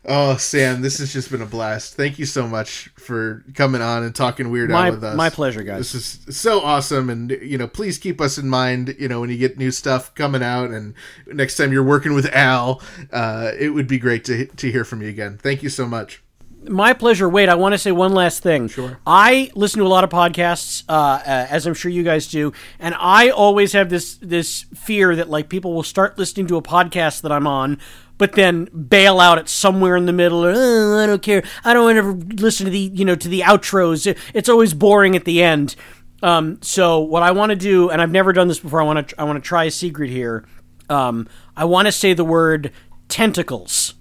Oh, 0.06 0.38
Sam, 0.38 0.80
this 0.80 0.98
has 0.98 1.12
just 1.12 1.30
been 1.30 1.42
a 1.42 1.46
blast. 1.46 1.94
Thank 1.94 2.18
you 2.18 2.24
so 2.24 2.48
much 2.48 2.88
for 2.96 3.44
coming 3.54 3.82
on 3.82 4.02
and 4.02 4.14
talking 4.14 4.50
Weird 4.50 4.70
My- 4.70 4.86
Al 4.86 4.92
with 4.92 5.04
us. 5.04 5.16
my 5.16 5.28
pleasure, 5.28 5.62
guys. 5.62 5.92
This 5.92 6.26
is 6.26 6.36
so 6.36 6.62
awesome, 6.62 7.10
and 7.10 7.30
you 7.30 7.58
know, 7.58 7.68
please 7.68 7.98
keep 7.98 8.18
us 8.18 8.38
in 8.38 8.48
mind. 8.48 8.96
You 8.98 9.08
know, 9.08 9.20
when 9.20 9.28
you 9.28 9.36
get 9.36 9.58
new 9.58 9.70
stuff 9.70 10.14
coming 10.14 10.42
out, 10.42 10.70
and 10.70 10.94
next 11.26 11.56
time 11.56 11.70
you're 11.70 11.84
working 11.84 12.14
with 12.14 12.26
Al, 12.32 12.80
uh, 13.12 13.52
it 13.58 13.70
would 13.70 13.86
be 13.86 13.98
great 13.98 14.24
to 14.24 14.46
to 14.46 14.72
hear 14.72 14.84
from 14.84 15.02
you 15.02 15.08
again. 15.08 15.36
Thank 15.36 15.62
you 15.62 15.68
so 15.68 15.86
much. 15.86 16.22
My 16.64 16.92
pleasure. 16.92 17.28
Wait, 17.28 17.48
I 17.48 17.54
want 17.54 17.72
to 17.72 17.78
say 17.78 17.90
one 17.90 18.12
last 18.12 18.42
thing. 18.42 18.68
Sure. 18.68 18.98
I 19.06 19.50
listen 19.54 19.80
to 19.80 19.86
a 19.86 19.88
lot 19.88 20.04
of 20.04 20.10
podcasts, 20.10 20.84
uh, 20.88 20.92
uh, 20.92 21.22
as 21.26 21.66
I'm 21.66 21.74
sure 21.74 21.90
you 21.90 22.02
guys 22.02 22.28
do, 22.28 22.52
and 22.78 22.94
I 22.98 23.30
always 23.30 23.72
have 23.72 23.88
this 23.88 24.16
this 24.20 24.66
fear 24.74 25.16
that 25.16 25.30
like 25.30 25.48
people 25.48 25.72
will 25.72 25.82
start 25.82 26.18
listening 26.18 26.46
to 26.48 26.56
a 26.56 26.62
podcast 26.62 27.22
that 27.22 27.32
I'm 27.32 27.46
on, 27.46 27.78
but 28.18 28.32
then 28.32 28.66
bail 28.66 29.20
out 29.20 29.38
at 29.38 29.48
somewhere 29.48 29.96
in 29.96 30.04
the 30.04 30.12
middle. 30.12 30.44
Or, 30.44 30.52
oh, 30.54 30.98
I 30.98 31.06
don't 31.06 31.22
care. 31.22 31.42
I 31.64 31.72
don't 31.72 31.96
ever 31.96 32.12
listen 32.12 32.66
to 32.66 32.70
the 32.70 32.90
you 32.92 33.04
know 33.04 33.16
to 33.16 33.28
the 33.28 33.40
outros. 33.40 34.14
It's 34.34 34.48
always 34.48 34.74
boring 34.74 35.16
at 35.16 35.24
the 35.24 35.42
end. 35.42 35.76
Um, 36.22 36.58
so 36.60 37.00
what 37.00 37.22
I 37.22 37.30
want 37.30 37.50
to 37.50 37.56
do, 37.56 37.88
and 37.88 38.02
I've 38.02 38.10
never 38.10 38.34
done 38.34 38.48
this 38.48 38.60
before, 38.60 38.82
I 38.82 38.84
want 38.84 39.08
to 39.08 39.20
I 39.20 39.24
want 39.24 39.42
to 39.42 39.48
try 39.48 39.64
a 39.64 39.70
secret 39.70 40.10
here. 40.10 40.44
Um, 40.90 41.26
I 41.56 41.64
want 41.64 41.86
to 41.86 41.92
say 41.92 42.12
the 42.12 42.24
word 42.24 42.72
tentacles 43.08 43.94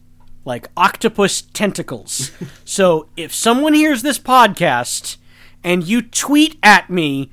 like 0.49 0.67
octopus 0.75 1.41
tentacles. 1.41 2.31
so 2.65 3.07
if 3.15 3.33
someone 3.33 3.73
hears 3.73 4.01
this 4.01 4.19
podcast 4.19 5.15
and 5.63 5.85
you 5.85 6.01
tweet 6.01 6.57
at 6.61 6.89
me 6.89 7.31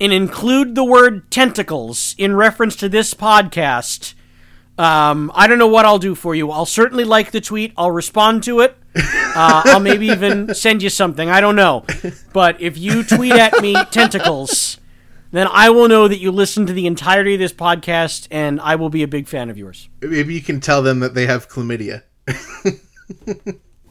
and 0.00 0.12
include 0.12 0.74
the 0.74 0.84
word 0.84 1.30
tentacles 1.30 2.14
in 2.16 2.36
reference 2.36 2.76
to 2.76 2.88
this 2.88 3.12
podcast, 3.12 4.14
um, 4.78 5.32
I 5.34 5.46
don't 5.46 5.58
know 5.58 5.66
what 5.66 5.84
I'll 5.84 5.98
do 5.98 6.14
for 6.14 6.34
you. 6.34 6.50
I'll 6.50 6.66
certainly 6.66 7.04
like 7.04 7.32
the 7.32 7.40
tweet. 7.40 7.72
I'll 7.76 7.90
respond 7.90 8.44
to 8.44 8.60
it. 8.60 8.76
Uh, 9.38 9.60
I'll 9.66 9.80
maybe 9.80 10.06
even 10.06 10.54
send 10.54 10.82
you 10.82 10.88
something. 10.88 11.28
I 11.28 11.42
don't 11.42 11.56
know. 11.56 11.84
But 12.32 12.58
if 12.58 12.78
you 12.78 13.04
tweet 13.04 13.34
at 13.34 13.60
me 13.60 13.74
tentacles, 13.90 14.78
then 15.30 15.46
I 15.46 15.68
will 15.68 15.88
know 15.88 16.08
that 16.08 16.20
you 16.20 16.32
listened 16.32 16.68
to 16.68 16.72
the 16.72 16.86
entirety 16.86 17.34
of 17.34 17.40
this 17.40 17.52
podcast 17.52 18.28
and 18.30 18.58
I 18.62 18.76
will 18.76 18.88
be 18.88 19.02
a 19.02 19.08
big 19.08 19.28
fan 19.28 19.50
of 19.50 19.58
yours. 19.58 19.90
Maybe 20.00 20.32
you 20.32 20.40
can 20.40 20.60
tell 20.60 20.80
them 20.80 21.00
that 21.00 21.12
they 21.12 21.26
have 21.26 21.50
chlamydia. 21.50 22.04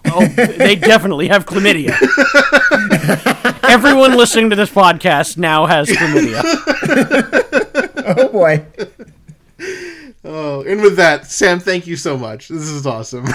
Oh, 0.08 0.24
they 0.28 0.76
definitely 0.76 1.30
have 1.30 1.48
chlamydia. 1.48 1.90
Everyone 3.64 4.16
listening 4.16 4.52
to 4.52 4.56
this 4.56 4.70
podcast 4.70 5.38
now 5.38 5.66
has 5.66 5.90
chlamydia. 5.90 6.44
Oh 8.08 8.28
boy. 8.30 8.64
Oh, 10.24 10.62
and 10.62 10.80
with 10.82 10.96
that, 10.98 11.26
Sam, 11.26 11.60
thank 11.60 11.88
you 11.88 11.96
so 11.96 12.20
much. 12.20 12.50
This 12.50 12.70
is 12.70 12.86
awesome. 12.86 13.26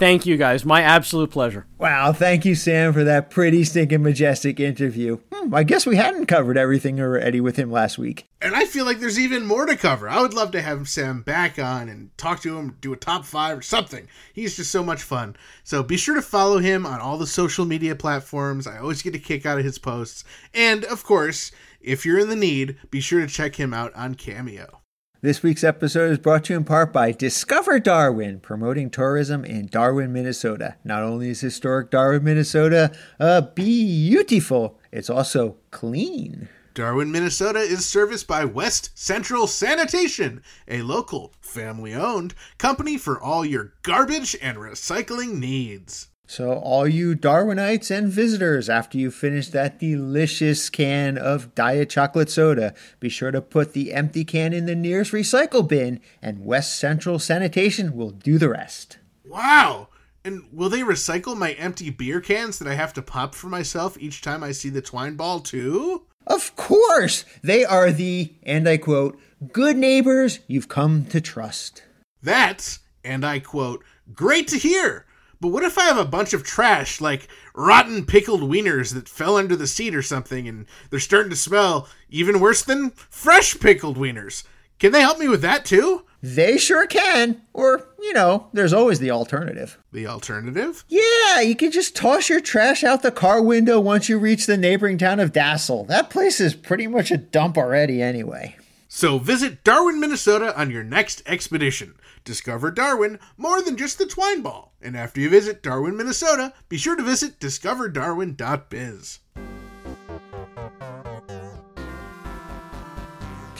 Thank 0.00 0.24
you 0.24 0.38
guys. 0.38 0.64
My 0.64 0.80
absolute 0.80 1.30
pleasure. 1.30 1.66
Wow, 1.76 2.14
thank 2.14 2.46
you, 2.46 2.54
Sam, 2.54 2.94
for 2.94 3.04
that 3.04 3.28
pretty 3.28 3.64
stinking 3.64 4.02
majestic 4.02 4.58
interview. 4.58 5.18
Hmm, 5.30 5.54
I 5.54 5.62
guess 5.62 5.84
we 5.84 5.96
hadn't 5.96 6.24
covered 6.24 6.56
everything 6.56 6.98
already 6.98 7.38
with 7.38 7.56
him 7.56 7.70
last 7.70 7.98
week. 7.98 8.26
and 8.40 8.56
I 8.56 8.64
feel 8.64 8.86
like 8.86 8.98
there's 8.98 9.18
even 9.18 9.44
more 9.44 9.66
to 9.66 9.76
cover. 9.76 10.08
I 10.08 10.22
would 10.22 10.32
love 10.32 10.52
to 10.52 10.62
have 10.62 10.88
Sam 10.88 11.20
back 11.20 11.58
on 11.58 11.90
and 11.90 12.16
talk 12.16 12.40
to 12.40 12.56
him, 12.56 12.78
do 12.80 12.94
a 12.94 12.96
top 12.96 13.26
five 13.26 13.58
or 13.58 13.62
something. 13.62 14.08
He's 14.32 14.56
just 14.56 14.70
so 14.70 14.82
much 14.82 15.02
fun. 15.02 15.36
So 15.64 15.82
be 15.82 15.98
sure 15.98 16.14
to 16.14 16.22
follow 16.22 16.56
him 16.56 16.86
on 16.86 17.00
all 17.00 17.18
the 17.18 17.26
social 17.26 17.66
media 17.66 17.94
platforms. 17.94 18.66
I 18.66 18.78
always 18.78 19.02
get 19.02 19.14
a 19.14 19.18
kick 19.18 19.44
out 19.44 19.58
of 19.58 19.66
his 19.66 19.78
posts. 19.78 20.24
And 20.54 20.84
of 20.86 21.04
course, 21.04 21.52
if 21.82 22.06
you're 22.06 22.18
in 22.18 22.30
the 22.30 22.36
need, 22.36 22.78
be 22.90 23.00
sure 23.02 23.20
to 23.20 23.26
check 23.26 23.56
him 23.56 23.74
out 23.74 23.94
on 23.94 24.14
Cameo. 24.14 24.79
This 25.22 25.42
week's 25.42 25.64
episode 25.64 26.12
is 26.12 26.18
brought 26.18 26.44
to 26.44 26.54
you 26.54 26.56
in 26.56 26.64
part 26.64 26.94
by 26.94 27.12
Discover 27.12 27.80
Darwin, 27.80 28.40
promoting 28.40 28.88
tourism 28.88 29.44
in 29.44 29.66
Darwin, 29.66 30.14
Minnesota. 30.14 30.76
Not 30.82 31.02
only 31.02 31.28
is 31.28 31.42
historic 31.42 31.90
Darwin, 31.90 32.24
Minnesota 32.24 32.90
uh, 33.18 33.42
beautiful, 33.42 34.78
it's 34.90 35.10
also 35.10 35.56
clean. 35.72 36.48
Darwin, 36.72 37.12
Minnesota 37.12 37.58
is 37.58 37.84
serviced 37.84 38.26
by 38.26 38.46
West 38.46 38.98
Central 38.98 39.46
Sanitation, 39.46 40.42
a 40.66 40.80
local, 40.80 41.34
family 41.42 41.92
owned 41.92 42.34
company 42.56 42.96
for 42.96 43.20
all 43.20 43.44
your 43.44 43.74
garbage 43.82 44.34
and 44.40 44.56
recycling 44.56 45.34
needs. 45.34 46.08
So, 46.30 46.52
all 46.52 46.86
you 46.86 47.16
Darwinites 47.16 47.90
and 47.90 48.06
visitors, 48.06 48.68
after 48.68 48.96
you 48.96 49.10
finish 49.10 49.48
that 49.48 49.80
delicious 49.80 50.70
can 50.70 51.18
of 51.18 51.56
Diet 51.56 51.90
Chocolate 51.90 52.30
Soda, 52.30 52.72
be 53.00 53.08
sure 53.08 53.32
to 53.32 53.42
put 53.42 53.72
the 53.72 53.92
empty 53.92 54.24
can 54.24 54.52
in 54.52 54.66
the 54.66 54.76
nearest 54.76 55.10
recycle 55.10 55.66
bin, 55.66 55.98
and 56.22 56.44
West 56.44 56.78
Central 56.78 57.18
Sanitation 57.18 57.96
will 57.96 58.12
do 58.12 58.38
the 58.38 58.48
rest. 58.48 58.98
Wow! 59.26 59.88
And 60.24 60.44
will 60.52 60.68
they 60.68 60.82
recycle 60.82 61.36
my 61.36 61.54
empty 61.54 61.90
beer 61.90 62.20
cans 62.20 62.60
that 62.60 62.68
I 62.68 62.74
have 62.74 62.92
to 62.92 63.02
pop 63.02 63.34
for 63.34 63.48
myself 63.48 63.98
each 63.98 64.22
time 64.22 64.44
I 64.44 64.52
see 64.52 64.68
the 64.68 64.80
twine 64.80 65.16
ball, 65.16 65.40
too? 65.40 66.02
Of 66.28 66.54
course, 66.54 67.24
they 67.42 67.64
are 67.64 67.90
the, 67.90 68.32
and 68.44 68.68
I 68.68 68.76
quote, 68.76 69.18
good 69.52 69.76
neighbors 69.76 70.38
you've 70.46 70.68
come 70.68 71.06
to 71.06 71.20
trust. 71.20 71.82
That's, 72.22 72.78
and 73.02 73.26
I 73.26 73.40
quote, 73.40 73.82
great 74.14 74.46
to 74.46 74.58
hear! 74.58 75.06
But 75.40 75.48
what 75.48 75.62
if 75.62 75.78
I 75.78 75.84
have 75.84 75.96
a 75.96 76.04
bunch 76.04 76.34
of 76.34 76.44
trash, 76.44 77.00
like 77.00 77.28
rotten 77.54 78.04
pickled 78.04 78.42
wieners 78.42 78.92
that 78.92 79.08
fell 79.08 79.36
under 79.36 79.56
the 79.56 79.66
seat 79.66 79.94
or 79.94 80.02
something, 80.02 80.46
and 80.46 80.66
they're 80.90 81.00
starting 81.00 81.30
to 81.30 81.36
smell 81.36 81.88
even 82.10 82.40
worse 82.40 82.62
than 82.62 82.90
fresh 82.90 83.58
pickled 83.58 83.96
wieners? 83.96 84.44
Can 84.78 84.92
they 84.92 85.00
help 85.00 85.18
me 85.18 85.28
with 85.28 85.42
that 85.42 85.64
too? 85.64 86.04
They 86.22 86.58
sure 86.58 86.86
can. 86.86 87.42
Or, 87.54 87.88
you 87.98 88.12
know, 88.12 88.48
there's 88.52 88.74
always 88.74 88.98
the 88.98 89.10
alternative. 89.10 89.78
The 89.92 90.06
alternative? 90.06 90.84
Yeah, 90.88 91.40
you 91.40 91.56
can 91.56 91.70
just 91.70 91.96
toss 91.96 92.28
your 92.28 92.40
trash 92.40 92.84
out 92.84 93.02
the 93.02 93.10
car 93.10 93.42
window 93.42 93.80
once 93.80 94.08
you 94.08 94.18
reach 94.18 94.46
the 94.46 94.58
neighboring 94.58 94.98
town 94.98 95.20
of 95.20 95.32
Dassel. 95.32 95.86
That 95.86 96.10
place 96.10 96.40
is 96.40 96.54
pretty 96.54 96.86
much 96.86 97.10
a 97.10 97.16
dump 97.16 97.56
already, 97.56 98.02
anyway. 98.02 98.56
So 98.92 99.18
visit 99.18 99.62
Darwin, 99.62 100.00
Minnesota 100.00 100.58
on 100.60 100.72
your 100.72 100.82
next 100.82 101.22
expedition. 101.24 101.94
Discover 102.24 102.72
Darwin 102.72 103.20
more 103.36 103.62
than 103.62 103.76
just 103.76 103.98
the 103.98 104.04
twine 104.04 104.42
ball. 104.42 104.74
And 104.82 104.96
after 104.96 105.20
you 105.20 105.30
visit 105.30 105.62
Darwin, 105.62 105.96
Minnesota, 105.96 106.52
be 106.68 106.76
sure 106.76 106.96
to 106.96 107.02
visit 107.02 107.38
discoverdarwin.biz. 107.38 109.20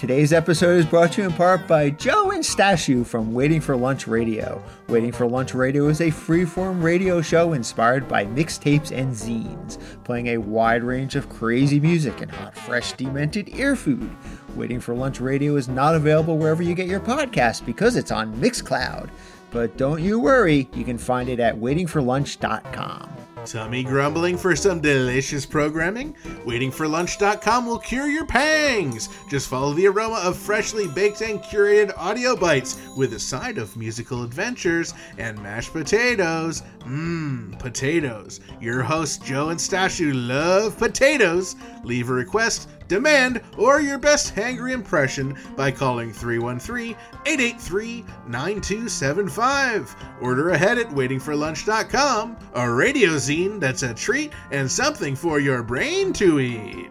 Today's 0.00 0.32
episode 0.32 0.78
is 0.78 0.86
brought 0.86 1.12
to 1.12 1.20
you 1.20 1.28
in 1.28 1.34
part 1.34 1.68
by 1.68 1.90
Joe 1.90 2.30
and 2.30 2.42
Stashu 2.42 3.04
from 3.06 3.34
Waiting 3.34 3.60
for 3.60 3.76
Lunch 3.76 4.08
Radio. 4.08 4.64
Waiting 4.88 5.12
for 5.12 5.26
Lunch 5.28 5.54
Radio 5.54 5.88
is 5.88 6.00
a 6.00 6.06
freeform 6.06 6.82
radio 6.82 7.20
show 7.20 7.52
inspired 7.52 8.08
by 8.08 8.24
mixtapes 8.24 8.90
and 8.90 9.14
zines, 9.14 9.78
playing 10.02 10.28
a 10.28 10.38
wide 10.38 10.82
range 10.82 11.16
of 11.16 11.28
crazy 11.28 11.78
music 11.78 12.22
and 12.22 12.30
hot, 12.30 12.56
fresh, 12.56 12.94
demented 12.94 13.54
ear 13.54 13.76
food. 13.76 14.10
Waiting 14.56 14.80
for 14.80 14.94
Lunch 14.94 15.20
Radio 15.20 15.56
is 15.56 15.68
not 15.68 15.94
available 15.94 16.36
wherever 16.36 16.62
you 16.62 16.74
get 16.74 16.88
your 16.88 17.00
podcast 17.00 17.64
because 17.64 17.96
it's 17.96 18.10
on 18.10 18.34
Mixcloud. 18.36 19.08
But 19.50 19.76
don't 19.76 20.02
you 20.02 20.20
worry, 20.20 20.68
you 20.74 20.84
can 20.84 20.98
find 20.98 21.28
it 21.28 21.40
at 21.40 21.56
waitingforlunch.com. 21.56 23.10
Tummy 23.46 23.82
grumbling 23.82 24.36
for 24.36 24.54
some 24.54 24.80
delicious 24.80 25.46
programming? 25.46 26.14
Waitingforlunch.com 26.44 27.66
will 27.66 27.78
cure 27.78 28.06
your 28.06 28.26
pangs. 28.26 29.08
Just 29.30 29.48
follow 29.48 29.72
the 29.72 29.86
aroma 29.86 30.20
of 30.22 30.36
freshly 30.36 30.86
baked 30.88 31.22
and 31.22 31.40
curated 31.40 31.92
audio 31.96 32.36
bites 32.36 32.78
with 32.96 33.14
a 33.14 33.18
side 33.18 33.56
of 33.56 33.76
musical 33.76 34.24
adventures 34.24 34.92
and 35.16 35.42
mashed 35.42 35.72
potatoes. 35.72 36.62
Mmm, 36.80 37.58
potatoes. 37.58 38.40
Your 38.60 38.82
hosts 38.82 39.16
Joe 39.18 39.48
and 39.48 39.58
Stashu 39.58 40.12
love 40.14 40.76
potatoes. 40.76 41.56
Leave 41.82 42.10
a 42.10 42.12
request, 42.12 42.68
demand, 42.90 43.40
or 43.56 43.80
your 43.80 43.96
best 43.96 44.34
hangry 44.34 44.72
impression 44.72 45.34
by 45.56 45.70
calling 45.70 46.12
313 46.12 46.94
883 47.24 48.04
9275. 48.26 49.96
Order 50.20 50.50
ahead 50.50 50.76
at 50.76 50.90
waitingforlunch.com. 50.90 52.36
A 52.54 52.70
radio 52.70 53.12
zine 53.12 53.58
that's 53.58 53.82
a 53.82 53.94
treat 53.94 54.32
and 54.50 54.70
something 54.70 55.16
for 55.16 55.40
your 55.40 55.62
brain 55.62 56.12
to 56.14 56.40
eat. 56.40 56.90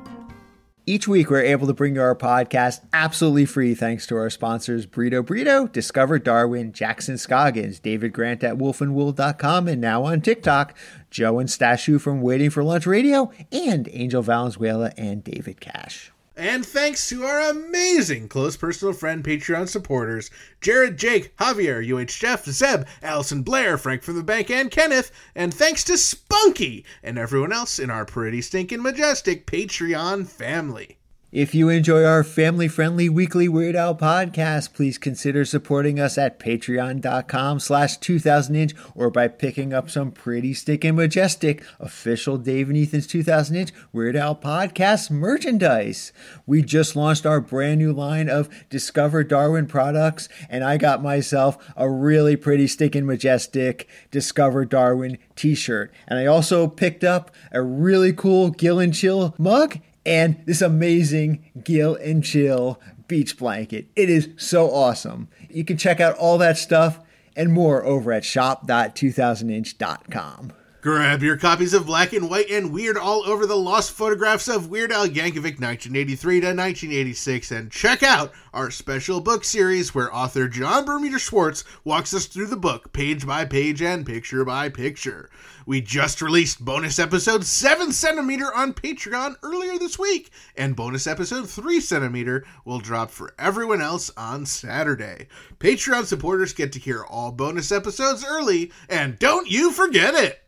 Each 0.89 1.07
week, 1.07 1.29
we're 1.29 1.43
able 1.43 1.67
to 1.67 1.73
bring 1.75 1.93
you 1.93 2.01
our 2.01 2.15
podcast 2.15 2.81
absolutely 2.93 3.45
free 3.45 3.75
thanks 3.75 4.07
to 4.07 4.15
our 4.15 4.31
sponsors 4.31 4.87
Burrito 4.87 5.21
Burrito, 5.21 5.71
Discover 5.71 6.17
Darwin, 6.17 6.73
Jackson 6.73 7.15
Scoggins, 7.19 7.79
David 7.79 8.11
Grant 8.11 8.43
at 8.43 8.57
wolfandwool.com, 8.57 9.67
and 9.67 9.79
now 9.79 10.05
on 10.05 10.21
TikTok, 10.21 10.75
Joe 11.11 11.37
and 11.37 11.47
Stashu 11.47 12.01
from 12.01 12.21
Waiting 12.21 12.49
for 12.49 12.63
Lunch 12.63 12.87
Radio, 12.87 13.31
and 13.51 13.87
Angel 13.91 14.23
Valenzuela 14.23 14.91
and 14.97 15.23
David 15.23 15.61
Cash. 15.61 16.11
And 16.39 16.65
thanks 16.65 17.09
to 17.09 17.25
our 17.25 17.49
amazing 17.49 18.29
close 18.29 18.55
personal 18.55 18.93
friend 18.93 19.21
Patreon 19.21 19.67
supporters 19.67 20.31
Jared, 20.61 20.97
Jake, 20.97 21.35
Javier, 21.35 21.85
UH 21.85 22.05
Jeff, 22.05 22.45
Zeb, 22.45 22.85
Allison 23.03 23.43
Blair, 23.43 23.77
Frank 23.77 24.03
from 24.03 24.15
the 24.15 24.23
Bank, 24.23 24.49
and 24.49 24.71
Kenneth. 24.71 25.11
And 25.35 25.53
thanks 25.53 25.83
to 25.83 25.97
Spunky 25.97 26.85
and 27.03 27.19
everyone 27.19 27.51
else 27.51 27.77
in 27.77 27.89
our 27.89 28.05
pretty 28.05 28.41
stinking 28.41 28.81
majestic 28.81 29.47
Patreon 29.47 30.27
family. 30.27 30.98
If 31.31 31.53
you 31.53 31.69
enjoy 31.69 32.03
our 32.05 32.23
family 32.23 32.67
friendly 32.67 33.07
weekly 33.07 33.47
Weird 33.47 33.75
Al 33.75 33.93
podcast, 33.93 34.73
please 34.73 34.97
consider 34.97 35.45
supporting 35.45 35.99
us 35.99 36.17
at 36.17 36.39
patreon.com 36.39 37.59
slash 37.59 37.97
2000 37.97 38.55
inch 38.55 38.73
or 38.95 39.11
by 39.11 39.27
picking 39.27 39.71
up 39.71 39.91
some 39.91 40.09
pretty 40.09 40.55
stinking 40.55 40.95
majestic 40.95 41.63
official 41.79 42.39
Dave 42.39 42.69
and 42.69 42.77
Ethan's 42.79 43.05
2000 43.05 43.55
inch 43.55 43.69
Weird 43.93 44.15
Al 44.15 44.35
podcast 44.35 45.11
merchandise. 45.11 46.11
We 46.47 46.63
just 46.63 46.95
launched 46.95 47.27
our 47.27 47.39
brand 47.39 47.77
new 47.77 47.93
line 47.93 48.27
of 48.27 48.49
Discover 48.71 49.25
Darwin 49.25 49.67
products, 49.67 50.29
and 50.49 50.63
I 50.63 50.77
got 50.77 51.03
myself 51.03 51.63
a 51.77 51.87
really 51.87 52.37
pretty 52.37 52.65
stinking 52.65 53.05
majestic 53.05 53.87
Discover 54.09 54.65
Darwin 54.65 55.19
t 55.35 55.53
shirt. 55.53 55.93
And 56.07 56.17
I 56.17 56.25
also 56.25 56.65
picked 56.65 57.03
up 57.03 57.29
a 57.51 57.61
really 57.61 58.13
cool 58.13 58.49
Gill 58.49 58.79
and 58.79 58.95
Chill 58.95 59.35
mug 59.37 59.77
and 60.09 60.41
this 60.45 60.61
amazing 60.61 61.49
Gill 61.63 61.95
and 61.95 62.21
Chill 62.23 62.79
beach 63.07 63.37
blanket. 63.37 63.87
It 63.95 64.09
is 64.09 64.27
so 64.37 64.69
awesome. 64.71 65.29
You 65.49 65.63
can 65.63 65.77
check 65.77 66.01
out 66.01 66.17
all 66.17 66.37
that 66.39 66.57
stuff 66.57 66.99
and 67.35 67.53
more 67.53 67.85
over 67.85 68.11
at 68.11 68.25
shop.2000inch.com. 68.25 70.53
Grab 70.81 71.21
your 71.21 71.35
copies 71.35 71.73
of 71.73 71.87
Black 71.87 72.13
and 72.13 72.29
White 72.29 72.49
and 72.49 72.71
Weird 72.71 72.95
all 72.95 73.27
over 73.27 73.45
the 73.45 73.57
lost 73.57 73.91
photographs 73.91 74.47
of 74.47 74.69
Weird 74.69 74.93
Al 74.93 75.09
Yankovic 75.09 75.59
1983 75.59 76.39
to 76.39 76.47
1986 76.47 77.51
and 77.51 77.69
check 77.69 78.01
out 78.01 78.31
our 78.53 78.71
special 78.71 79.19
book 79.19 79.43
series 79.43 79.93
where 79.93 80.15
author 80.15 80.47
Jon 80.47 80.85
Bermuda 80.85 81.19
Schwartz 81.19 81.65
walks 81.83 82.13
us 82.13 82.27
through 82.27 82.45
the 82.45 82.55
book 82.55 82.93
page 82.93 83.27
by 83.27 83.43
page 83.43 83.81
and 83.81 84.05
picture 84.05 84.45
by 84.45 84.69
picture. 84.69 85.29
We 85.65 85.81
just 85.81 86.21
released 86.21 86.63
bonus 86.63 86.97
episode 86.97 87.43
7 87.43 87.91
centimeter 87.91 88.55
on 88.55 88.71
Patreon 88.71 89.35
earlier 89.43 89.77
this 89.77 89.99
week, 89.99 90.31
and 90.55 90.77
bonus 90.77 91.07
episode 91.07 91.49
3 91.49 91.81
centimeter 91.81 92.45
will 92.63 92.79
drop 92.79 93.11
for 93.11 93.33
everyone 93.37 93.81
else 93.81 94.11
on 94.15 94.45
Saturday. 94.45 95.27
Patreon 95.59 96.05
supporters 96.05 96.53
get 96.53 96.71
to 96.71 96.79
hear 96.79 97.03
all 97.03 97.33
bonus 97.33 97.69
episodes 97.69 98.23
early, 98.25 98.71
and 98.87 99.19
don't 99.19 99.51
you 99.51 99.73
forget 99.73 100.13
it! 100.13 100.41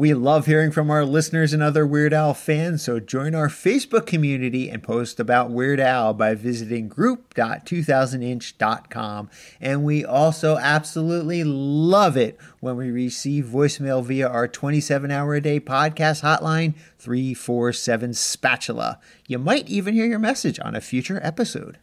We 0.00 0.14
love 0.14 0.46
hearing 0.46 0.70
from 0.70 0.90
our 0.90 1.04
listeners 1.04 1.52
and 1.52 1.62
other 1.62 1.86
Weird 1.86 2.14
Al 2.14 2.32
fans, 2.32 2.80
so 2.80 3.00
join 3.00 3.34
our 3.34 3.48
Facebook 3.48 4.06
community 4.06 4.70
and 4.70 4.82
post 4.82 5.20
about 5.20 5.50
Weird 5.50 5.78
Al 5.78 6.14
by 6.14 6.34
visiting 6.34 6.88
group.2000inch.com. 6.88 9.28
And 9.60 9.84
we 9.84 10.02
also 10.02 10.56
absolutely 10.56 11.44
love 11.44 12.16
it 12.16 12.38
when 12.60 12.76
we 12.76 12.90
receive 12.90 13.44
voicemail 13.44 14.02
via 14.02 14.26
our 14.26 14.48
27 14.48 15.10
hour 15.10 15.34
a 15.34 15.40
day 15.42 15.60
podcast 15.60 16.22
hotline 16.22 16.72
347 16.96 18.14
Spatula. 18.14 18.98
You 19.26 19.38
might 19.38 19.68
even 19.68 19.92
hear 19.92 20.06
your 20.06 20.18
message 20.18 20.58
on 20.60 20.74
a 20.74 20.80
future 20.80 21.20
episode. 21.22 21.76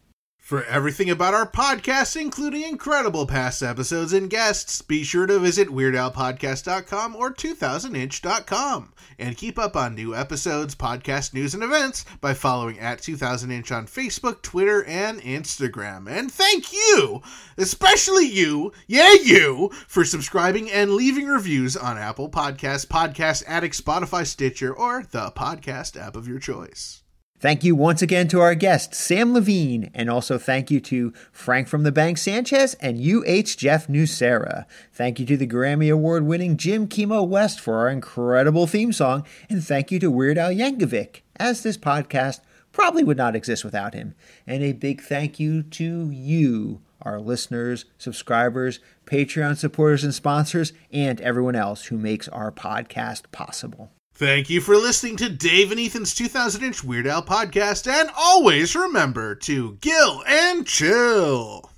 For 0.48 0.64
everything 0.64 1.10
about 1.10 1.34
our 1.34 1.46
podcast, 1.46 2.16
including 2.16 2.64
incredible 2.64 3.28
past 3.28 3.62
episodes 3.62 4.14
and 4.14 4.30
guests, 4.30 4.82
be 4.82 5.04
sure 5.04 5.26
to 5.26 5.40
visit 5.40 5.68
WeirdAlPodcast.com 5.68 7.18
or 7.18 7.34
2000inch.com. 7.34 8.94
And 9.20 9.36
keep 9.36 9.60
up 9.60 9.76
on 9.76 9.94
new 9.94 10.16
episodes, 10.16 10.74
podcast 10.74 11.34
news, 11.34 11.54
and 11.54 11.64
events 11.64 12.06
by 12.22 12.34
following 12.34 12.80
at 12.80 13.00
2000inch 13.00 13.76
on 13.76 13.88
Facebook, 13.88 14.42
Twitter, 14.42 14.86
and 14.86 15.20
Instagram. 15.20 16.10
And 16.10 16.32
thank 16.32 16.72
you, 16.72 17.22
especially 17.58 18.28
you, 18.30 18.72
yeah, 18.88 19.16
you, 19.22 19.70
for 19.86 20.06
subscribing 20.06 20.72
and 20.72 20.94
leaving 20.94 21.28
reviews 21.28 21.76
on 21.76 21.98
Apple 21.98 22.30
Podcasts, 22.30 22.88
Podcast 22.88 23.44
Addict, 23.48 23.76
Spotify, 23.76 24.26
Stitcher, 24.26 24.74
or 24.74 25.04
the 25.04 25.30
podcast 25.32 26.02
app 26.02 26.16
of 26.16 26.26
your 26.26 26.40
choice. 26.40 27.04
Thank 27.40 27.64
you 27.64 27.76
once 27.76 28.02
again 28.02 28.28
to 28.30 28.42
our 28.42 28.56
guest, 28.56 28.96
Sam 28.96 29.32
Levine, 29.32 29.92
and 29.94 30.10
also 30.10 30.40
thank 30.40 30.72
you 30.72 30.80
to 30.80 31.14
Frank 31.32 31.68
from 31.68 31.84
the 31.84 31.92
Bank 31.92 32.18
Sanchez 32.18 32.74
and 32.82 33.00
UH 33.00 33.56
Jeff 33.58 33.88
Nucera. 33.88 34.66
Thank 34.92 35.20
you 35.20 35.26
to 35.28 35.38
the 35.38 35.46
Grammy 35.46 35.94
Award 35.94 36.26
winning 36.26 36.58
Jim 36.58 36.88
Kimo 36.88 37.22
West 37.22 37.60
for 37.60 37.78
our 37.78 37.90
incredible 37.90 38.66
theme 38.66 38.92
song, 38.92 39.24
and 39.52 39.64
thank 39.64 39.92
you 39.92 40.00
to 40.00 40.10
Weird 40.10 40.40
Al 40.40 40.50
Yankovic, 40.50 41.22
as 41.36 41.62
this 41.62 41.78
podcast 41.78 42.40
probably 42.72 43.04
would 43.04 43.18
not 43.18 43.36
exist 43.36 43.64
without 43.64 43.94
him. 43.94 44.16
And 44.48 44.64
a 44.64 44.74
big 44.74 45.00
thank 45.00 45.40
you 45.40 45.62
to 45.62 46.10
you, 46.10 46.82
our 47.04 47.20
listeners, 47.20 47.86
subscribers, 48.00 48.80
Patreon 49.06 49.58
supporters 49.58 50.04
and 50.04 50.14
sponsors, 50.14 50.74
and 50.92 51.22
everyone 51.22 51.56
else 51.56 51.86
who 51.86 52.00
makes 52.00 52.28
our 52.30 52.52
podcast 52.52 53.32
possible. 53.32 53.92
Thank 54.18 54.50
you 54.50 54.62
for 54.62 54.76
listening 54.76 55.16
to 55.18 55.30
Dave 55.30 55.70
and 55.70 55.80
Ethan's 55.80 56.16
2000 56.16 56.64
inch 56.64 56.84
Weird 56.84 57.06
Al 57.06 57.22
podcast, 57.22 57.88
and 57.88 58.10
always 58.18 58.76
remember 58.76 59.36
to 59.36 59.78
gill 59.80 60.24
and 60.26 60.66
chill. 60.66 61.70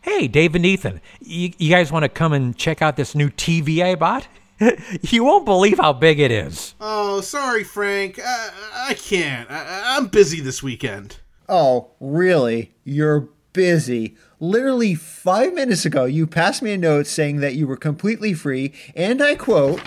Hey, 0.00 0.28
Dave 0.28 0.54
and 0.54 0.64
Ethan, 0.64 1.00
you, 1.18 1.52
you 1.58 1.68
guys 1.68 1.90
want 1.90 2.04
to 2.04 2.08
come 2.08 2.32
and 2.32 2.56
check 2.56 2.80
out 2.80 2.94
this 2.94 3.16
new 3.16 3.28
TV 3.28 3.82
I 3.82 3.96
bought? 3.96 4.28
you 5.02 5.24
won't 5.24 5.44
believe 5.44 5.78
how 5.78 5.92
big 5.92 6.20
it 6.20 6.30
is. 6.30 6.76
Oh, 6.80 7.22
sorry, 7.22 7.64
Frank. 7.64 8.20
Uh, 8.20 8.50
I 8.72 8.94
can't. 8.94 9.50
I, 9.50 9.96
I'm 9.96 10.06
busy 10.06 10.40
this 10.40 10.62
weekend. 10.62 11.16
Oh, 11.48 11.90
really? 11.98 12.72
You're 12.84 13.30
busy. 13.52 14.16
Literally 14.38 14.94
five 14.94 15.54
minutes 15.54 15.84
ago, 15.84 16.04
you 16.04 16.28
passed 16.28 16.62
me 16.62 16.72
a 16.72 16.78
note 16.78 17.08
saying 17.08 17.40
that 17.40 17.56
you 17.56 17.66
were 17.66 17.76
completely 17.76 18.32
free, 18.32 18.72
and 18.94 19.20
I 19.20 19.34
quote, 19.34 19.80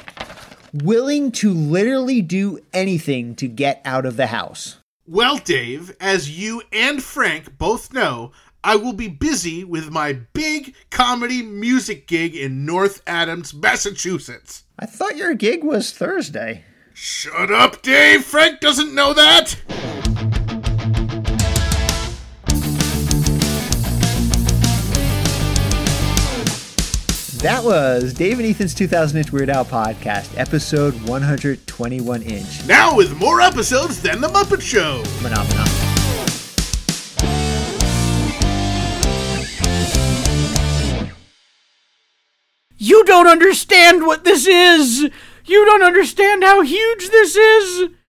willing 0.74 1.32
to 1.32 1.54
literally 1.54 2.22
do 2.22 2.60
anything 2.74 3.36
to 3.36 3.48
get 3.48 3.82
out 3.86 4.06
of 4.06 4.18
the 4.18 4.28
house. 4.28 4.78
Well, 5.06 5.38
Dave, 5.38 5.95
as 6.00 6.40
you 6.40 6.64
and 6.72 7.04
Frank 7.04 7.58
both 7.58 7.94
know, 7.94 8.32
I 8.64 8.78
will 8.78 8.94
be 8.94 9.10
busy 9.10 9.64
with 9.64 9.91
my 9.91 10.14
big 10.14 10.74
comedy 10.90 11.41
music 11.41 12.08
gig 12.08 12.36
in 12.36 12.66
North 12.66 13.02
Adams, 13.06 13.54
Massachusetts. 13.54 14.64
I 14.80 14.86
thought 14.86 15.18
your 15.18 15.34
gig 15.34 15.64
was 15.64 15.91
Thursday. 15.91 16.64
Shut 16.94 17.52
up, 17.52 17.82
Dave! 17.82 18.24
Frank 18.24 18.62
doesn't 18.62 18.95
know 18.95 19.14
that! 19.14 20.03
That 27.44 27.61
was 27.65 28.14
Dave 28.14 28.40
and 28.40 28.48
Ethan's 28.48 28.74
2000 28.74 29.18
Inch 29.18 29.34
Weird 29.34 29.49
Al 29.49 29.65
podcast, 29.65 30.38
episode 30.38 30.94
121 31.10 32.22
inch. 32.22 32.65
Now 32.65 32.95
with 32.95 33.18
more 33.18 33.41
episodes 33.41 34.02
than 34.02 34.22
The 34.22 34.30
Muppet 34.30 34.61
Show! 34.61 35.03
Phenomenon. 35.20 35.68
You 42.78 43.03
don't 43.03 43.28
understand 43.28 44.07
what 44.07 44.24
this 44.24 44.48
is! 44.48 45.11
You 45.45 45.65
don't 45.65 45.84
understand 45.84 46.45
how 46.45 46.61
huge 46.61 47.10
this 47.10 47.36
is! 47.36 47.90